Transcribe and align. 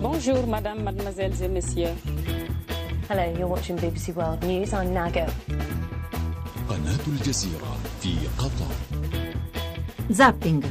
Bonjour, 0.00 0.46
madame, 0.46 0.82
mademoiselles 0.82 1.42
et 1.42 1.48
messieurs. 1.48 1.94
Hello, 3.08 3.24
you're 3.38 3.48
watching 3.48 3.76
BBC 3.76 4.14
World 4.14 4.42
News. 4.44 4.72
I'm 4.72 4.92
Nago. 4.92 5.26
قناة 6.68 7.06
الجزيرة 7.06 7.76
في 8.00 8.14
قطر 8.38 8.72
Zapping. 10.10 10.62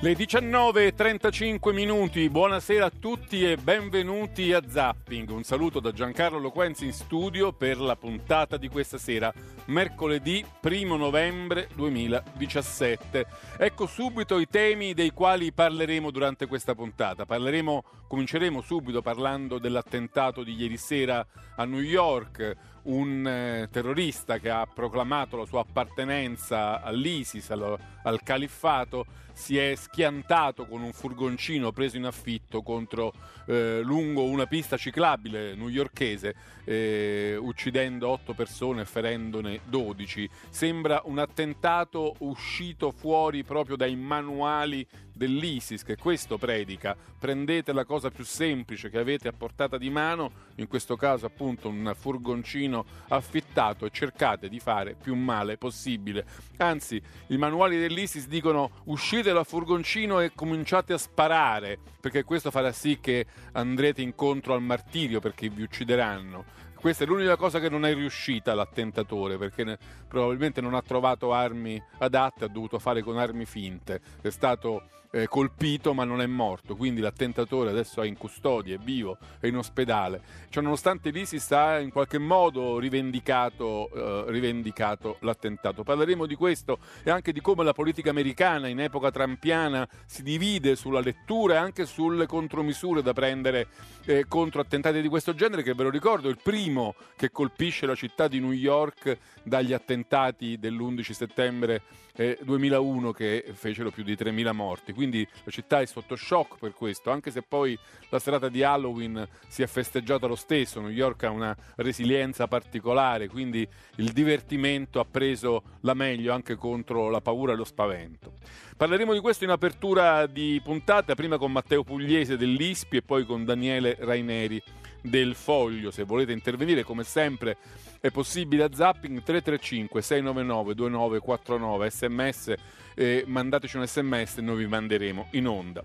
Le 0.00 0.14
19.35 0.16 1.72
minuti, 1.72 2.28
buonasera 2.28 2.86
a 2.86 2.90
tutti 2.90 3.48
e 3.48 3.56
benvenuti 3.56 4.52
a 4.52 4.60
Zapping. 4.68 5.30
Un 5.30 5.44
saluto 5.44 5.78
da 5.78 5.92
Giancarlo 5.92 6.40
Loquenzi 6.40 6.86
in 6.86 6.92
studio 6.92 7.52
per 7.52 7.78
la 7.78 7.94
puntata 7.94 8.56
di 8.56 8.68
questa 8.68 8.98
sera, 8.98 9.32
mercoledì 9.67 10.45
1 10.61 10.95
novembre 10.95 11.69
2017. 11.73 13.25
Ecco 13.57 13.85
subito 13.85 14.39
i 14.39 14.47
temi 14.47 14.93
dei 14.93 15.11
quali 15.11 15.51
parleremo 15.51 16.11
durante 16.11 16.45
questa 16.45 16.75
puntata. 16.75 17.25
Parleremo, 17.25 17.83
cominceremo 18.07 18.61
subito 18.61 19.01
parlando 19.01 19.57
dell'attentato 19.57 20.43
di 20.43 20.53
ieri 20.53 20.77
sera 20.77 21.25
a 21.55 21.65
New 21.65 21.79
York, 21.79 22.55
un 22.83 23.27
eh, 23.27 23.67
terrorista 23.71 24.37
che 24.37 24.49
ha 24.49 24.65
proclamato 24.65 25.37
la 25.37 25.45
sua 25.45 25.61
appartenenza 25.61 26.81
all'ISIS, 26.81 27.49
al, 27.51 27.77
al 28.03 28.23
califfato, 28.23 29.05
si 29.33 29.57
è 29.57 29.75
schiantato 29.75 30.65
con 30.65 30.81
un 30.81 30.91
furgoncino 30.91 31.71
preso 31.71 31.97
in 31.97 32.05
affitto 32.05 32.63
contro, 32.63 33.13
eh, 33.45 33.81
lungo 33.83 34.23
una 34.23 34.47
pista 34.47 34.77
ciclabile 34.77 35.53
newyorchese, 35.53 36.35
eh, 36.63 37.37
uccidendo 37.39 38.09
otto 38.09 38.33
persone 38.33 38.81
e 38.81 38.85
ferendone 38.85 39.56
12. 39.65 40.29
Sembra 40.49 41.01
un 41.05 41.19
attentato 41.19 42.15
uscito 42.19 42.91
fuori 42.91 43.43
proprio 43.43 43.75
dai 43.75 43.95
manuali 43.95 44.85
dell'ISIS 45.13 45.83
che 45.83 45.97
questo 45.97 46.37
predica. 46.37 46.95
Prendete 47.19 47.73
la 47.73 47.83
cosa 47.83 48.09
più 48.11 48.23
semplice 48.23 48.89
che 48.89 48.99
avete 48.99 49.27
a 49.27 49.33
portata 49.33 49.77
di 49.77 49.89
mano, 49.89 50.31
in 50.55 50.67
questo 50.67 50.95
caso 50.95 51.25
appunto 51.25 51.67
un 51.67 51.93
furgoncino 51.97 52.85
affittato 53.09 53.85
e 53.85 53.89
cercate 53.91 54.47
di 54.47 54.59
fare 54.59 54.95
più 54.95 55.15
male 55.15 55.57
possibile. 55.57 56.25
Anzi, 56.57 57.01
i 57.27 57.37
manuali 57.37 57.77
dell'ISIS 57.77 58.27
dicono 58.27 58.69
uscite 58.85 59.33
dal 59.33 59.45
furgoncino 59.45 60.19
e 60.19 60.31
cominciate 60.33 60.93
a 60.93 60.97
sparare, 60.97 61.79
perché 61.99 62.23
questo 62.23 62.51
farà 62.51 62.71
sì 62.71 62.99
che 63.01 63.25
andrete 63.53 64.01
incontro 64.01 64.53
al 64.53 64.61
martirio 64.61 65.19
perché 65.19 65.49
vi 65.49 65.63
uccideranno. 65.63 66.65
Questa 66.79 67.03
è 67.03 67.07
l'unica 67.07 67.35
cosa 67.35 67.59
che 67.59 67.69
non 67.69 67.85
è 67.85 67.93
riuscita 67.93 68.53
l'attentatore, 68.53 69.37
perché 69.37 69.63
ne, 69.63 69.77
probabilmente 70.07 70.61
non 70.61 70.75
ha 70.75 70.81
trovato 70.81 71.33
armi 71.33 71.81
adatte, 71.97 72.45
ha 72.45 72.47
dovuto 72.47 72.79
fare 72.79 73.01
con 73.01 73.17
armi 73.17 73.45
finte. 73.45 73.99
È 74.21 74.29
stato 74.29 74.83
eh, 75.11 75.27
colpito 75.27 75.93
ma 75.93 76.03
non 76.03 76.21
è 76.21 76.25
morto, 76.25 76.75
quindi 76.75 77.01
l'attentatore 77.01 77.69
adesso 77.69 78.01
è 78.01 78.07
in 78.07 78.17
custodia, 78.17 78.75
è 78.75 78.77
vivo, 78.77 79.17
è 79.39 79.47
in 79.47 79.57
ospedale. 79.57 80.21
Cioè, 80.49 80.63
nonostante 80.63 81.09
l'ISIS 81.09 81.51
ha 81.51 81.79
in 81.79 81.91
qualche 81.91 82.17
modo 82.17 82.79
rivendicato, 82.79 83.89
eh, 83.93 84.31
rivendicato 84.31 85.17
l'attentato. 85.21 85.83
Parleremo 85.83 86.25
di 86.25 86.35
questo 86.35 86.79
e 87.03 87.11
anche 87.11 87.31
di 87.31 87.41
come 87.41 87.63
la 87.63 87.73
politica 87.73 88.09
americana 88.09 88.67
in 88.67 88.79
epoca 88.79 89.11
trampiana 89.11 89.87
si 90.05 90.23
divide 90.23 90.75
sulla 90.75 90.99
lettura 90.99 91.55
e 91.55 91.57
anche 91.57 91.85
sulle 91.85 92.25
contromisure 92.25 93.01
da 93.01 93.13
prendere 93.13 93.67
eh, 94.05 94.25
contro 94.27 94.61
attentati 94.61 95.01
di 95.01 95.07
questo 95.07 95.33
genere, 95.33 95.63
che 95.63 95.73
ve 95.73 95.83
lo 95.83 95.89
ricordo, 95.89 96.29
il 96.29 96.39
primo 96.41 96.95
che 97.15 97.31
colpisce 97.31 97.85
la 97.85 97.95
città 97.95 98.27
di 98.27 98.39
New 98.39 98.51
York 98.51 99.17
dagli 99.43 99.73
attentati 99.73 100.57
dell'11 100.57 101.11
settembre 101.11 101.81
eh, 102.17 102.37
2001 102.41 103.11
che 103.11 103.45
fecero 103.53 103.91
più 103.91 104.03
di 104.03 104.13
3.000 104.13 104.51
morti. 104.51 104.91
Quindi 104.91 105.25
la 105.43 105.51
città 105.51 105.79
è 105.81 105.85
sotto 105.85 106.15
shock 106.15 106.57
per 106.59 106.73
questo, 106.73 107.11
anche 107.11 107.31
se 107.31 107.43
poi 107.43 107.77
la 108.09 108.19
serata 108.19 108.49
di 108.49 108.63
Halloween 108.63 109.25
si 109.47 109.61
è 109.61 109.67
festeggiata 109.67 110.27
lo 110.27 110.35
stesso. 110.35 110.81
New 110.81 110.89
York 110.89 111.23
ha 111.23 111.29
una 111.29 111.55
resilienza 111.75 112.47
particolare, 112.47 113.27
quindi 113.27 113.67
il 113.97 114.11
divertimento 114.11 114.99
ha 114.99 115.05
preso 115.09 115.63
la 115.81 115.93
meglio 115.93 116.33
anche 116.33 116.55
contro 116.55 117.09
la 117.09 117.21
paura 117.21 117.53
e 117.53 117.55
lo 117.55 117.63
spavento. 117.63 118.33
Parleremo 118.75 119.13
di 119.13 119.19
questo 119.19 119.43
in 119.43 119.49
apertura 119.51 120.25
di 120.27 120.59
puntata, 120.63 121.15
prima 121.15 121.37
con 121.37 121.51
Matteo 121.51 121.83
Pugliese 121.83 122.37
dell'ISPI 122.37 122.97
e 122.97 123.01
poi 123.01 123.25
con 123.25 123.43
Daniele 123.45 123.95
Raineri 123.99 124.61
del 125.01 125.35
Foglio. 125.35 125.91
Se 125.91 126.03
volete 126.03 126.31
intervenire, 126.31 126.83
come 126.83 127.03
sempre, 127.03 127.57
è 127.99 128.11
possibile 128.11 128.63
a 128.63 128.69
Zapping 128.73 129.23
335 129.23 130.01
699 130.01 130.75
2949 130.75 131.89
sms, 131.89 132.53
eh, 132.95 133.23
mandateci 133.27 133.77
un 133.77 133.87
sms 133.87 134.37
e 134.37 134.41
noi 134.41 134.57
vi 134.57 134.67
manderemo 134.67 135.27
in 135.31 135.47
onda. 135.47 135.83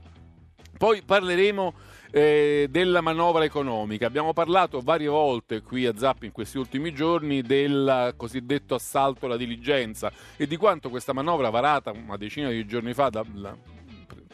Poi 0.76 1.02
parleremo 1.02 1.74
eh, 2.10 2.66
della 2.68 3.00
manovra 3.00 3.44
economica. 3.44 4.06
Abbiamo 4.06 4.32
parlato 4.32 4.80
varie 4.80 5.06
volte 5.06 5.62
qui 5.62 5.86
a 5.86 5.96
Zapping 5.96 6.24
in 6.24 6.32
questi 6.32 6.58
ultimi 6.58 6.92
giorni 6.92 7.42
del 7.42 8.14
cosiddetto 8.16 8.74
assalto 8.74 9.26
alla 9.26 9.36
diligenza 9.36 10.10
e 10.36 10.46
di 10.46 10.56
quanto 10.56 10.88
questa 10.90 11.12
manovra 11.12 11.50
varata 11.50 11.92
una 11.92 12.16
decina 12.16 12.50
di 12.50 12.66
giorni 12.66 12.94
fa 12.94 13.10
dal 13.10 13.56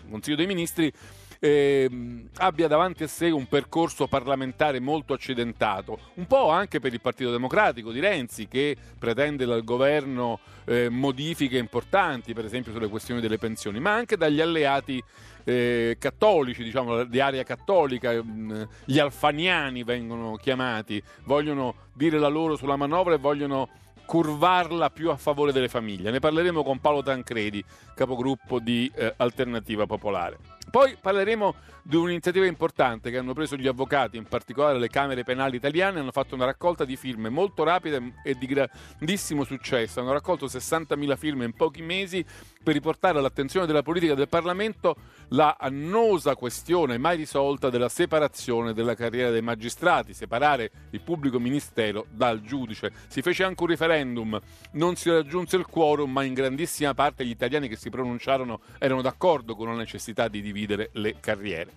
Consiglio 0.09 0.37
dei 0.37 0.47
Ministri 0.47 0.91
eh, 1.39 1.89
abbia 2.37 2.69
davanti 2.69 3.05
a 3.05 3.09
sé 3.09 3.31
un 3.31 3.47
percorso 3.47 4.07
parlamentare 4.07 4.81
molto 4.81 5.13
accidentato, 5.13 5.99
un 6.15 6.27
po' 6.27 6.49
anche 6.51 6.81
per 6.81 6.93
il 6.93 7.01
Partito 7.01 7.31
Democratico 7.31 7.93
di 7.93 8.01
Renzi 8.01 8.49
che 8.49 8.77
pretende 8.99 9.45
dal 9.45 9.65
governo 9.65 10.41
eh, 10.65 10.89
modifiche 10.89 11.59
importanti, 11.59 12.35
per 12.35 12.45
esempio 12.45 12.73
sulle 12.73 12.89
questioni 12.89 13.21
delle 13.21 13.39
pensioni, 13.39 13.81
ma 13.81 13.95
anche 13.95 14.17
dagli 14.17 14.41
alleati 14.41 15.03
eh, 15.45 15.97
cattolici, 15.99 16.63
diciamo 16.63 17.05
di 17.05 17.21
area 17.21 17.43
cattolica, 17.45 18.13
mh, 18.23 18.69
gli 18.85 18.99
alfaniani 18.99 19.85
vengono 19.85 20.37
chiamati, 20.37 21.03
vogliono 21.25 21.75
dire 21.95 22.19
la 22.19 22.29
loro 22.29 22.57
sulla 22.57 22.77
manovra 22.77 23.15
e 23.15 23.19
vogliono 23.19 23.69
curvarla 24.05 24.91
più 24.91 25.11
a 25.11 25.17
favore 25.17 25.53
delle 25.53 25.69
famiglie. 25.69 26.11
Ne 26.11 26.19
parleremo 26.19 26.63
con 26.63 26.81
Paolo 26.81 27.03
Tancredi, 27.03 27.63
capogruppo 27.95 28.59
di 28.59 28.91
eh, 28.95 29.13
Alternativa 29.17 29.87
Popolare. 29.87 30.58
Poi 30.71 30.97
parleremo 31.01 31.55
di 31.83 31.97
un'iniziativa 31.97 32.45
importante 32.45 33.11
che 33.11 33.17
hanno 33.17 33.33
preso 33.33 33.57
gli 33.57 33.67
avvocati, 33.67 34.19
in 34.19 34.25
particolare 34.25 34.79
le 34.79 34.89
Camere 34.89 35.25
Penali 35.25 35.57
italiane, 35.57 36.01
hanno 36.01 36.13
fatto 36.13 36.35
una 36.35 36.45
raccolta 36.45 36.85
di 36.85 36.97
firme 36.97 37.31
molto 37.31 37.65
rapida 37.65 37.99
e 38.23 38.35
di 38.35 38.47
grandissimo 38.47 39.45
successo. 39.45 40.01
Hanno 40.01 40.13
raccolto 40.13 40.47
60.000 40.47 41.17
firme 41.17 41.45
in 41.47 41.53
pochi 41.55 41.81
mesi 41.81 42.25
per 42.63 42.75
riportare 42.75 43.19
all'attenzione 43.19 43.67
della 43.67 43.83
politica 43.83 44.15
del 44.15 44.29
Parlamento 44.29 44.97
la 45.29 45.57
annosa 45.59 46.35
questione 46.35 46.99
mai 46.99 47.17
risolta 47.17 47.71
della 47.71 47.89
separazione 47.89 48.73
della 48.73 48.95
carriera 48.95 49.31
dei 49.31 49.43
magistrati, 49.43 50.15
separare 50.15 50.71
il 50.91 51.01
pubblico 51.01 51.39
ministero 51.39 52.07
dal 52.11 52.41
giudice. 52.41 52.93
Si 53.09 53.23
fece 53.23 53.45
anche 53.45 53.63
un 53.63 53.69
referendum, 53.69 54.41
non 54.73 54.97
si 54.97 55.11
raggiunse 55.11 55.57
il 55.57 55.67
quorum, 55.67 56.11
ma 56.11 56.23
in 56.25 56.35
grandissima 56.35 56.95
parte 56.95 57.25
gli 57.25 57.31
italiani 57.31 57.69
che 57.69 57.77
si 57.77 57.91
pronunciarono 57.91 58.61
erano 58.79 59.03
d'accordo 59.03 59.55
con 59.55 59.69
la 59.69 59.75
necessità 59.75 60.29
di 60.29 60.41
dividere 60.41 60.91
le 60.93 61.17
carriere. 61.21 61.73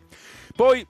Poi 0.55 0.85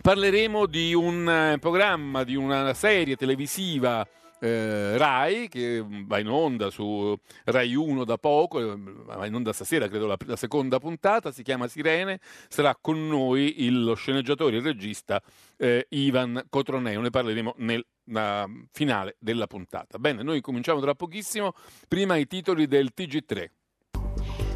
parleremo 0.00 0.66
di 0.66 0.92
un 0.92 1.28
eh, 1.28 1.58
programma, 1.58 2.24
di 2.24 2.34
una 2.34 2.74
serie 2.74 3.16
televisiva 3.16 4.06
eh, 4.44 4.98
Rai 4.98 5.48
che 5.48 5.82
va 6.06 6.18
in 6.18 6.28
onda 6.28 6.68
su 6.68 7.16
Rai 7.44 7.74
1 7.74 8.04
da 8.04 8.18
poco, 8.18 8.60
eh, 8.60 8.76
va 8.76 9.24
in 9.24 9.34
onda 9.34 9.54
stasera 9.54 9.88
credo 9.88 10.06
la, 10.06 10.18
la 10.26 10.36
seconda 10.36 10.78
puntata, 10.78 11.32
si 11.32 11.42
chiama 11.42 11.66
Sirene, 11.66 12.20
sarà 12.48 12.76
con 12.78 13.06
noi 13.06 13.64
il, 13.64 13.84
lo 13.84 13.94
sceneggiatore 13.94 14.56
il 14.56 14.62
regista 14.62 15.22
eh, 15.56 15.86
Ivan 15.90 16.44
Cotroneo, 16.50 17.00
ne 17.00 17.10
parleremo 17.10 17.54
nel 17.58 17.84
finale 18.70 19.16
della 19.18 19.46
puntata. 19.46 19.98
Bene, 19.98 20.22
noi 20.22 20.42
cominciamo 20.42 20.78
tra 20.80 20.94
pochissimo, 20.94 21.52
prima 21.88 22.16
i 22.16 22.26
titoli 22.26 22.66
del 22.66 22.90
TG3. 22.94 23.46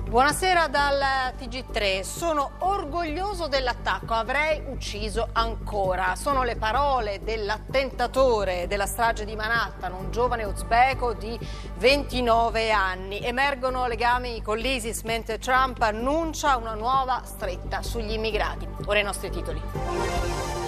Buonasera 0.08 0.68
dal 0.68 1.34
TG3. 1.38 2.00
Sono 2.00 2.52
orgoglioso 2.60 3.46
dell'attacco, 3.46 4.14
avrei 4.14 4.62
ucciso 4.66 5.28
ancora. 5.32 6.16
Sono 6.16 6.44
le 6.44 6.56
parole 6.56 7.20
dell'attentatore 7.22 8.66
della 8.66 8.86
strage 8.86 9.26
di 9.26 9.36
Manhattan, 9.36 9.92
un 9.92 10.10
giovane 10.10 10.44
uzbeko 10.44 11.12
di 11.12 11.38
29 11.76 12.70
anni. 12.70 13.20
Emergono 13.22 13.86
legami 13.86 14.40
con 14.40 14.56
l'ISIS 14.56 15.02
mentre 15.02 15.38
Trump 15.38 15.82
annuncia 15.82 16.56
una 16.56 16.72
nuova 16.72 17.20
stretta 17.24 17.82
sugli 17.82 18.12
immigrati. 18.12 18.66
Ora 18.86 19.00
i 19.00 19.04
nostri 19.04 19.28
titoli. 19.28 20.67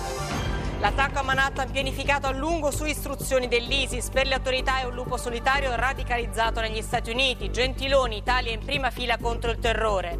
L'attacco 0.80 1.18
a 1.18 1.22
Manhattan 1.22 1.70
pianificato 1.70 2.26
a 2.26 2.30
lungo 2.30 2.70
su 2.70 2.86
istruzioni 2.86 3.48
dell'ISIS 3.48 4.08
per 4.08 4.26
le 4.26 4.32
autorità 4.32 4.80
è 4.80 4.84
un 4.84 4.94
lupo 4.94 5.18
solitario 5.18 5.74
radicalizzato 5.74 6.62
negli 6.62 6.80
Stati 6.80 7.10
Uniti. 7.10 7.50
Gentiloni, 7.50 8.16
Italia 8.16 8.50
in 8.50 8.64
prima 8.64 8.90
fila 8.90 9.18
contro 9.18 9.50
il 9.50 9.58
terrore. 9.58 10.18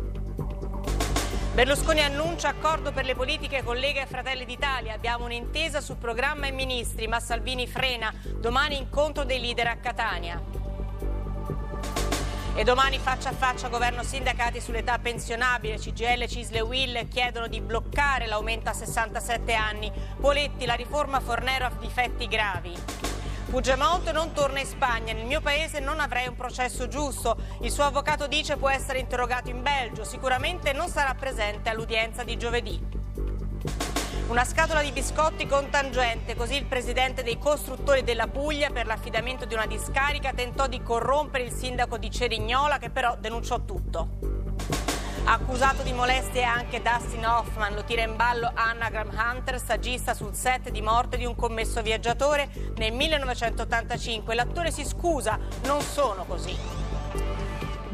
Berlusconi 1.55 2.03
annuncia 2.03 2.49
accordo 2.49 2.93
per 2.93 3.07
le 3.07 3.15
politiche 3.15 3.65
con 3.65 3.77
Lega 3.77 4.03
e 4.03 4.07
Fratelli 4.07 4.45
d'Italia. 4.45 4.93
Abbiamo 4.93 5.25
un'intesa 5.25 5.81
su 5.81 5.97
programma 5.97 6.47
e 6.47 6.53
ministri, 6.53 7.09
ma 7.09 7.21
Salvini 7.21 7.67
frena. 7.67 8.13
Domani 8.39 8.77
incontro 8.77 9.25
dei 9.25 9.41
leader 9.41 9.69
a 9.69 9.77
Catania. 9.77 10.60
E 12.55 12.65
domani 12.65 12.99
faccia 12.99 13.31
a 13.31 13.33
faccia 13.33 13.69
governo 13.69 14.03
sindacati 14.03 14.61
sull'età 14.61 14.99
pensionabile. 14.99 15.79
CGL, 15.79 16.27
Cisle 16.27 16.59
e 16.59 16.63
Will 16.63 17.09
chiedono 17.09 17.47
di 17.47 17.61
bloccare 17.61 18.27
l'aumento 18.27 18.69
a 18.69 18.73
67 18.75 19.55
anni. 19.55 19.91
Poletti, 20.21 20.67
la 20.67 20.75
riforma 20.75 21.21
Fornero 21.21 21.65
ha 21.65 21.73
difetti 21.79 22.27
gravi. 22.27 22.77
Puigdemont 23.51 24.11
non 24.13 24.33
torna 24.33 24.61
in 24.61 24.67
Spagna, 24.67 25.13
nel 25.13 25.27
mio 25.27 25.41
paese 25.41 25.81
non 25.81 25.99
avrei 25.99 26.29
un 26.29 26.37
processo 26.37 26.87
giusto. 26.87 27.37
Il 27.63 27.73
suo 27.73 27.85
avvocato 27.85 28.29
dice 28.29 28.57
può 28.57 28.69
essere 28.69 29.01
interrogato 29.01 29.51
in 29.51 29.63
Belgio, 29.63 30.05
sicuramente 30.05 30.73
non 30.73 30.89
sarà 30.89 31.15
presente 31.15 31.69
all'udienza 31.69 32.23
di 32.23 32.37
giovedì. 32.37 33.00
Una 34.31 34.45
scatola 34.45 34.81
di 34.81 34.93
biscotti 34.93 35.45
con 35.49 35.71
tangente, 35.71 36.37
così 36.37 36.55
il 36.55 36.65
presidente 36.65 37.25
dei 37.25 37.37
costruttori 37.37 38.05
della 38.05 38.29
Puglia 38.29 38.71
per 38.71 38.87
l'affidamento 38.87 39.45
di 39.45 39.55
una 39.55 39.67
discarica 39.67 40.33
tentò 40.33 40.69
di 40.69 40.81
corrompere 40.85 41.43
il 41.43 41.51
sindaco 41.51 41.99
di 41.99 42.13
Cerignola 42.13 42.79
che 42.79 42.91
però 42.91 43.17
denunciò 43.19 43.65
tutto. 43.65 44.09
Accusato 45.25 45.83
di 45.83 45.93
molestie 45.93 46.45
anche 46.45 46.81
Dustin 46.81 47.27
Hoffman, 47.27 47.75
lo 47.75 47.83
tira 47.83 48.03
in 48.03 48.15
ballo 48.15 48.53
Anagram 48.55 49.11
Hunter, 49.11 49.61
saggista 49.61 50.15
sul 50.15 50.33
set 50.33 50.71
di 50.71 50.81
morte 50.81 51.17
di 51.17 51.25
un 51.25 51.35
commesso 51.35 51.83
viaggiatore 51.83 52.49
nel 52.77 52.93
1985. 52.93 54.33
L'attore 54.37 54.71
si 54.71 54.85
scusa, 54.85 55.41
non 55.65 55.81
sono 55.81 56.25
così. 56.25 56.90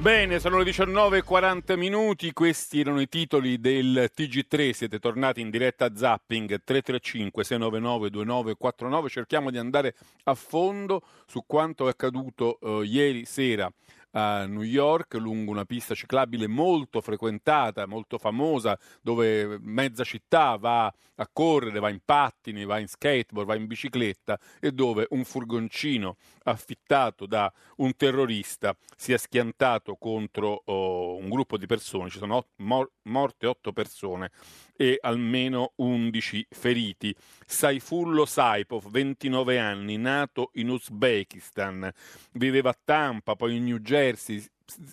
Bene, 0.06 0.38
sono 0.38 0.58
le 0.58 0.70
19.40 0.70 1.76
minuti, 1.76 2.32
questi 2.32 2.78
erano 2.78 3.00
i 3.00 3.08
titoli 3.08 3.58
del 3.58 4.08
TG3, 4.16 4.70
siete 4.70 5.00
tornati 5.00 5.40
in 5.40 5.50
diretta 5.50 5.86
a 5.86 5.96
Zapping 5.96 6.62
335 6.62 7.42
699 7.42 8.10
2949, 8.10 9.08
cerchiamo 9.08 9.50
di 9.50 9.58
andare 9.58 9.96
a 10.22 10.34
fondo 10.36 11.02
su 11.26 11.42
quanto 11.44 11.88
è 11.88 11.90
accaduto 11.90 12.60
eh, 12.60 12.84
ieri 12.84 13.24
sera 13.24 13.68
a 14.12 14.46
New 14.46 14.62
York 14.62 15.14
lungo 15.14 15.50
una 15.50 15.64
pista 15.64 15.94
ciclabile 15.94 16.46
molto 16.46 17.00
frequentata, 17.00 17.86
molto 17.86 18.16
famosa, 18.16 18.78
dove 19.02 19.58
mezza 19.60 20.04
città 20.04 20.56
va 20.56 20.86
a 20.86 21.28
correre, 21.30 21.80
va 21.80 21.90
in 21.90 22.00
pattini, 22.04 22.64
va 22.64 22.78
in 22.78 22.86
skateboard, 22.86 23.48
va 23.48 23.56
in 23.56 23.66
bicicletta 23.66 24.38
e 24.60 24.70
dove 24.72 25.06
un 25.10 25.24
furgoncino 25.24 26.16
affittato 26.46 27.26
da 27.26 27.52
un 27.76 27.94
terrorista 27.96 28.76
si 28.96 29.12
è 29.12 29.16
schiantato 29.16 29.96
contro 29.96 30.62
oh, 30.64 31.16
un 31.16 31.28
gruppo 31.28 31.56
di 31.56 31.66
persone, 31.66 32.10
ci 32.10 32.18
sono 32.18 32.46
mor- 32.56 32.90
morte 33.02 33.46
otto 33.46 33.72
persone 33.72 34.30
e 34.76 34.98
almeno 35.00 35.72
11 35.76 36.46
feriti. 36.50 37.14
Saifullo 37.44 38.24
Saipov, 38.24 38.88
29 38.90 39.58
anni, 39.58 39.96
nato 39.96 40.50
in 40.54 40.68
Uzbekistan, 40.70 41.90
viveva 42.32 42.70
a 42.70 42.78
Tampa, 42.82 43.34
poi 43.34 43.56
in 43.56 43.64
New 43.64 43.78
Jersey. 43.78 44.44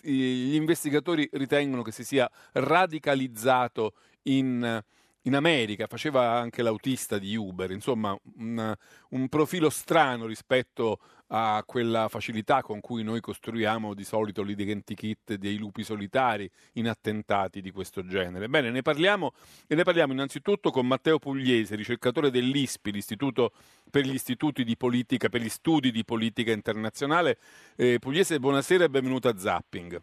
Gli 0.02 0.54
investigatori 0.54 1.28
ritengono 1.34 1.82
che 1.82 1.92
si 1.92 2.04
sia 2.04 2.30
radicalizzato 2.54 3.94
in 4.24 4.82
in 5.24 5.36
America, 5.36 5.88
faceva 5.88 6.32
anche 6.38 6.62
l'autista 6.62 7.18
di 7.18 7.36
Uber, 7.36 7.72
insomma 7.72 8.18
un, 8.38 8.76
un, 9.10 9.30
profilo 9.30 9.70
strano 9.70 10.26
rispetto 10.26 11.00
a 11.28 11.64
quella 11.66 12.10
facilità 12.10 12.62
con 12.62 12.82
cui 12.82 13.04
noi 13.04 13.22
costruiamo 13.22 13.94
di 13.94 14.04
solito 14.04 14.44
l'identikit 14.44 15.36
dei 15.36 15.58
lupi 15.58 15.84
solitari 15.84 16.50
in 16.74 16.90
attentati 16.90 17.62
di 17.62 17.72
questo 17.72 18.06
genere. 18.06 18.50
Bene, 18.50 18.70
ne 18.70 18.82
parliamo 18.82 19.32
e 19.66 19.76
ne 19.76 19.84
parliamo 19.84 20.12
innanzitutto 20.12 20.72
con 20.72 20.86
Matteo 20.86 21.20
Pugliese, 21.20 21.76
ricercatore 21.76 22.30
dell'ISPI, 22.30 22.92
l'Istituto 22.92 23.54
per 23.90 24.06
gli 24.06 24.14
istituti 24.14 24.64
di 24.64 24.76
politica, 24.76 25.30
per 25.30 25.42
gli 25.42 25.50
studi 25.50 25.92
di 25.92 26.04
politica 26.04 26.52
internazionale. 26.52 27.38
Eh, 27.76 27.98
Pugliese, 28.00 28.40
buonasera 28.40 28.84
e 28.84 28.90
benvenuto 28.90 29.30
a 29.30 29.38
Zapping. 29.38 30.02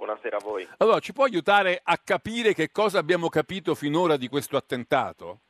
Buonasera 0.00 0.38
a 0.38 0.40
voi. 0.40 0.66
Allora, 0.78 0.98
ci 0.98 1.12
può 1.12 1.24
aiutare 1.24 1.78
a 1.84 1.98
capire 2.02 2.54
che 2.54 2.70
cosa 2.72 2.98
abbiamo 2.98 3.28
capito 3.28 3.74
finora 3.74 4.16
di 4.16 4.28
questo 4.28 4.56
attentato? 4.56 5.40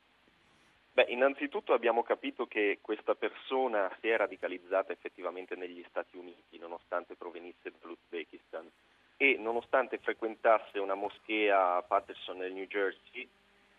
Beh, 0.92 1.06
innanzitutto 1.08 1.72
abbiamo 1.72 2.02
capito 2.02 2.46
che 2.46 2.80
questa 2.82 3.14
persona 3.14 3.88
si 4.00 4.08
è 4.08 4.16
radicalizzata 4.16 4.92
effettivamente 4.92 5.54
negli 5.54 5.84
Stati 5.88 6.16
Uniti, 6.16 6.58
nonostante 6.58 7.14
provenisse 7.14 7.70
dall'Uzbekistan 7.78 8.68
e 9.16 9.36
nonostante 9.38 9.98
frequentasse 9.98 10.80
una 10.80 10.94
moschea 10.94 11.76
a 11.76 11.82
Patterson 11.82 12.38
nel 12.38 12.52
New 12.52 12.66
Jersey, 12.66 13.28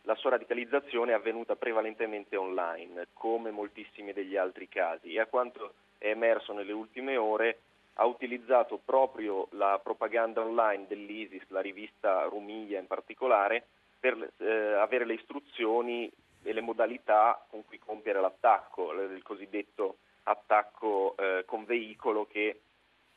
la 0.04 0.16
sua 0.16 0.30
radicalizzazione 0.30 1.12
è 1.12 1.16
avvenuta 1.16 1.58
prevalentemente 1.58 2.38
online, 2.38 3.08
come 3.12 3.52
moltissimi 3.52 4.14
degli 4.14 4.38
altri 4.38 4.70
casi, 4.70 5.16
e 5.16 5.20
a 5.20 5.26
quanto 5.26 5.74
è 5.98 6.08
emerso 6.08 6.54
nelle 6.54 6.72
ultime 6.72 7.18
ore 7.18 7.60
ha 7.96 8.06
utilizzato 8.06 8.80
proprio 8.84 9.48
la 9.52 9.80
propaganda 9.82 10.42
online 10.42 10.88
dell'ISIS, 10.88 11.44
la 11.50 11.62
rivista 11.62 12.24
Rumiglia 12.24 12.80
in 12.80 12.88
particolare, 12.88 13.66
per 14.00 14.32
eh, 14.38 14.74
avere 14.74 15.06
le 15.06 15.14
istruzioni 15.14 16.12
e 16.44 16.54
le 16.54 16.62
modalità 16.62 17.46
con 17.50 17.64
cui 17.66 17.78
compiere 17.78 18.20
l'attacco, 18.20 18.92
il 18.94 19.22
cosiddetto 19.22 19.98
attacco 20.24 21.16
eh, 21.18 21.44
con 21.46 21.66
veicolo 21.66 22.26
che 22.26 22.62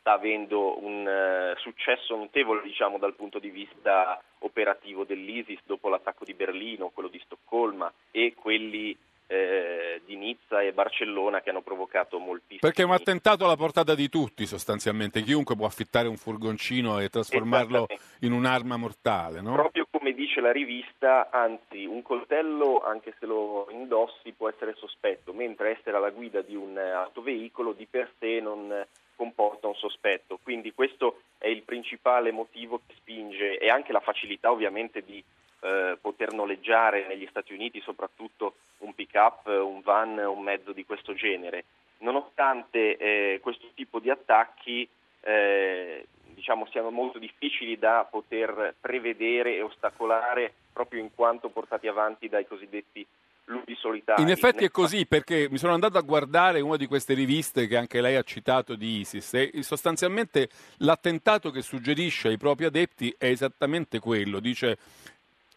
sta 0.05 0.13
avendo 0.13 0.85
un 0.85 1.07
uh, 1.07 1.59
successo 1.61 2.15
notevole 2.15 2.61
diciamo, 2.61 2.99
dal 2.99 3.15
punto 3.15 3.39
di 3.39 3.49
vista 3.49 4.23
operativo 4.41 5.05
dell'ISIS 5.05 5.61
dopo 5.65 5.89
l'attacco 5.89 6.27
di 6.27 6.35
Berlino, 6.35 6.91
quello 6.91 7.09
di 7.09 7.19
Stoccolma 7.25 7.91
e 8.11 8.35
quelli 8.35 8.95
eh, 9.35 10.01
di 10.05 10.17
Nizza 10.17 10.63
e 10.63 10.73
Barcellona 10.73 11.41
che 11.41 11.51
hanno 11.51 11.63
provocato 11.63 12.19
moltissimi. 12.19 12.61
Perché 12.61 12.83
è 12.83 12.85
un 12.85 12.93
attentato 12.93 13.45
alla 13.45 13.57
portata 13.57 13.95
di 13.95 14.09
tutti 14.09 14.47
sostanzialmente, 14.47 15.23
chiunque 15.23 15.57
può 15.57 15.67
affittare 15.67 16.07
un 16.07 16.17
furgoncino 16.17 17.01
e 17.01 17.09
trasformarlo 17.09 17.87
in 18.21 18.33
un'arma 18.33 18.77
mortale. 18.77 19.41
No? 19.41 19.55
Proprio 19.55 19.87
come 19.91 20.13
dice 20.13 20.41
la 20.41 20.53
rivista, 20.53 21.31
anzi 21.31 21.85
un 21.85 22.03
coltello 22.03 22.81
anche 22.85 23.15
se 23.19 23.27
lo 23.27 23.67
indossi 23.71 24.33
può 24.33 24.49
essere 24.49 24.75
sospetto, 24.77 25.33
mentre 25.33 25.79
essere 25.79 25.97
alla 25.97 26.11
guida 26.11 26.41
di 26.41 26.55
un 26.55 26.79
autoveicolo 26.79 27.73
di 27.73 27.87
per 27.87 28.13
sé 28.19 28.41
non 28.41 28.87
comporta 29.17 29.67
un 29.67 29.75
sospetto. 29.75 30.39
Quindi 30.43 30.73
questo 30.73 31.23
è 31.39 31.49
il 31.49 31.63
principale 31.63 32.31
motivo 32.31 32.81
che 32.87 32.95
spinge 32.97 33.59
e 33.59 33.69
anche 33.69 33.93
la 33.93 34.01
facilità 34.01 34.51
ovviamente 34.51 35.03
di 35.03 35.23
eh, 35.65 35.97
poter 35.99 36.33
noleggiare 36.33 37.07
negli 37.07 37.27
Stati 37.31 37.55
Uniti 37.55 37.81
soprattutto 37.81 38.57
un 38.79 38.95
pick-up, 38.95 39.47
un 39.47 39.81
van, 39.81 40.19
un 40.19 40.43
mezzo 40.43 40.73
di 40.73 40.85
questo 40.85 41.15
genere. 41.15 41.65
Nonostante 41.99 42.97
eh, 42.99 43.41
questo 43.41 43.69
tipo 43.75 43.99
di 43.99 44.11
attacchi 44.11 44.87
eh, 45.21 46.07
diciamo, 46.35 46.67
siano 46.67 46.91
molto 46.91 47.19
difficili 47.19 47.79
da 47.79 48.07
poter 48.11 48.75
prevedere 48.79 49.57
e 49.57 49.63
ostacolare 49.63 50.53
proprio 50.73 51.01
in 51.01 51.15
quanto 51.15 51.49
portati 51.49 51.87
avanti 51.87 52.29
dai 52.29 52.47
cosiddetti 52.47 53.07
lupi 53.47 53.75
solitari. 53.77 54.23
In 54.23 54.31
effetti 54.31 54.65
è 54.65 54.71
così 54.71 55.07
perché 55.07 55.49
mi 55.51 55.59
sono 55.59 55.75
andato 55.75 55.99
a 55.99 56.03
guardare 56.03 56.61
una 56.61 56.77
di 56.77 56.87
queste 56.87 57.15
riviste 57.15 57.67
che 57.67 57.77
anche 57.77 58.01
lei 58.01 58.17
ha 58.17 58.23
citato 58.23 58.75
di 58.75 59.01
ISIS 59.01 59.35
e 59.35 59.51
sostanzialmente 59.63 60.49
l'attentato 60.79 61.51
che 61.51 61.63
suggerisce 61.63 62.29
ai 62.29 62.39
propri 62.39 62.65
adepti 62.65 63.15
è 63.19 63.27
esattamente 63.27 63.99
quello, 63.99 64.41
dice 64.41 64.79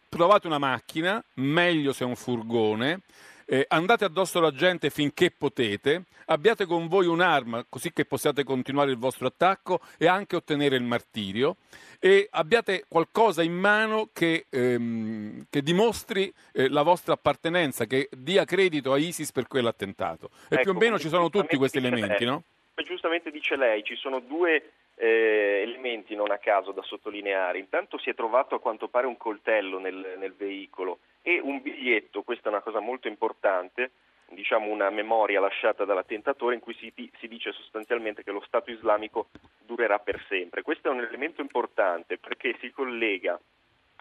trovate 0.08 0.46
una 0.46 0.58
macchina, 0.58 1.22
meglio 1.34 1.92
se 1.92 2.04
è 2.04 2.06
un 2.06 2.16
furgone, 2.16 3.02
eh, 3.50 3.64
andate 3.68 4.04
addosso 4.04 4.38
alla 4.38 4.52
gente 4.52 4.90
finché 4.90 5.30
potete, 5.30 6.04
abbiate 6.26 6.66
con 6.66 6.86
voi 6.86 7.06
un'arma 7.06 7.64
così 7.68 7.92
che 7.92 8.04
possiate 8.04 8.44
continuare 8.44 8.90
il 8.90 8.98
vostro 8.98 9.26
attacco 9.26 9.80
e 9.96 10.06
anche 10.06 10.36
ottenere 10.36 10.76
il 10.76 10.82
martirio 10.82 11.56
e 11.98 12.28
abbiate 12.30 12.84
qualcosa 12.86 13.42
in 13.42 13.54
mano 13.54 14.10
che, 14.12 14.46
ehm, 14.50 15.46
che 15.48 15.62
dimostri 15.62 16.32
eh, 16.52 16.68
la 16.68 16.82
vostra 16.82 17.14
appartenenza, 17.14 17.86
che 17.86 18.08
dia 18.12 18.44
credito 18.44 18.92
a 18.92 18.98
ISIS 18.98 19.32
per 19.32 19.46
quell'attentato. 19.46 20.30
E 20.48 20.56
ecco, 20.56 20.62
più 20.62 20.70
o 20.72 20.74
meno 20.74 20.98
ci 20.98 21.08
sono 21.08 21.30
tutti 21.30 21.56
questi 21.56 21.78
elementi, 21.78 22.24
lei, 22.24 22.26
no? 22.26 22.42
Giustamente 22.86 23.30
dice 23.30 23.56
lei, 23.56 23.82
ci 23.82 23.96
sono 23.96 24.20
due 24.20 24.72
eh, 24.98 25.62
elementi 25.62 26.14
non 26.14 26.30
a 26.30 26.38
caso 26.38 26.72
da 26.72 26.82
sottolineare. 26.82 27.58
Intanto 27.58 27.98
si 27.98 28.10
è 28.10 28.14
trovato 28.14 28.56
a 28.56 28.60
quanto 28.60 28.88
pare 28.88 29.06
un 29.06 29.16
coltello 29.16 29.78
nel, 29.78 30.14
nel 30.18 30.34
veicolo 30.34 30.98
e 31.22 31.40
un 31.40 31.62
biglietto, 31.62 32.22
questa 32.22 32.48
è 32.48 32.52
una 32.52 32.62
cosa 32.62 32.80
molto 32.80 33.06
importante, 33.06 33.92
diciamo 34.30 34.70
una 34.70 34.90
memoria 34.90 35.40
lasciata 35.40 35.84
dall'attentatore 35.84 36.54
in 36.54 36.60
cui 36.60 36.74
si, 36.74 36.92
si, 37.18 37.28
dice 37.28 37.52
sostanzialmente 37.52 38.22
che 38.22 38.32
lo 38.32 38.42
Stato 38.46 38.70
islamico 38.70 39.28
durerà 39.64 39.98
per 40.00 40.22
sempre. 40.28 40.62
Questo 40.62 40.88
è 40.88 40.90
un 40.90 41.00
elemento 41.00 41.40
importante 41.40 42.18
perché 42.18 42.56
si 42.60 42.70
collega 42.70 43.38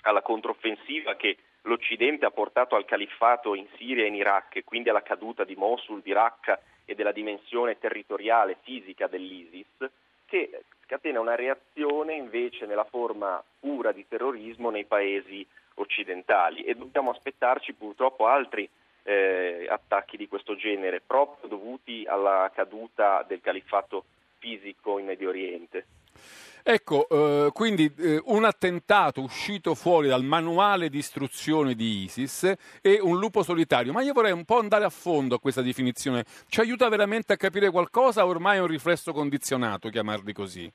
alla 0.01 0.21
controffensiva 0.21 1.15
che 1.15 1.37
l'Occidente 1.63 2.25
ha 2.25 2.31
portato 2.31 2.75
al 2.75 2.85
califfato 2.85 3.53
in 3.55 3.67
Siria 3.77 4.03
e 4.03 4.07
in 4.07 4.15
Iraq 4.15 4.57
e 4.57 4.63
quindi 4.63 4.89
alla 4.89 5.01
caduta 5.01 5.43
di 5.43 5.55
Mosul, 5.55 6.01
di 6.01 6.13
Raqqa 6.13 6.59
e 6.85 6.95
della 6.95 7.11
dimensione 7.11 7.77
territoriale 7.77 8.57
fisica 8.63 9.07
dell'ISIS 9.07 9.89
che 10.25 10.63
scatena 10.88 11.20
una 11.20 11.36
reazione 11.36 12.15
invece 12.15 12.65
nella 12.65 12.86
forma 12.86 13.44
pura 13.60 13.91
di 13.91 14.08
terrorismo 14.08 14.70
nei 14.70 14.86
paesi 14.86 15.46
occidentali 15.75 16.63
e 16.63 16.75
dobbiamo 16.75 17.12
aspettarci 17.12 17.74
purtroppo 17.74 18.25
altri 18.25 18.67
eh, 19.03 19.67
attacchi 19.70 20.15
di 20.15 20.29
questo 20.29 20.56
genere 20.56 21.01
proprio 21.06 21.50
dovuti 21.50 22.06
alla 22.08 22.50
caduta 22.56 23.24
del 23.27 23.41
califfato 23.41 24.06
fisico 24.38 24.98
in 24.98 25.06
Medio 25.06 25.29
Oriente. 25.29 25.86
Ecco, 26.69 27.07
eh, 27.07 27.51
quindi 27.53 27.89
eh, 27.97 28.21
un 28.25 28.43
attentato 28.43 29.21
uscito 29.21 29.74
fuori 29.74 30.09
dal 30.09 30.25
manuale 30.25 30.89
di 30.89 30.97
istruzione 30.97 31.75
di 31.75 32.03
ISIS 32.03 32.43
e 32.81 33.00
un 33.01 33.17
lupo 33.17 33.41
solitario, 33.41 33.93
ma 33.93 34.01
io 34.01 34.12
vorrei 34.12 34.33
un 34.33 34.43
po' 34.43 34.59
andare 34.59 34.83
a 34.83 34.89
fondo 34.89 35.36
a 35.36 35.39
questa 35.39 35.62
definizione. 35.62 36.25
Ci 36.50 36.59
aiuta 36.59 36.89
veramente 36.89 37.31
a 37.31 37.38
capire 37.38 37.71
qualcosa 37.71 38.25
o 38.25 38.27
ormai 38.27 38.57
è 38.57 38.59
un 38.59 38.67
riflesso 38.67 39.13
condizionato 39.13 39.88
chiamarli 39.88 40.33
così? 40.33 40.69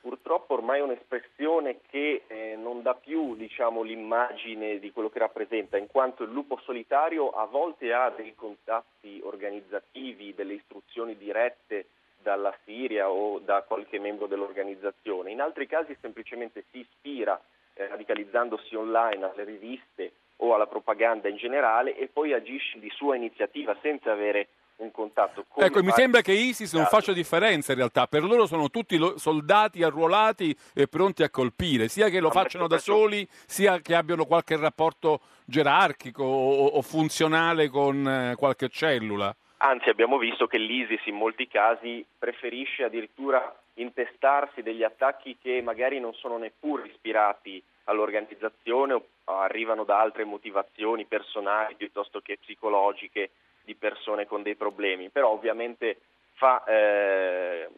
Purtroppo 0.00 0.54
ormai 0.54 0.80
è 0.80 0.82
un'espressione 0.82 1.82
che 1.88 2.24
eh, 2.26 2.56
non 2.60 2.82
dà 2.82 2.94
più 2.94 3.36
diciamo, 3.36 3.82
l'immagine 3.82 4.80
di 4.80 4.90
quello 4.90 5.08
che 5.08 5.20
rappresenta, 5.20 5.76
in 5.76 5.86
quanto 5.86 6.24
il 6.24 6.32
lupo 6.32 6.60
solitario 6.64 7.30
a 7.30 7.44
volte 7.44 7.92
ha 7.92 8.10
dei 8.10 8.34
contatti 8.34 9.20
organizzativi, 9.22 10.34
delle 10.34 10.54
istruzioni 10.54 11.16
dirette 11.16 11.86
dalla 12.22 12.54
Siria 12.64 13.10
o 13.10 13.38
da 13.38 13.62
qualche 13.62 13.98
membro 13.98 14.26
dell'organizzazione, 14.26 15.30
in 15.30 15.40
altri 15.40 15.66
casi 15.66 15.96
semplicemente 16.00 16.64
si 16.70 16.78
ispira 16.78 17.40
eh, 17.74 17.86
radicalizzandosi 17.86 18.74
online 18.74 19.24
alle 19.24 19.44
riviste 19.44 20.12
o 20.36 20.54
alla 20.54 20.66
propaganda 20.66 21.28
in 21.28 21.36
generale 21.36 21.96
e 21.96 22.08
poi 22.08 22.32
agisce 22.32 22.78
di 22.78 22.90
sua 22.90 23.16
iniziativa 23.16 23.76
senza 23.80 24.12
avere 24.12 24.48
un 24.78 24.90
contatto 24.92 25.44
con 25.48 25.64
Ecco, 25.64 25.82
mi 25.82 25.90
sembra 25.90 26.20
che 26.20 26.32
ISIS 26.32 26.72
non 26.74 26.84
faccia 26.84 27.12
differenza 27.12 27.72
in 27.72 27.78
realtà, 27.78 28.06
per 28.06 28.22
loro 28.22 28.46
sono 28.46 28.70
tutti 28.70 28.98
soldati 29.16 29.82
arruolati 29.82 30.56
e 30.72 30.86
pronti 30.86 31.22
a 31.22 31.30
colpire, 31.30 31.88
sia 31.88 32.08
che 32.08 32.20
lo 32.20 32.30
facciano 32.30 32.68
da 32.68 32.78
soli, 32.78 33.26
sia 33.46 33.80
che 33.80 33.94
abbiano 33.94 34.24
qualche 34.24 34.56
rapporto 34.56 35.20
gerarchico 35.44 36.22
o, 36.22 36.66
o 36.66 36.82
funzionale 36.82 37.68
con 37.68 38.06
eh, 38.06 38.34
qualche 38.36 38.68
cellula. 38.68 39.34
Anzi, 39.58 39.88
abbiamo 39.88 40.18
visto 40.18 40.46
che 40.46 40.56
l'ISIS 40.56 41.06
in 41.06 41.16
molti 41.16 41.48
casi 41.48 42.04
preferisce 42.16 42.84
addirittura 42.84 43.56
intestarsi 43.74 44.62
degli 44.62 44.84
attacchi 44.84 45.36
che 45.40 45.60
magari 45.62 45.98
non 45.98 46.14
sono 46.14 46.38
neppure 46.38 46.86
ispirati 46.86 47.62
all'organizzazione 47.84 48.92
o 48.92 49.04
arrivano 49.24 49.84
da 49.84 50.00
altre 50.00 50.24
motivazioni 50.24 51.06
personali 51.06 51.74
piuttosto 51.74 52.20
che 52.20 52.38
psicologiche 52.38 53.30
di 53.64 53.74
persone 53.74 54.26
con 54.26 54.42
dei 54.42 54.54
problemi, 54.54 55.08
però 55.10 55.30
ovviamente 55.30 55.98
fa, 56.34 56.62
eh, 56.64 57.68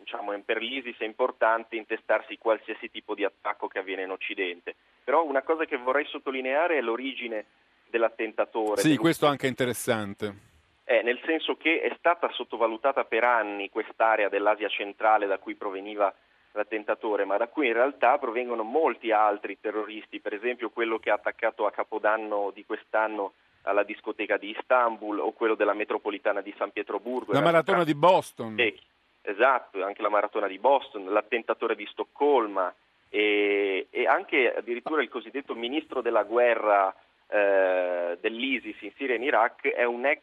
diciamo, 0.00 0.36
per 0.44 0.60
l'ISIS 0.60 0.98
è 0.98 1.04
importante 1.04 1.76
intestarsi 1.76 2.36
qualsiasi 2.36 2.90
tipo 2.90 3.14
di 3.14 3.24
attacco 3.24 3.68
che 3.68 3.78
avviene 3.78 4.02
in 4.02 4.10
Occidente. 4.10 4.74
Però 5.04 5.24
una 5.24 5.42
cosa 5.42 5.64
che 5.66 5.76
vorrei 5.76 6.04
sottolineare 6.06 6.78
è 6.78 6.80
l'origine 6.80 7.44
dell'attentatore. 7.88 8.80
Sì, 8.80 8.96
questo 8.96 9.26
è 9.26 9.28
anche 9.28 9.46
interessante. 9.46 10.56
Eh, 10.90 11.02
nel 11.02 11.20
senso 11.26 11.54
che 11.58 11.82
è 11.82 11.94
stata 11.98 12.30
sottovalutata 12.32 13.04
per 13.04 13.22
anni 13.22 13.68
quest'area 13.68 14.30
dell'Asia 14.30 14.68
centrale 14.68 15.26
da 15.26 15.36
cui 15.36 15.54
proveniva 15.54 16.10
l'attentatore, 16.52 17.26
ma 17.26 17.36
da 17.36 17.48
cui 17.48 17.66
in 17.66 17.74
realtà 17.74 18.16
provengono 18.16 18.62
molti 18.62 19.12
altri 19.12 19.60
terroristi, 19.60 20.18
per 20.18 20.32
esempio 20.32 20.70
quello 20.70 20.98
che 20.98 21.10
ha 21.10 21.14
attaccato 21.16 21.66
a 21.66 21.72
Capodanno 21.72 22.52
di 22.54 22.64
quest'anno 22.64 23.34
alla 23.64 23.82
discoteca 23.82 24.38
di 24.38 24.56
Istanbul 24.58 25.18
o 25.18 25.32
quello 25.32 25.54
della 25.54 25.74
metropolitana 25.74 26.40
di 26.40 26.54
San 26.56 26.70
Pietroburgo. 26.70 27.34
La 27.34 27.42
maratona 27.42 27.84
di 27.84 27.94
Boston. 27.94 28.54
Eh, 28.58 28.74
esatto, 29.20 29.84
anche 29.84 30.00
la 30.00 30.08
maratona 30.08 30.46
di 30.46 30.58
Boston, 30.58 31.12
l'attentatore 31.12 31.76
di 31.76 31.84
Stoccolma 31.84 32.74
e, 33.10 33.88
e 33.90 34.06
anche 34.06 34.54
addirittura 34.54 35.02
il 35.02 35.10
cosiddetto 35.10 35.54
ministro 35.54 36.00
della 36.00 36.22
guerra 36.22 36.94
eh, 37.30 38.16
dell'ISIS 38.20 38.80
in 38.80 38.92
Siria 38.96 39.14
e 39.14 39.18
in 39.18 39.22
Iraq 39.22 39.68
è 39.68 39.84
un 39.84 40.06
ex 40.06 40.22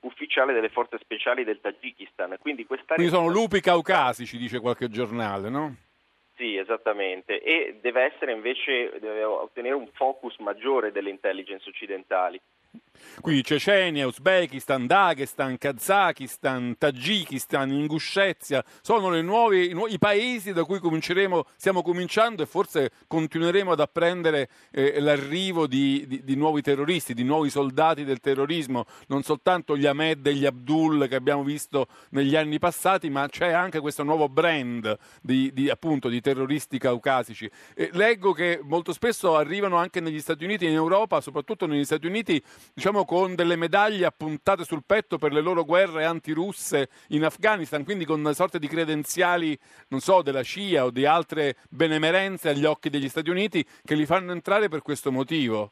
ufficiale 0.00 0.52
delle 0.52 0.68
forze 0.68 0.98
speciali 0.98 1.44
del 1.44 1.60
Tagikistan. 1.60 2.36
Quindi, 2.40 2.66
quindi 2.66 3.08
sono 3.08 3.28
lupi 3.28 3.60
caucasici, 3.60 4.36
dice 4.36 4.60
qualche 4.60 4.88
giornale, 4.88 5.48
no? 5.48 5.74
Sì, 6.36 6.56
esattamente, 6.56 7.40
e 7.40 7.78
deve 7.80 8.02
essere 8.02 8.32
invece, 8.32 8.98
deve 8.98 9.22
ottenere 9.22 9.74
un 9.74 9.88
focus 9.92 10.36
maggiore 10.38 10.90
delle 10.90 11.10
intelligence 11.10 11.68
occidentali. 11.68 12.40
Quindi 13.20 13.44
Cecenia, 13.44 14.06
Uzbekistan, 14.06 14.86
Dagestan, 14.86 15.58
Kazakistan, 15.58 16.76
Tagikistan, 16.78 17.70
Inguscezia 17.70 18.64
sono 18.80 19.20
nuove, 19.20 19.64
i, 19.64 19.72
nuovi, 19.72 19.98
paesi 19.98 20.52
da 20.52 20.64
cui 20.64 20.78
cominceremo, 20.78 21.44
stiamo 21.56 21.82
cominciando 21.82 22.42
e 22.42 22.46
forse 22.46 22.90
continueremo 23.06 23.72
ad 23.72 23.80
apprendere 23.80 24.48
eh, 24.70 24.98
l'arrivo 25.00 25.66
di, 25.66 26.04
di, 26.08 26.24
di, 26.24 26.34
nuovi 26.34 26.62
terroristi, 26.62 27.14
di 27.14 27.22
nuovi 27.22 27.50
soldati 27.50 28.04
del 28.04 28.20
terrorismo, 28.20 28.86
non 29.08 29.22
soltanto 29.22 29.76
gli 29.76 29.86
Ahmed 29.86 30.26
e 30.26 30.34
gli 30.34 30.46
Abdul 30.46 31.06
che 31.08 31.14
abbiamo 31.14 31.44
visto 31.44 31.86
negli 32.10 32.34
anni 32.34 32.58
passati, 32.58 33.10
ma 33.10 33.28
c'è 33.28 33.52
anche 33.52 33.80
questo 33.80 34.02
nuovo 34.02 34.28
brand 34.28 34.96
di, 35.20 35.52
di 35.52 35.68
appunto, 35.68 36.08
terroristi 36.20 36.78
caucasici. 36.78 37.48
Eh, 37.74 37.90
leggo 37.92 38.32
che 38.32 38.60
molto 38.62 38.92
spesso 38.92 39.36
arrivano 39.36 39.76
anche 39.76 40.00
negli 40.00 40.20
Stati 40.20 40.44
Uniti 40.44 40.66
e 40.66 40.70
in 40.70 40.74
Europa, 40.74 41.20
soprattutto 41.20 41.66
negli 41.66 41.84
Stati 41.84 42.06
Uniti, 42.06 42.42
diciamo 42.82 43.04
con 43.04 43.36
delle 43.36 43.54
medaglie 43.54 44.06
appuntate 44.06 44.64
sul 44.64 44.82
petto 44.84 45.16
per 45.16 45.32
le 45.32 45.40
loro 45.40 45.64
guerre 45.64 46.04
antirusse 46.04 46.88
in 47.10 47.22
Afghanistan, 47.22 47.84
quindi 47.84 48.04
con 48.04 48.18
una 48.18 48.32
sorta 48.32 48.58
di 48.58 48.66
credenziali, 48.66 49.56
non 49.90 50.00
so, 50.00 50.20
della 50.20 50.42
CIA 50.42 50.86
o 50.86 50.90
di 50.90 51.06
altre 51.06 51.54
benemerenze 51.70 52.48
agli 52.48 52.64
occhi 52.64 52.90
degli 52.90 53.08
Stati 53.08 53.30
Uniti 53.30 53.64
che 53.84 53.94
li 53.94 54.04
fanno 54.04 54.32
entrare 54.32 54.68
per 54.68 54.82
questo 54.82 55.12
motivo. 55.12 55.70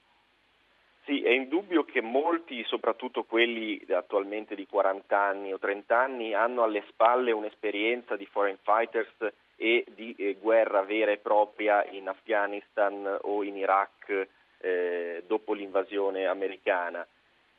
Sì, 1.05 1.21
è 1.23 1.31
indubbio 1.31 1.83
che 1.83 2.01
molti, 2.01 2.63
soprattutto 2.63 3.25
quelli 3.25 3.85
attualmente 3.89 4.55
di 4.55 4.65
40 4.69 5.21
anni 5.21 5.53
o 5.53 5.59
30 5.59 5.99
anni, 5.99 6.33
hanno 6.33 6.63
alle 6.63 6.85
spalle 6.91 7.33
un'esperienza 7.33 8.15
di 8.15 8.27
foreign 8.27 8.59
fighters 8.63 9.33
e 9.57 9.85
di 9.97 10.15
eh, 10.17 10.37
guerra 10.41 10.83
vera 10.83 11.11
e 11.11 11.17
propria 11.17 11.85
in 11.91 12.07
Afghanistan 12.07 13.19
o 13.23 13.43
in 13.43 13.57
Iraq 13.57 14.29
eh, 14.61 15.23
dopo 15.27 15.53
l'invasione 15.53 16.27
americana. 16.27 17.07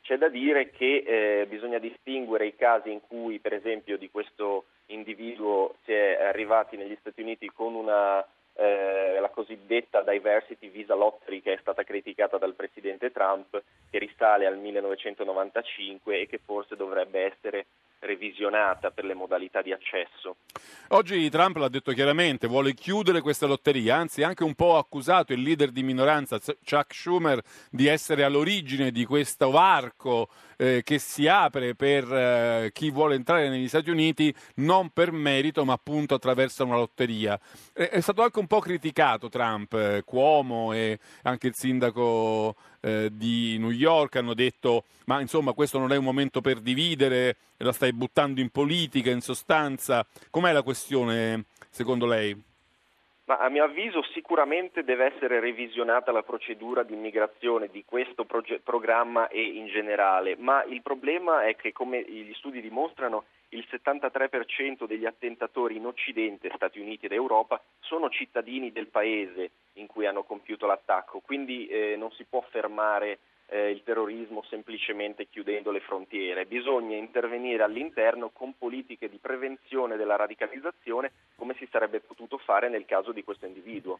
C'è 0.02 0.16
da 0.16 0.28
dire 0.28 0.70
che 0.70 1.04
eh, 1.06 1.46
bisogna 1.46 1.78
distinguere 1.78 2.46
i 2.46 2.56
casi 2.56 2.90
in 2.90 3.00
cui, 3.06 3.38
per 3.38 3.52
esempio, 3.52 3.96
di 3.96 4.10
questo 4.10 4.64
individuo 4.86 5.76
si 5.84 5.92
è 5.92 6.18
arrivati 6.20 6.76
negli 6.76 6.96
Stati 7.00 7.22
Uniti 7.22 7.48
con 7.50 7.74
una, 7.74 8.24
eh, 8.54 9.18
la 9.20 9.28
cosiddetta 9.28 10.02
diversity 10.02 10.68
visa 10.70 10.94
lottery 10.94 11.40
che 11.40 11.52
è 11.52 11.58
stata 11.60 11.84
criticata 11.84 12.36
dal 12.36 12.54
presidente 12.54 13.12
Trump, 13.12 13.62
che 13.90 13.98
risale 13.98 14.46
al 14.46 14.58
1995 14.58 16.20
e 16.20 16.26
che 16.26 16.38
forse 16.44 16.74
dovrebbe 16.74 17.20
essere 17.20 17.66
revisionata 18.02 18.90
per 18.90 19.04
le 19.04 19.14
modalità 19.14 19.62
di 19.62 19.72
accesso. 19.72 20.36
Oggi 20.88 21.28
Trump 21.30 21.56
l'ha 21.56 21.68
detto 21.68 21.92
chiaramente, 21.92 22.46
vuole 22.46 22.74
chiudere 22.74 23.20
questa 23.20 23.46
lotteria, 23.46 23.96
anzi 23.96 24.22
anche 24.22 24.44
un 24.44 24.54
po' 24.54 24.76
accusato 24.76 25.32
il 25.32 25.40
leader 25.40 25.70
di 25.70 25.82
minoranza 25.82 26.38
Chuck 26.38 26.94
Schumer 26.94 27.40
di 27.70 27.86
essere 27.86 28.24
all'origine 28.24 28.90
di 28.90 29.04
questo 29.04 29.50
varco 29.50 30.28
eh, 30.56 30.82
che 30.84 30.98
si 30.98 31.26
apre 31.26 31.74
per 31.74 32.12
eh, 32.12 32.70
chi 32.72 32.90
vuole 32.90 33.14
entrare 33.14 33.48
negli 33.48 33.68
Stati 33.68 33.90
Uniti 33.90 34.34
non 34.56 34.90
per 34.90 35.12
merito 35.12 35.64
ma 35.64 35.74
appunto 35.74 36.14
attraverso 36.14 36.64
una 36.64 36.76
lotteria. 36.76 37.38
Eh, 37.72 37.88
è 37.88 38.00
stato 38.00 38.22
anche 38.22 38.38
un 38.38 38.46
po' 38.46 38.60
criticato 38.60 39.28
Trump, 39.28 39.72
eh, 39.74 40.02
Cuomo 40.04 40.72
e 40.72 40.98
anche 41.22 41.46
il 41.46 41.54
sindaco 41.54 42.54
eh, 42.82 43.08
di 43.10 43.56
New 43.58 43.70
York 43.70 44.16
hanno 44.16 44.34
detto 44.34 44.84
ma 45.06 45.20
insomma 45.20 45.52
questo 45.52 45.78
non 45.78 45.92
è 45.92 45.96
un 45.96 46.04
momento 46.04 46.40
per 46.40 46.60
dividere, 46.60 47.36
la 47.58 47.72
stai 47.72 47.92
buttando 47.92 48.40
in 48.40 48.50
politica 48.50 49.10
in 49.10 49.20
sostanza. 49.20 50.06
Com'è 50.30 50.52
la 50.52 50.62
questione 50.62 51.44
secondo 51.70 52.06
lei? 52.06 52.50
Ma 53.24 53.38
a 53.38 53.48
mio 53.48 53.64
avviso 53.64 54.02
sicuramente 54.12 54.82
deve 54.82 55.14
essere 55.14 55.38
revisionata 55.40 56.10
la 56.10 56.22
procedura 56.22 56.82
di 56.82 56.92
immigrazione 56.92 57.68
di 57.68 57.84
questo 57.84 58.24
proge- 58.24 58.60
programma 58.60 59.28
e 59.28 59.42
in 59.42 59.66
generale, 59.68 60.36
ma 60.36 60.64
il 60.64 60.82
problema 60.82 61.46
è 61.46 61.54
che 61.54 61.72
come 61.72 62.02
gli 62.02 62.32
studi 62.34 62.60
dimostrano 62.60 63.24
il 63.52 63.66
73% 63.70 64.86
degli 64.86 65.06
attentatori 65.06 65.76
in 65.76 65.86
Occidente, 65.86 66.52
Stati 66.54 66.78
Uniti 66.80 67.06
ed 67.06 67.12
Europa, 67.12 67.62
sono 67.80 68.08
cittadini 68.08 68.72
del 68.72 68.88
paese 68.88 69.50
in 69.74 69.86
cui 69.86 70.06
hanno 70.06 70.24
compiuto 70.24 70.66
l'attacco, 70.66 71.20
quindi 71.20 71.66
eh, 71.66 71.96
non 71.96 72.10
si 72.12 72.24
può 72.24 72.42
fermare 72.50 73.18
eh, 73.46 73.70
il 73.70 73.82
terrorismo 73.84 74.42
semplicemente 74.48 75.28
chiudendo 75.28 75.70
le 75.70 75.80
frontiere, 75.80 76.46
bisogna 76.46 76.96
intervenire 76.96 77.62
all'interno 77.62 78.30
con 78.32 78.56
politiche 78.56 79.08
di 79.08 79.18
prevenzione 79.20 79.96
della 79.96 80.16
radicalizzazione 80.16 81.12
come 81.36 81.54
si 81.58 81.68
sarebbe 81.70 82.00
potuto 82.00 82.38
fare 82.38 82.68
nel 82.68 82.84
caso 82.84 83.12
di 83.12 83.22
questo 83.22 83.46
individuo. 83.46 83.98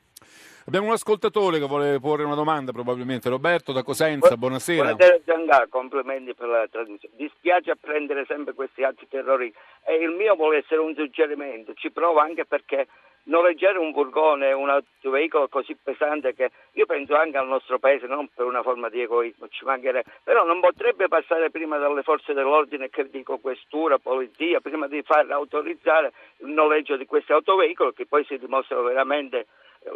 Abbiamo 0.66 0.86
un 0.86 0.92
ascoltatore 0.92 1.58
che 1.58 1.66
vuole 1.66 1.98
porre 2.00 2.24
una 2.24 2.34
domanda 2.34 2.72
probabilmente, 2.72 3.28
Roberto 3.28 3.72
da 3.72 3.82
Cosenza, 3.82 4.36
buonasera. 4.36 4.94
Buonasera 4.94 5.20
Gianca, 5.24 5.66
complimenti 5.68 6.34
per 6.34 6.48
la 6.48 6.66
traduzione. 6.70 7.14
Dispiace 7.16 7.72
apprendere 7.72 8.24
sempre 8.26 8.54
questi 8.54 8.82
atti 8.84 9.06
terroristi 9.08 9.58
e 9.84 9.96
il 9.96 10.10
mio 10.10 10.34
vuole 10.34 10.58
essere 10.58 10.80
un 10.80 10.94
suggerimento, 10.94 11.74
ci 11.74 11.90
provo 11.90 12.20
anche 12.20 12.44
perché 12.44 12.86
noleggiare 13.24 13.78
un 13.78 13.92
furgone, 13.92 14.52
un 14.52 14.68
autoveicolo 14.68 15.48
così 15.48 15.76
pesante 15.80 16.34
che 16.34 16.50
io 16.72 16.86
penso 16.86 17.14
anche 17.14 17.36
al 17.36 17.46
nostro 17.46 17.78
paese, 17.78 18.06
non 18.06 18.28
per 18.34 18.46
una 18.46 18.62
forma 18.62 18.88
di 18.88 19.00
egoismo, 19.00 19.48
ci 19.48 19.64
mancherebbe, 19.64 20.10
però 20.24 20.44
non 20.44 20.60
potrebbe 20.60 21.08
passare 21.08 21.50
prima 21.50 21.78
dalle 21.78 22.02
forze 22.02 22.32
dell'ordine, 22.32 22.88
che 22.88 23.08
dico 23.10 23.38
questura, 23.38 23.98
polizia, 23.98 24.60
prima 24.60 24.88
di 24.88 25.02
far 25.02 25.30
autorizzare 25.30 26.12
il 26.38 26.48
noleggio 26.48 26.96
di 26.96 27.06
questi 27.06 27.32
autoveicoli 27.32 27.94
che 27.94 28.06
poi 28.06 28.24
si 28.24 28.38
dimostrano 28.38 28.82
veramente 28.82 29.46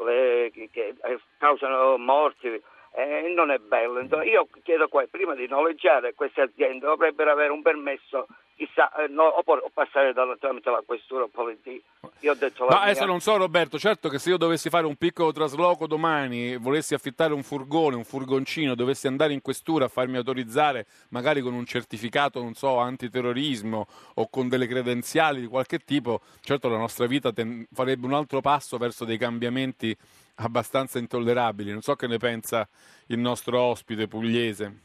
le, 0.04 0.50
che 0.73 0.95
causano 1.38 1.97
morti 1.97 2.62
eh, 2.96 3.32
non 3.34 3.50
è 3.50 3.58
bello. 3.58 4.00
Io 4.22 4.48
chiedo 4.62 4.88
qua, 4.88 5.04
prima 5.10 5.34
di 5.34 5.46
noleggiare 5.46 6.14
queste 6.14 6.40
aziende 6.40 6.86
dovrebbero 6.86 7.30
avere 7.30 7.52
un 7.52 7.60
permesso 7.60 8.26
chissà, 8.56 8.90
eh, 8.94 9.08
no, 9.08 9.24
o, 9.24 9.44
passare 9.72 10.14
dalla, 10.14 10.34
tramite 10.38 10.70
la 10.70 10.82
questura 10.84 11.24
o 11.24 11.28
polizia. 11.28 11.78
Io 12.20 12.32
ho 12.32 12.34
detto 12.34 12.64
Ma 12.64 12.80
adesso 12.80 13.04
non 13.04 13.20
so 13.20 13.36
Roberto, 13.36 13.78
certo 13.78 14.08
che 14.08 14.18
se 14.18 14.30
io 14.30 14.38
dovessi 14.38 14.70
fare 14.70 14.86
un 14.86 14.96
piccolo 14.96 15.30
trasloco 15.30 15.86
domani 15.86 16.56
volessi 16.56 16.94
affittare 16.94 17.34
un 17.34 17.42
furgone, 17.42 17.96
un 17.96 18.04
furgoncino, 18.04 18.74
dovessi 18.74 19.06
andare 19.06 19.34
in 19.34 19.42
questura 19.42 19.84
a 19.84 19.88
farmi 19.88 20.16
autorizzare 20.16 20.86
magari 21.10 21.42
con 21.42 21.52
un 21.52 21.66
certificato, 21.66 22.40
non 22.40 22.54
so, 22.54 22.78
antiterrorismo 22.78 23.86
o 24.14 24.28
con 24.30 24.48
delle 24.48 24.66
credenziali 24.66 25.42
di 25.42 25.46
qualche 25.46 25.80
tipo, 25.80 26.22
certo 26.40 26.70
la 26.70 26.78
nostra 26.78 27.06
vita 27.06 27.30
ten- 27.30 27.66
farebbe 27.70 28.06
un 28.06 28.14
altro 28.14 28.40
passo 28.40 28.78
verso 28.78 29.04
dei 29.04 29.18
cambiamenti 29.18 29.94
abbastanza 30.37 30.99
intollerabili. 30.99 31.71
Non 31.71 31.83
so 31.83 31.95
che 31.95 32.07
ne 32.07 32.19
pensa 32.19 32.69
il 33.09 33.19
nostro 33.19 33.61
ospite 33.61 34.09
pugliese. 34.09 34.85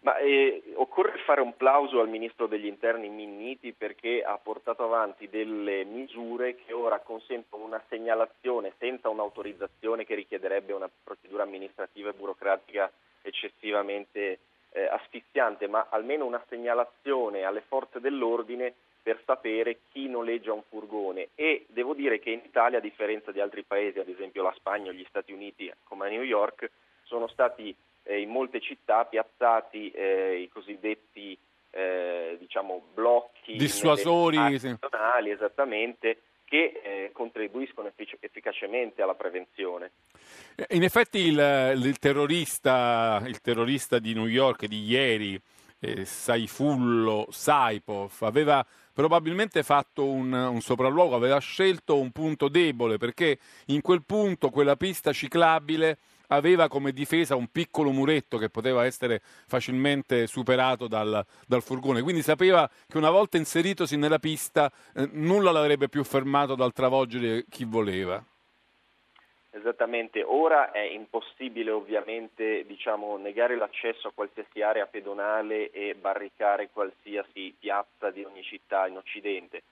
Ma 0.00 0.16
eh, 0.18 0.62
occorre 0.74 1.18
fare 1.28 1.42
un 1.42 1.54
plauso 1.56 2.00
al 2.00 2.08
ministro 2.08 2.46
degli 2.46 2.64
interni 2.64 3.10
Minniti 3.10 3.74
perché 3.74 4.22
ha 4.22 4.38
portato 4.42 4.84
avanti 4.84 5.28
delle 5.28 5.84
misure 5.84 6.54
che 6.54 6.72
ora 6.72 7.00
consentono 7.00 7.64
una 7.64 7.82
segnalazione 7.88 8.72
senza 8.78 9.10
un'autorizzazione 9.10 10.06
che 10.06 10.14
richiederebbe 10.14 10.72
una 10.72 10.88
procedura 11.04 11.42
amministrativa 11.42 12.08
e 12.08 12.14
burocratica 12.14 12.90
eccessivamente 13.20 14.38
eh, 14.70 14.84
asfissiante, 14.86 15.68
ma 15.68 15.88
almeno 15.90 16.24
una 16.24 16.42
segnalazione 16.48 17.42
alle 17.42 17.62
forze 17.68 18.00
dell'ordine 18.00 18.74
per 19.08 19.22
sapere 19.24 19.78
chi 19.90 20.06
noleggia 20.06 20.52
un 20.52 20.60
furgone 20.68 21.28
e 21.34 21.64
devo 21.70 21.94
dire 21.94 22.18
che 22.18 22.28
in 22.28 22.42
Italia, 22.44 22.76
a 22.76 22.82
differenza 22.82 23.32
di 23.32 23.40
altri 23.40 23.62
paesi, 23.62 23.98
ad 23.98 24.08
esempio 24.08 24.42
la 24.42 24.52
Spagna 24.54 24.90
o 24.90 24.92
gli 24.92 25.06
Stati 25.08 25.32
Uniti 25.32 25.72
come 25.84 26.08
a 26.08 26.10
New 26.10 26.20
York, 26.20 26.70
sono 27.04 27.26
stati 27.28 27.74
eh, 28.02 28.20
in 28.20 28.28
molte 28.28 28.60
città 28.60 29.06
piazzati 29.06 29.90
eh, 29.92 30.40
i 30.42 30.50
cosiddetti 30.50 31.38
eh, 31.70 32.36
diciamo, 32.38 32.82
blocchi 32.92 33.56
dissuasori 33.56 34.36
nazionali, 34.36 35.30
esattamente, 35.30 36.20
che 36.44 36.78
eh, 36.82 37.10
contribuiscono 37.14 37.88
effic- 37.88 38.18
efficacemente 38.20 39.00
alla 39.00 39.14
prevenzione. 39.14 39.92
In 40.68 40.82
effetti 40.82 41.20
il, 41.20 41.72
il, 41.82 41.98
terrorista, 41.98 43.22
il 43.24 43.40
terrorista 43.40 43.98
di 43.98 44.12
New 44.12 44.26
York 44.26 44.66
di 44.66 44.84
ieri, 44.84 45.40
eh, 45.80 46.04
Saifullo 46.04 47.26
Saipov, 47.30 48.12
aveva 48.20 48.64
probabilmente 48.98 49.62
fatto 49.62 50.04
un, 50.06 50.32
un, 50.32 50.60
sopralluogo, 50.60 51.14
aveva 51.14 51.38
scelto 51.38 52.00
un 52.00 52.10
punto 52.10 52.48
debole 52.48 52.96
perché 52.96 53.38
in 53.66 53.80
quel 53.80 54.02
punto, 54.02 54.50
quella 54.50 54.74
pista 54.74 55.12
ciclabile, 55.12 55.98
aveva 56.30 56.66
come 56.66 56.90
difesa 56.90 57.36
un 57.36 57.46
piccolo 57.46 57.92
muretto 57.92 58.38
che 58.38 58.50
poteva 58.50 58.84
essere 58.84 59.22
facilmente 59.46 60.26
superato 60.26 60.88
dal, 60.88 61.24
dal 61.46 61.62
furgone, 61.62 62.02
quindi 62.02 62.22
sapeva 62.22 62.68
che 62.88 62.98
una 62.98 63.10
volta 63.10 63.36
inseritosi 63.36 63.96
nella 63.96 64.18
pista 64.18 64.68
eh, 64.92 65.08
nulla 65.12 65.52
l'avrebbe 65.52 65.88
più 65.88 66.02
fermato 66.02 66.56
dal 66.56 66.72
travolgere 66.72 67.44
chi 67.48 67.62
voleva. 67.62 68.20
Esattamente, 69.58 70.22
ora 70.22 70.70
è 70.70 70.78
impossibile 70.78 71.72
ovviamente 71.72 72.64
diciamo, 72.64 73.16
negare 73.16 73.56
l'accesso 73.56 74.06
a 74.06 74.12
qualsiasi 74.14 74.62
area 74.62 74.86
pedonale 74.86 75.70
e 75.70 75.96
barricare 75.96 76.70
qualsiasi 76.72 77.52
piazza 77.58 78.10
di 78.10 78.22
ogni 78.22 78.44
città 78.44 78.86
in 78.86 78.96
Occidente. 78.96 79.62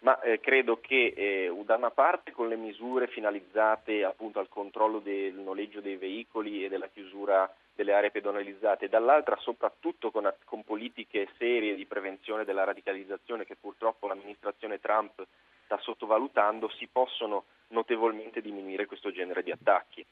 Ma 0.00 0.20
eh, 0.20 0.40
credo 0.40 0.78
che 0.80 1.14
eh, 1.16 1.52
da 1.64 1.76
una 1.76 1.90
parte 1.90 2.32
con 2.32 2.48
le 2.48 2.56
misure 2.56 3.06
finalizzate 3.06 4.04
appunto 4.04 4.40
al 4.40 4.48
controllo 4.48 4.98
del 4.98 5.34
noleggio 5.34 5.80
dei 5.80 5.96
veicoli 5.96 6.64
e 6.64 6.68
della 6.68 6.88
chiusura 6.88 7.50
delle 7.74 7.94
aree 7.94 8.10
pedonalizzate, 8.10 8.90
dall'altra 8.90 9.36
soprattutto 9.36 10.10
con, 10.10 10.30
con 10.44 10.64
politiche 10.64 11.28
serie 11.38 11.74
di 11.74 11.86
prevenzione 11.86 12.44
della 12.44 12.64
radicalizzazione 12.64 13.46
che 13.46 13.56
purtroppo 13.58 14.06
l'amministrazione 14.06 14.80
Trump 14.80 15.24
sta 15.70 15.78
sottovalutando, 15.80 16.68
si 16.76 16.88
possono 16.90 17.44
notevolmente 17.68 18.40
diminuire 18.40 18.86
questo 18.86 19.12
genere 19.12 19.44
di 19.44 19.52
attacchi. 19.52 20.04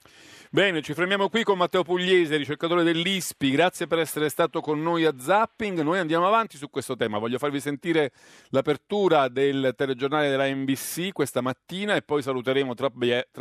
Bene, 0.50 0.80
ci 0.82 0.94
fermiamo 0.94 1.28
qui 1.28 1.42
con 1.42 1.58
Matteo 1.58 1.82
Pugliese, 1.82 2.36
ricercatore 2.36 2.84
dell'ISPI. 2.84 3.50
Grazie 3.50 3.88
per 3.88 3.98
essere 3.98 4.28
stato 4.28 4.60
con 4.60 4.80
noi 4.80 5.04
a 5.04 5.18
Zapping. 5.18 5.80
Noi 5.80 5.98
andiamo 5.98 6.28
avanti 6.28 6.56
su 6.56 6.70
questo 6.70 6.94
tema. 6.94 7.18
Voglio 7.18 7.38
farvi 7.38 7.58
sentire 7.58 8.12
l'apertura 8.50 9.26
del 9.26 9.74
telegiornale 9.76 10.28
della 10.28 10.46
NBC 10.46 11.12
questa 11.12 11.40
mattina 11.40 11.96
e 11.96 12.02
poi 12.02 12.22
saluteremo 12.22 12.74
tra, 12.74 12.88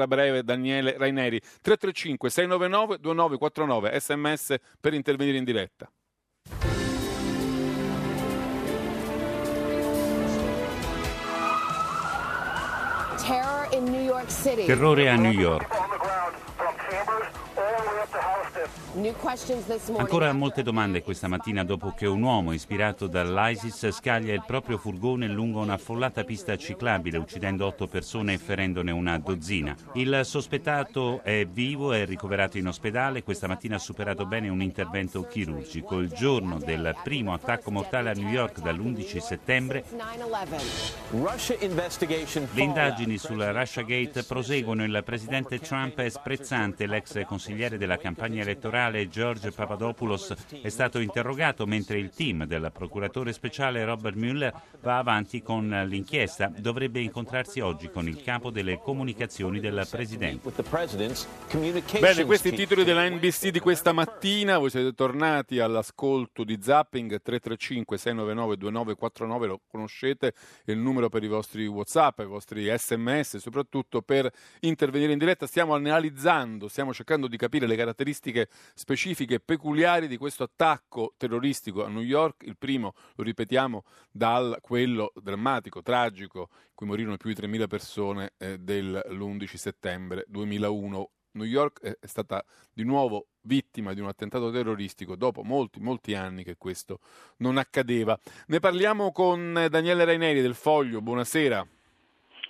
breve 0.08 0.44
Daniele 0.44 0.98
Raineri. 0.98 1.40
335 1.40 2.30
699 2.32 2.98
2949 3.00 4.00
sms 4.00 4.56
per 4.82 4.96
intervenire 4.96 5.38
in 5.38 5.44
diretta. 5.44 5.88
Terrore 14.28 15.08
a 15.08 15.16
New 15.16 15.32
York. 15.32 15.87
Ancora 19.98 20.34
molte 20.34 20.64
domande 20.64 21.04
questa 21.04 21.28
mattina 21.28 21.64
dopo 21.64 21.94
che 21.94 22.08
un 22.08 22.24
uomo 22.24 22.52
ispirato 22.52 23.06
dall'ISIS 23.06 23.92
scaglia 23.92 24.34
il 24.34 24.44
proprio 24.44 24.80
furgone 24.80 25.28
lungo 25.28 25.60
un'affollata 25.60 26.24
pista 26.24 26.58
ciclabile 26.58 27.20
uccidendo 27.20 27.68
otto 27.68 27.86
persone 27.86 28.34
e 28.34 28.38
ferendone 28.40 28.90
una 28.90 29.20
dozzina. 29.20 29.76
Il 29.94 30.22
sospettato 30.24 31.22
è 31.22 31.46
vivo, 31.46 31.94
è 31.94 32.08
ricoverato 32.08 32.58
in 32.58 32.66
ospedale, 32.66 33.22
questa 33.22 33.46
mattina 33.46 33.76
ha 33.76 33.80
superato 33.80 34.26
bene 34.26 34.50
un 34.50 34.64
intervento 34.64 35.28
chirurgico. 35.28 36.00
Il 36.00 36.10
giorno 36.10 36.58
del 36.58 36.96
primo 37.04 37.34
attacco 37.34 37.70
mortale 37.70 38.10
a 38.10 38.14
New 38.14 38.30
York 38.30 38.62
dall'11 38.62 39.18
settembre 39.20 39.84
le 42.54 42.62
indagini 42.64 43.20
sul 43.20 43.44
Russiagate 43.44 44.24
proseguono. 44.24 44.84
Il 44.84 45.02
presidente 45.06 45.60
Trump 45.60 46.00
è 46.00 46.10
sprezzante, 46.10 46.88
l'ex 46.88 47.24
consigliere 47.26 47.78
della 47.78 47.98
campagna 47.98 48.42
elettorale 48.42 48.86
generale 48.88 49.08
George 49.10 49.52
Papadopoulos 49.52 50.34
è 50.62 50.70
stato 50.70 51.00
interrogato 51.00 51.66
mentre 51.66 52.00
il 52.00 52.10
team 52.10 52.46
del 52.46 52.72
procuratore 52.74 53.34
speciale 53.34 53.84
Robert 53.84 54.16
Mueller 54.16 54.54
va 54.82 54.98
avanti 54.98 55.42
con 55.42 55.68
l'inchiesta. 55.88 56.52
Dovrebbe 56.58 57.00
incontrarsi 57.00 57.60
oggi 57.60 57.90
con 57.90 58.08
il 58.08 58.22
capo 58.22 58.50
delle 58.50 58.80
comunicazioni 58.80 59.60
del 59.60 59.86
Presidente. 59.90 60.52
Bene, 62.00 62.26
questi 62.26 62.48
i 62.50 62.56
titoli 62.56 62.84
della 62.84 63.08
NBC 63.08 63.50
di 63.50 63.60
questa 63.60 63.92
mattina. 63.92 64.58
Voi 64.58 64.70
siete 64.70 64.94
tornati 64.94 65.60
all'ascolto 65.60 66.44
di 66.44 66.60
Zapping 66.62 67.22
335 67.22 67.98
699 67.98 68.58
2949, 68.58 69.48
lo 69.48 69.62
conoscete, 69.68 70.34
è 70.64 70.72
il 70.72 70.78
numero 70.78 71.10
per 71.10 71.24
i 71.24 71.28
vostri 71.28 71.66
WhatsApp, 71.68 72.20
i 72.20 72.26
vostri 72.26 72.68
SMS, 72.76 73.38
soprattutto 73.38 74.02
per 74.02 74.32
intervenire 74.62 75.12
in 75.12 75.18
diretta. 75.18 75.48
Stiamo 75.48 75.76
analizzando, 75.76 76.68
stiamo 76.68 76.94
cercando 76.94 77.28
di 77.28 77.38
capire 77.38 77.68
le 77.68 77.76
caratteristiche 77.76 78.48
specifiche 78.74 79.40
peculiari 79.40 80.08
di 80.08 80.18
questo 80.18 80.44
attacco 80.44 81.14
terroristico 81.18 81.84
a 81.84 81.90
New 81.90 82.02
York, 82.02 82.44
il 82.46 82.58
primo, 82.58 82.94
lo 83.16 83.24
ripetiamo, 83.24 83.84
dal 84.12 84.58
quello 84.62 85.12
drammatico, 85.16 85.82
tragico, 85.82 86.50
in 86.52 86.72
cui 86.74 86.88
morirono 86.88 87.18
più 87.18 87.34
di 87.34 87.42
3.000 87.42 87.68
persone 87.68 88.34
eh, 88.38 88.58
dell'11 88.58 89.56
settembre 89.56 90.26
2001. 90.28 91.12
New 91.38 91.46
York 91.46 91.82
è 91.82 92.08
stata 92.08 92.44
di 92.74 92.84
nuovo 92.84 93.28
vittima 93.42 93.94
di 93.94 94.02
un 94.02 94.08
attentato 94.08 94.52
terroristico 94.52 95.16
dopo 95.16 95.44
molti, 95.44 95.80
molti 95.80 96.16
anni 96.16 96.44
che 96.44 96.56
questo 96.58 97.00
non 97.38 97.58
accadeva. 97.58 98.18
Ne 98.48 98.60
parliamo 98.60 99.12
con 99.12 99.68
Daniele 99.70 100.04
Raineri 100.04 100.42
del 100.42 100.56
Foglio, 100.56 101.02
buonasera. 101.02 101.77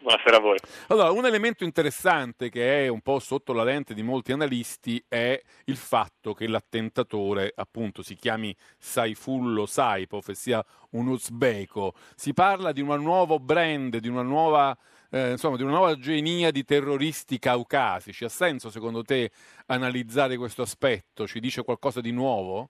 Buonasera 0.08 0.38
a 0.38 0.40
voi. 0.40 0.58
Allora, 0.88 1.12
un 1.12 1.26
elemento 1.26 1.66
interessante 1.66 2.50
che 2.50 2.86
è 2.86 2.88
un 2.88 3.02
po' 3.02 3.20
sotto 3.20 3.52
la 3.52 3.66
lente 3.66 3.94
di 3.94 4.04
molti 4.04 4.32
analisti 4.32 5.04
è 5.06 5.38
il 5.66 5.76
fatto 5.76 6.34
che 6.34 6.48
l'attentatore, 6.48 7.52
appunto, 7.54 8.02
si 8.02 8.16
chiami 8.16 8.56
Saifullo 8.78 9.66
Saipov 9.66 10.24
e 10.30 10.34
sia 10.34 10.64
un 10.92 11.08
uzbeko. 11.08 11.94
Si 12.16 12.34
parla 12.34 12.72
di 12.72 12.80
un 12.80 12.96
nuovo 13.02 13.38
brand, 13.38 13.98
di 13.98 14.08
una 14.08 14.22
nuova, 14.22 14.74
eh, 15.12 15.32
insomma, 15.32 15.58
di 15.58 15.64
una 15.64 15.74
nuova 15.74 15.98
genia 15.98 16.52
di 16.52 16.64
terroristi 16.64 17.38
caucasici. 17.38 18.24
Ha 18.24 18.30
senso, 18.30 18.70
secondo 18.70 19.04
te, 19.04 19.30
analizzare 19.66 20.38
questo 20.38 20.62
aspetto? 20.62 21.28
Ci 21.28 21.42
dice 21.42 21.64
qualcosa 21.64 22.00
di 22.00 22.12
nuovo? 22.12 22.70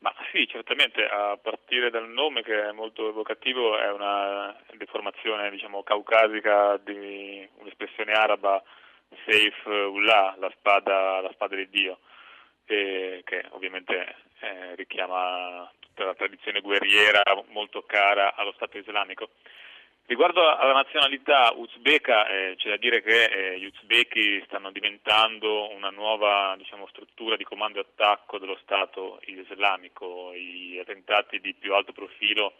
Ma 0.00 0.14
sì, 0.30 0.46
certamente, 0.46 1.04
a 1.04 1.36
partire 1.36 1.90
dal 1.90 2.08
nome 2.08 2.42
che 2.42 2.68
è 2.68 2.72
molto 2.72 3.08
evocativo, 3.08 3.78
è 3.78 3.90
una 3.90 4.56
deformazione 4.76 5.50
diciamo, 5.50 5.82
caucasica 5.82 6.76
di 6.76 7.46
un'espressione 7.56 8.12
araba, 8.12 8.62
Seif 9.24 9.64
Ullah, 9.64 10.36
la 10.38 10.52
spada, 10.56 11.20
la 11.20 11.30
spada 11.32 11.56
di 11.56 11.68
Dio, 11.68 11.98
che 12.64 13.24
ovviamente 13.50 14.14
eh, 14.40 14.74
richiama 14.76 15.68
tutta 15.80 16.04
la 16.04 16.14
tradizione 16.14 16.60
guerriera 16.60 17.22
molto 17.48 17.82
cara 17.82 18.34
allo 18.36 18.52
Stato 18.52 18.78
islamico. 18.78 19.30
Riguardo 20.08 20.40
alla 20.56 20.72
nazionalità 20.72 21.52
uzbeka, 21.54 22.28
eh, 22.28 22.54
c'è 22.56 22.70
da 22.70 22.76
dire 22.78 23.02
che 23.02 23.24
eh, 23.24 23.58
gli 23.58 23.66
uzbeki 23.66 24.42
stanno 24.46 24.70
diventando 24.70 25.70
una 25.74 25.90
nuova 25.90 26.54
diciamo, 26.56 26.86
struttura 26.86 27.36
di 27.36 27.44
comando 27.44 27.76
e 27.76 27.82
attacco 27.82 28.38
dello 28.38 28.56
Stato 28.62 29.20
islamico. 29.26 30.32
I 30.32 30.78
attentati 30.80 31.40
di 31.40 31.52
più 31.52 31.74
alto 31.74 31.92
profilo 31.92 32.54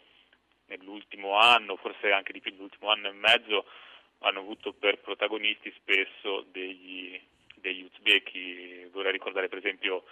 nell'ultimo 0.67 1.39
anno, 1.39 1.75
forse 1.77 2.11
anche 2.11 2.33
di 2.33 2.39
più 2.39 2.51
nell'ultimo 2.51 2.91
anno 2.91 3.07
e 3.07 3.13
mezzo, 3.13 3.65
hanno 4.19 4.41
avuto 4.41 4.71
per 4.71 4.99
protagonisti 4.99 5.73
spesso 5.75 6.45
degli, 6.51 7.19
degli 7.55 7.81
uzbeki. 7.81 8.89
Vorrei 8.91 9.13
ricordare 9.13 9.47
per 9.47 9.57
esempio 9.57 10.03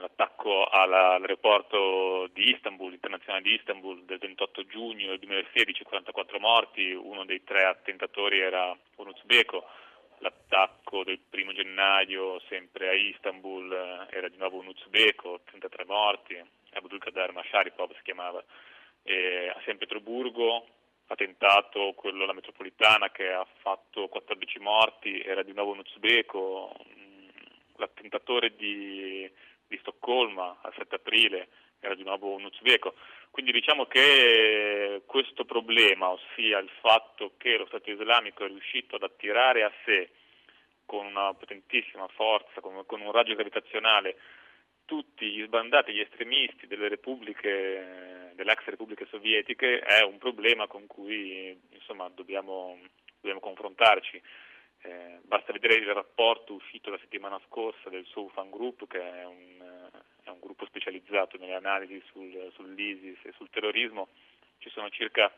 l'attacco 0.00 0.66
all'aeroporto 0.66 2.28
di 2.32 2.50
Istanbul, 2.50 2.92
internazionale 2.92 3.42
di 3.42 3.54
Istanbul 3.54 4.04
del 4.04 4.18
28 4.18 4.66
giugno 4.66 5.08
del 5.08 5.18
2016, 5.18 5.84
44 5.84 6.38
morti, 6.40 6.92
uno 6.92 7.24
dei 7.24 7.42
tre 7.44 7.64
attentatori 7.64 8.40
era 8.40 8.76
un 8.96 9.06
uzbeko, 9.08 9.64
l'attacco 10.18 11.04
del 11.04 11.18
primo 11.18 11.52
gennaio 11.52 12.40
sempre 12.48 12.88
a 12.88 12.92
Istanbul 12.92 13.72
eh, 13.72 14.16
era 14.16 14.28
di 14.28 14.36
nuovo 14.36 14.58
un 14.58 14.68
uzbeko, 14.68 15.40
33 15.44 15.84
morti, 15.84 16.40
Abdulkader 16.72 17.32
Masharipov 17.32 17.94
si 17.94 18.02
chiamava, 18.02 18.42
e 19.02 19.48
a 19.48 19.60
San 19.64 19.78
Pietroburgo 19.78 20.66
attentato 21.06 21.92
quello 21.94 22.24
alla 22.24 22.32
metropolitana 22.32 23.10
che 23.10 23.30
ha 23.30 23.46
fatto 23.60 24.08
14 24.08 24.58
morti, 24.60 25.20
era 25.20 25.42
di 25.42 25.52
nuovo 25.52 25.72
un 25.72 25.80
uzbeko, 25.80 26.74
mm, 26.96 27.28
l'attentatore 27.76 28.54
di 28.56 29.30
di 29.72 29.78
Stoccolma 29.80 30.58
al 30.60 30.74
7 30.76 30.96
aprile, 30.96 31.48
era 31.80 31.94
di 31.94 32.04
nuovo 32.04 32.34
un 32.34 32.44
uzbeko. 32.44 32.94
Quindi 33.30 33.52
diciamo 33.52 33.86
che 33.86 35.02
questo 35.06 35.44
problema, 35.46 36.10
ossia 36.10 36.58
il 36.58 36.70
fatto 36.80 37.32
che 37.38 37.56
lo 37.56 37.66
Stato 37.66 37.90
islamico 37.90 38.44
è 38.44 38.48
riuscito 38.48 38.96
ad 38.96 39.02
attirare 39.02 39.64
a 39.64 39.72
sé 39.84 40.10
con 40.84 41.06
una 41.06 41.32
potentissima 41.32 42.06
forza, 42.08 42.60
con, 42.60 42.84
con 42.84 43.00
un 43.00 43.10
raggio 43.10 43.34
gravitazionale, 43.34 44.16
tutti 44.84 45.30
gli 45.30 45.42
sbandati, 45.44 45.92
gli 45.92 46.00
estremisti 46.00 46.66
delle 46.66 46.88
repubbliche, 46.88 48.32
delle 48.34 48.52
ex 48.52 48.64
repubbliche 48.64 49.06
sovietiche, 49.08 49.78
è 49.80 50.02
un 50.02 50.18
problema 50.18 50.66
con 50.66 50.86
cui 50.86 51.58
insomma, 51.70 52.10
dobbiamo, 52.10 52.78
dobbiamo 53.20 53.40
confrontarci. 53.40 54.20
Eh, 54.84 55.20
basta 55.22 55.52
vedere 55.52 55.74
il 55.74 55.86
rapporto 55.92 56.54
uscito 56.54 56.90
la 56.90 56.98
settimana 56.98 57.40
scorsa 57.46 57.88
del 57.88 58.04
Soufan 58.06 58.50
Group, 58.50 58.88
che 58.88 58.98
è 59.00 59.24
un, 59.24 59.90
è 60.24 60.28
un 60.28 60.40
gruppo 60.40 60.66
specializzato 60.66 61.36
nelle 61.38 61.54
analisi 61.54 62.02
sul, 62.10 62.50
sull'ISIS 62.54 63.18
e 63.24 63.32
sul 63.36 63.48
terrorismo. 63.50 64.08
Ci 64.58 64.70
sono 64.70 64.88
circa 64.90 65.32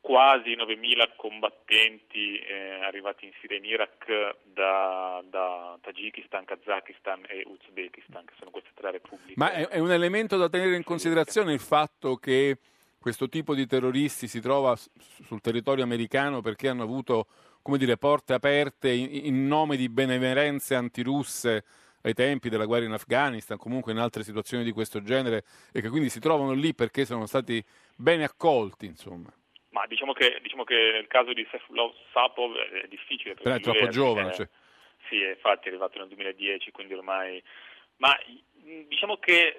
quasi 0.00 0.56
9.000 0.56 1.16
combattenti 1.16 2.38
eh, 2.38 2.80
arrivati 2.82 3.26
in 3.26 3.32
Siria 3.40 3.56
e 3.56 3.58
in 3.58 3.66
Iraq 3.66 4.36
da, 4.44 5.22
da 5.28 5.78
Tagikistan, 5.82 6.46
Kazakistan 6.46 7.24
e 7.28 7.44
Uzbekistan, 7.46 8.24
che 8.24 8.32
sono 8.38 8.50
queste 8.50 8.70
tre 8.74 8.92
repubbliche. 8.92 9.34
Ma 9.36 9.52
è, 9.52 9.68
è 9.68 9.78
un 9.78 9.90
elemento 9.90 10.38
da 10.38 10.48
tenere 10.48 10.76
in 10.76 10.84
considerazione 10.84 11.52
il 11.52 11.60
fatto 11.60 12.16
che 12.16 12.56
questo 12.98 13.28
tipo 13.28 13.54
di 13.54 13.66
terroristi 13.66 14.26
si 14.26 14.40
trova 14.40 14.74
sul 14.76 15.40
territorio 15.40 15.84
americano 15.84 16.40
perché 16.40 16.68
hanno 16.68 16.82
avuto 16.82 17.26
come 17.68 17.76
dire, 17.76 17.98
porte 17.98 18.32
aperte 18.32 18.90
in, 18.90 19.26
in 19.26 19.46
nome 19.46 19.76
di 19.76 19.90
benemerenze 19.90 20.74
antirusse 20.74 21.64
ai 22.00 22.14
tempi 22.14 22.48
della 22.48 22.64
guerra 22.64 22.86
in 22.86 22.92
Afghanistan, 22.92 23.58
comunque 23.58 23.92
in 23.92 23.98
altre 23.98 24.22
situazioni 24.22 24.64
di 24.64 24.72
questo 24.72 25.02
genere, 25.02 25.44
e 25.70 25.82
che 25.82 25.90
quindi 25.90 26.08
si 26.08 26.18
trovano 26.18 26.54
lì 26.54 26.74
perché 26.74 27.04
sono 27.04 27.26
stati 27.26 27.62
bene 27.94 28.24
accolti, 28.24 28.86
insomma. 28.86 29.30
Ma 29.68 29.84
diciamo 29.86 30.14
che, 30.14 30.38
diciamo 30.40 30.64
che 30.64 30.92
nel 30.94 31.08
caso 31.08 31.34
di 31.34 31.46
Sefulov 31.50 31.92
Sapov 32.10 32.56
è 32.56 32.88
difficile. 32.88 33.34
Però 33.34 33.54
è 33.54 33.60
troppo 33.60 33.84
è, 33.84 33.88
giovane. 33.88 34.32
Cioè. 34.32 34.48
Sì, 35.10 35.16
infatti 35.16 35.66
è 35.66 35.68
arrivato 35.68 35.98
nel 35.98 36.08
2010, 36.08 36.70
quindi 36.70 36.94
ormai... 36.94 37.42
Ma 37.96 38.16
diciamo 38.88 39.18
che 39.18 39.58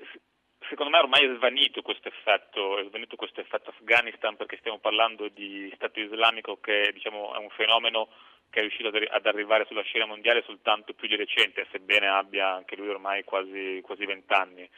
secondo 0.69 0.91
me 0.91 0.99
ormai 0.99 1.25
è 1.25 1.36
svanito 1.36 1.82
questo 1.82 2.08
effetto, 2.08 2.77
è 2.77 2.86
svanito 2.86 3.15
questo 3.15 3.41
effetto 3.41 3.71
Afghanistan 3.71 4.36
perché 4.38 4.58
stiamo 4.58 4.77
parlando 4.77 5.27
di 5.27 5.69
Stato 5.75 5.99
islamico 5.99 6.60
che 6.62 6.91
diciamo, 6.93 7.34
è 7.36 7.38
un 7.38 7.49
fenomeno 7.49 8.08
che 8.49 8.60
è 8.60 8.62
riuscito 8.62 8.88
ad 8.88 9.25
arrivare 9.25 9.65
sulla 9.65 9.84
scena 9.84 10.05
mondiale 10.05 10.43
soltanto 10.45 10.93
più 10.93 11.08
di 11.08 11.15
recente, 11.15 11.67
sebbene 11.71 12.08
abbia 12.08 12.53
anche 12.53 12.75
lui 12.75 12.88
ormai 12.88 13.23
quasi, 13.23 13.79
quasi 13.84 14.05
20 14.05 14.34
anni. 14.34 14.69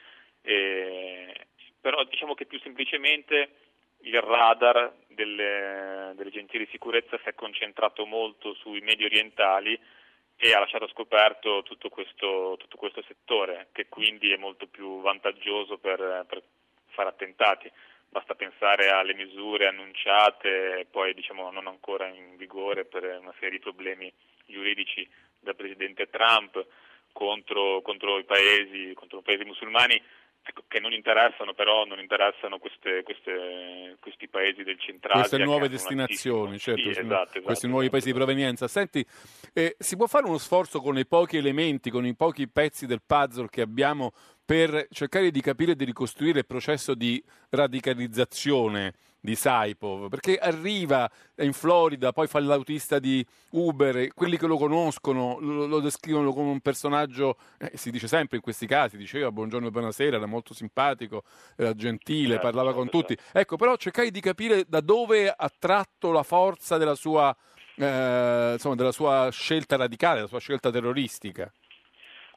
E, 0.42 1.48
però 1.80 2.04
diciamo 2.06 2.34
che 2.34 2.46
più 2.46 2.60
semplicemente 2.60 3.50
il 4.02 4.20
radar 4.20 4.94
delle, 5.08 6.14
delle 6.16 6.30
agenzie 6.30 6.60
di 6.60 6.68
sicurezza 6.72 7.18
si 7.22 7.30
è 7.30 7.36
concentrato 7.36 8.06
molto 8.06 8.54
sui 8.56 8.82
medio 8.82 9.06
orientali 9.06 9.80
e 10.44 10.54
ha 10.54 10.60
lasciato 10.60 10.88
scoperto 10.88 11.62
tutto 11.62 11.90
questo, 11.90 12.56
tutto 12.58 12.76
questo 12.76 13.04
settore, 13.08 13.68
che 13.72 13.88
quindi 13.88 14.32
è 14.32 14.38
molto 14.38 14.66
più 14.66 15.00
vantaggioso 15.02 15.78
per, 15.78 16.26
per 16.28 16.42
fare 16.88 17.10
attentati. 17.10 17.72
Basta 18.10 18.34
pensare 18.34 18.90
alle 18.90 19.14
misure 19.14 19.68
annunciate 19.68 20.88
poi 20.90 21.14
diciamo, 21.14 21.52
non 21.52 21.68
ancora 21.68 22.08
in 22.08 22.38
vigore 22.38 22.86
per 22.86 23.04
una 23.22 23.34
serie 23.36 23.52
di 23.52 23.60
problemi 23.60 24.12
giuridici 24.48 25.08
dal 25.40 25.56
Presidente 25.56 26.10
Trump 26.10 26.66
contro, 27.12 27.82
contro 27.82 28.18
i 28.18 28.24
paesi, 28.24 28.94
contro 28.96 29.20
i 29.20 29.24
paesi 29.24 29.44
musulmani 29.46 30.02
ecco, 30.44 30.64
che 30.68 30.80
non 30.80 30.94
interessano 30.94 31.54
però 31.54 31.86
non 31.86 32.00
interessano 32.00 32.58
queste, 32.58 33.04
queste, 33.04 33.98
questi 34.00 34.28
paesi 34.28 34.64
del 34.64 34.80
centrale. 34.80 35.20
Queste 35.20 35.38
nuove 35.38 35.70
destinazioni, 35.70 36.58
certo, 36.58 36.82
sì, 36.82 36.90
esatto, 36.90 37.14
esatto, 37.14 37.42
questi 37.42 37.68
nuovi 37.68 37.90
paesi 37.90 38.08
di 38.08 38.14
provenienza. 38.14 38.68
Senti, 38.68 39.06
eh, 39.54 39.76
si 39.78 39.96
può 39.96 40.08
fare 40.08 40.26
uno 40.26 40.38
sforzo 40.38 40.82
con 40.82 40.98
i 40.98 41.06
pochi 41.06 41.38
elementi, 41.38 41.90
con 41.90 42.06
i 42.06 42.16
pochi 42.16 42.48
pezzi 42.48 42.86
del 42.86 43.02
puzzle 43.06 43.50
che 43.50 43.62
abbiamo 43.62 44.12
per 44.44 44.88
cercare 44.90 45.32
di 45.32 45.42
capire 45.42 45.72
e 45.74 45.76
di 45.76 45.86
ricostruire 45.86 46.40
il 46.40 46.46
processo 46.46 46.94
di 46.94 47.24
radicalizzazione 47.50 48.94
di 49.22 49.36
Saipov, 49.36 50.10
perché 50.10 50.38
arriva 50.38 51.10
in 51.38 51.54
Florida, 51.54 52.12
poi 52.12 52.28
fa 52.28 52.40
l'autista 52.40 52.98
di 52.98 53.24
Uber, 53.52 53.98
e 53.98 54.12
quelli 54.14 54.36
che 54.36 54.48
lo 54.48 54.58
conoscono 54.58 55.38
lo, 55.40 55.68
lo 55.68 55.80
descrivono 55.80 56.34
come 56.34 56.50
un 56.50 56.60
personaggio, 56.60 57.38
eh, 57.60 57.72
si 57.76 57.92
dice 57.92 58.08
sempre 58.08 58.38
in 58.38 58.44
questi 58.44 58.66
casi, 58.66 58.98
diceva 58.98 59.32
buongiorno 59.32 59.68
e 59.68 59.72
buonasera, 59.72 60.18
era 60.18 60.26
molto 60.26 60.56
simpatico, 60.56 61.24
era 61.56 61.76
gentile, 61.76 62.34
certo, 62.34 62.42
parlava 62.42 62.74
con 62.74 62.90
tutti. 62.90 63.16
Ecco, 63.32 63.58
però 63.58 63.76
cercai 63.76 64.10
di 64.10 64.22
capire 64.22 64.66
da 64.68 64.82
dove 64.82 65.30
ha 65.30 65.52
tratto 65.58 66.12
la 66.12 66.24
forza 66.24 66.78
della 66.78 66.96
sua, 66.96 67.36
eh, 67.76 68.50
insomma, 68.54 68.76
della 68.76 68.92
sua 68.92 69.30
scelta 69.32 69.76
radicale, 69.76 70.16
della 70.16 70.28
sua 70.28 70.40
scelta 70.40 70.72
terroristica. 70.72 71.52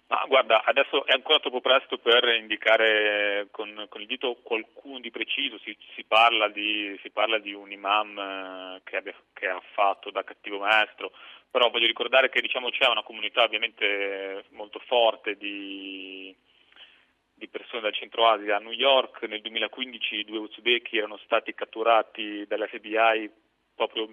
Ma 0.07 0.23
guarda, 0.29 0.63
adesso 0.65 1.07
è 1.07 1.13
ancora 1.13 1.41
troppo 1.41 1.63
presto 1.63 1.97
per 1.97 2.25
indicare 2.25 3.49
con, 3.51 3.87
con 3.89 4.03
il 4.03 4.07
dito 4.07 4.37
qualcuno 4.43 5.01
di 5.01 5.11
preciso, 5.11 5.59
si, 5.59 5.75
si, 5.95 6.05
parla, 6.05 6.49
di, 6.49 6.99
si 7.03 7.11
parla, 7.11 7.39
di, 7.39 7.55
un 7.55 7.71
imam 7.73 8.19
eh, 8.19 8.81
che, 8.85 8.97
abbia, 8.99 9.15
che, 9.33 9.49
ha 9.49 9.61
fatto 9.73 10.11
da 10.11 10.23
cattivo 10.23 10.59
maestro, 10.59 11.11
però 11.51 11.71
voglio 11.71 11.87
ricordare 11.87 12.29
che 12.29 12.43
diciamo, 12.43 12.69
c'è 12.69 12.87
una 12.87 13.03
comunità 13.03 13.45
ovviamente 13.45 14.45
molto 14.51 14.79
forte 14.81 15.37
di, 15.39 16.37
di 17.33 17.49
persone 17.49 17.81
dal 17.81 17.95
centro 17.95 18.29
Asia. 18.29 18.57
A 18.57 18.61
New 18.61 18.73
York, 18.73 19.23
nel 19.23 19.41
2015 19.41 20.25
due 20.25 20.39
uzbeki 20.39 20.99
erano 20.99 21.17
stati 21.25 21.55
catturati 21.55 22.45
dall'FBI 22.47 23.31
proprio 23.75 24.09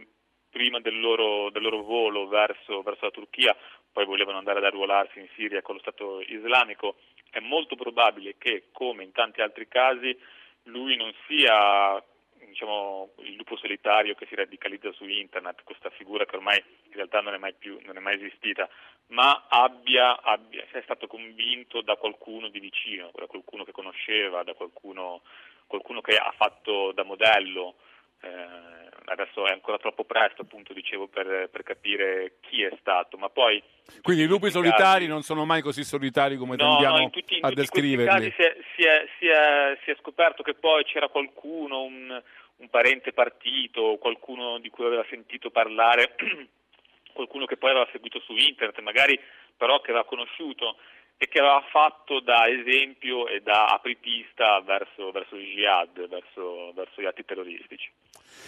prima 0.51 0.79
del 0.79 0.99
loro, 0.99 1.49
del 1.49 1.63
loro 1.63 1.81
volo 1.81 2.27
verso, 2.27 2.81
verso, 2.83 3.05
la 3.05 3.11
Turchia, 3.11 3.55
poi 3.91 4.05
volevano 4.05 4.37
andare 4.37 4.59
ad 4.59 4.65
arruolarsi 4.65 5.19
in 5.19 5.27
Siria 5.35 5.61
con 5.61 5.75
lo 5.75 5.81
Stato 5.81 6.21
islamico, 6.21 6.97
è 7.31 7.39
molto 7.39 7.75
probabile 7.75 8.35
che, 8.37 8.65
come 8.71 9.03
in 9.03 9.11
tanti 9.11 9.41
altri 9.41 9.67
casi, 9.67 10.15
lui 10.63 10.95
non 10.97 11.11
sia 11.27 12.03
diciamo, 12.45 13.11
il 13.19 13.35
lupo 13.35 13.55
solitario 13.55 14.13
che 14.15 14.25
si 14.27 14.35
radicalizza 14.35 14.91
su 14.91 15.05
internet, 15.05 15.63
questa 15.63 15.89
figura 15.91 16.25
che 16.25 16.35
ormai 16.35 16.57
in 16.57 16.93
realtà 16.93 17.21
non 17.21 17.33
è 17.33 17.37
mai, 17.37 17.53
più, 17.53 17.79
non 17.83 17.97
è 17.97 17.99
mai 17.99 18.15
esistita, 18.15 18.69
ma 19.07 19.45
abbia, 19.47 20.21
abbia, 20.21 20.65
sia 20.71 20.81
stato 20.83 21.07
convinto 21.07 21.81
da 21.81 21.95
qualcuno 21.95 22.49
di 22.49 22.59
vicino, 22.59 23.11
da 23.13 23.27
qualcuno 23.27 23.63
che 23.63 23.71
conosceva, 23.71 24.43
da 24.43 24.53
qualcuno, 24.53 25.21
qualcuno 25.67 26.01
che 26.01 26.15
ha 26.15 26.33
fatto 26.35 26.91
da 26.91 27.03
modello 27.03 27.75
eh, 28.21 28.81
adesso 29.05 29.45
è 29.45 29.51
ancora 29.51 29.77
troppo 29.77 30.03
presto, 30.03 30.43
appunto, 30.43 30.73
dicevo, 30.73 31.07
per, 31.07 31.49
per 31.51 31.63
capire 31.63 32.38
chi 32.41 32.63
è 32.63 32.71
stato, 32.79 33.17
ma 33.17 33.29
poi... 33.29 33.62
Quindi 34.01 34.23
i 34.23 34.27
lupi 34.27 34.49
solitari 34.49 35.01
casi, 35.01 35.07
non 35.07 35.21
sono 35.21 35.45
mai 35.45 35.62
così 35.62 35.84
solitari 35.84 36.38
come 36.38 36.55
no, 36.55 36.69
tendiamo 36.69 36.97
no, 36.97 37.03
in 37.03 37.10
tutti, 37.10 37.38
in 37.38 37.45
a 37.45 37.51
descriverli. 37.51 38.29
casi 38.29 38.34
si 38.36 38.41
è, 38.41 38.57
si, 38.75 38.84
è, 38.84 39.07
si, 39.17 39.27
è, 39.27 39.77
si 39.84 39.91
è, 39.91 39.97
scoperto 39.99 40.43
che 40.43 40.53
poi 40.53 40.84
c'era 40.86 41.10
qualcuno, 41.10 41.81
un, 41.81 42.21
un 42.57 42.69
parente 42.69 43.12
partito, 43.12 43.97
qualcuno 43.99 44.60
di 44.60 44.69
cui 44.69 44.86
aveva 44.86 45.05
sentito 45.10 45.49
parlare, 45.49 46.15
qualcuno 47.12 47.45
che 47.45 47.57
poi 47.57 47.71
aveva 47.71 47.89
seguito 47.91 48.19
su 48.19 48.34
internet, 48.34 48.79
magari 48.79 49.19
però 49.57 49.81
che 49.81 49.91
aveva 49.91 50.05
conosciuto 50.05 50.77
e 51.17 51.28
che 51.28 51.39
aveva 51.39 51.63
fatto 51.71 52.19
da 52.19 52.47
esempio 52.47 53.28
e 53.28 53.41
da 53.41 53.65
apripista 53.65 54.60
verso, 54.62 55.12
verso 55.12 55.36
il 55.36 55.45
jihad, 55.54 56.08
verso, 56.08 56.71
verso 56.74 57.02
gli 57.02 57.06
atti 57.06 57.24
terroristici. 57.24 57.91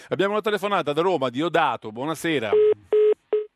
Abbiamo 0.08 0.32
una 0.32 0.40
telefonata 0.40 0.92
da 0.92 1.02
Roma 1.02 1.30
di 1.30 1.40
Odato, 1.40 1.92
buonasera. 1.92 2.50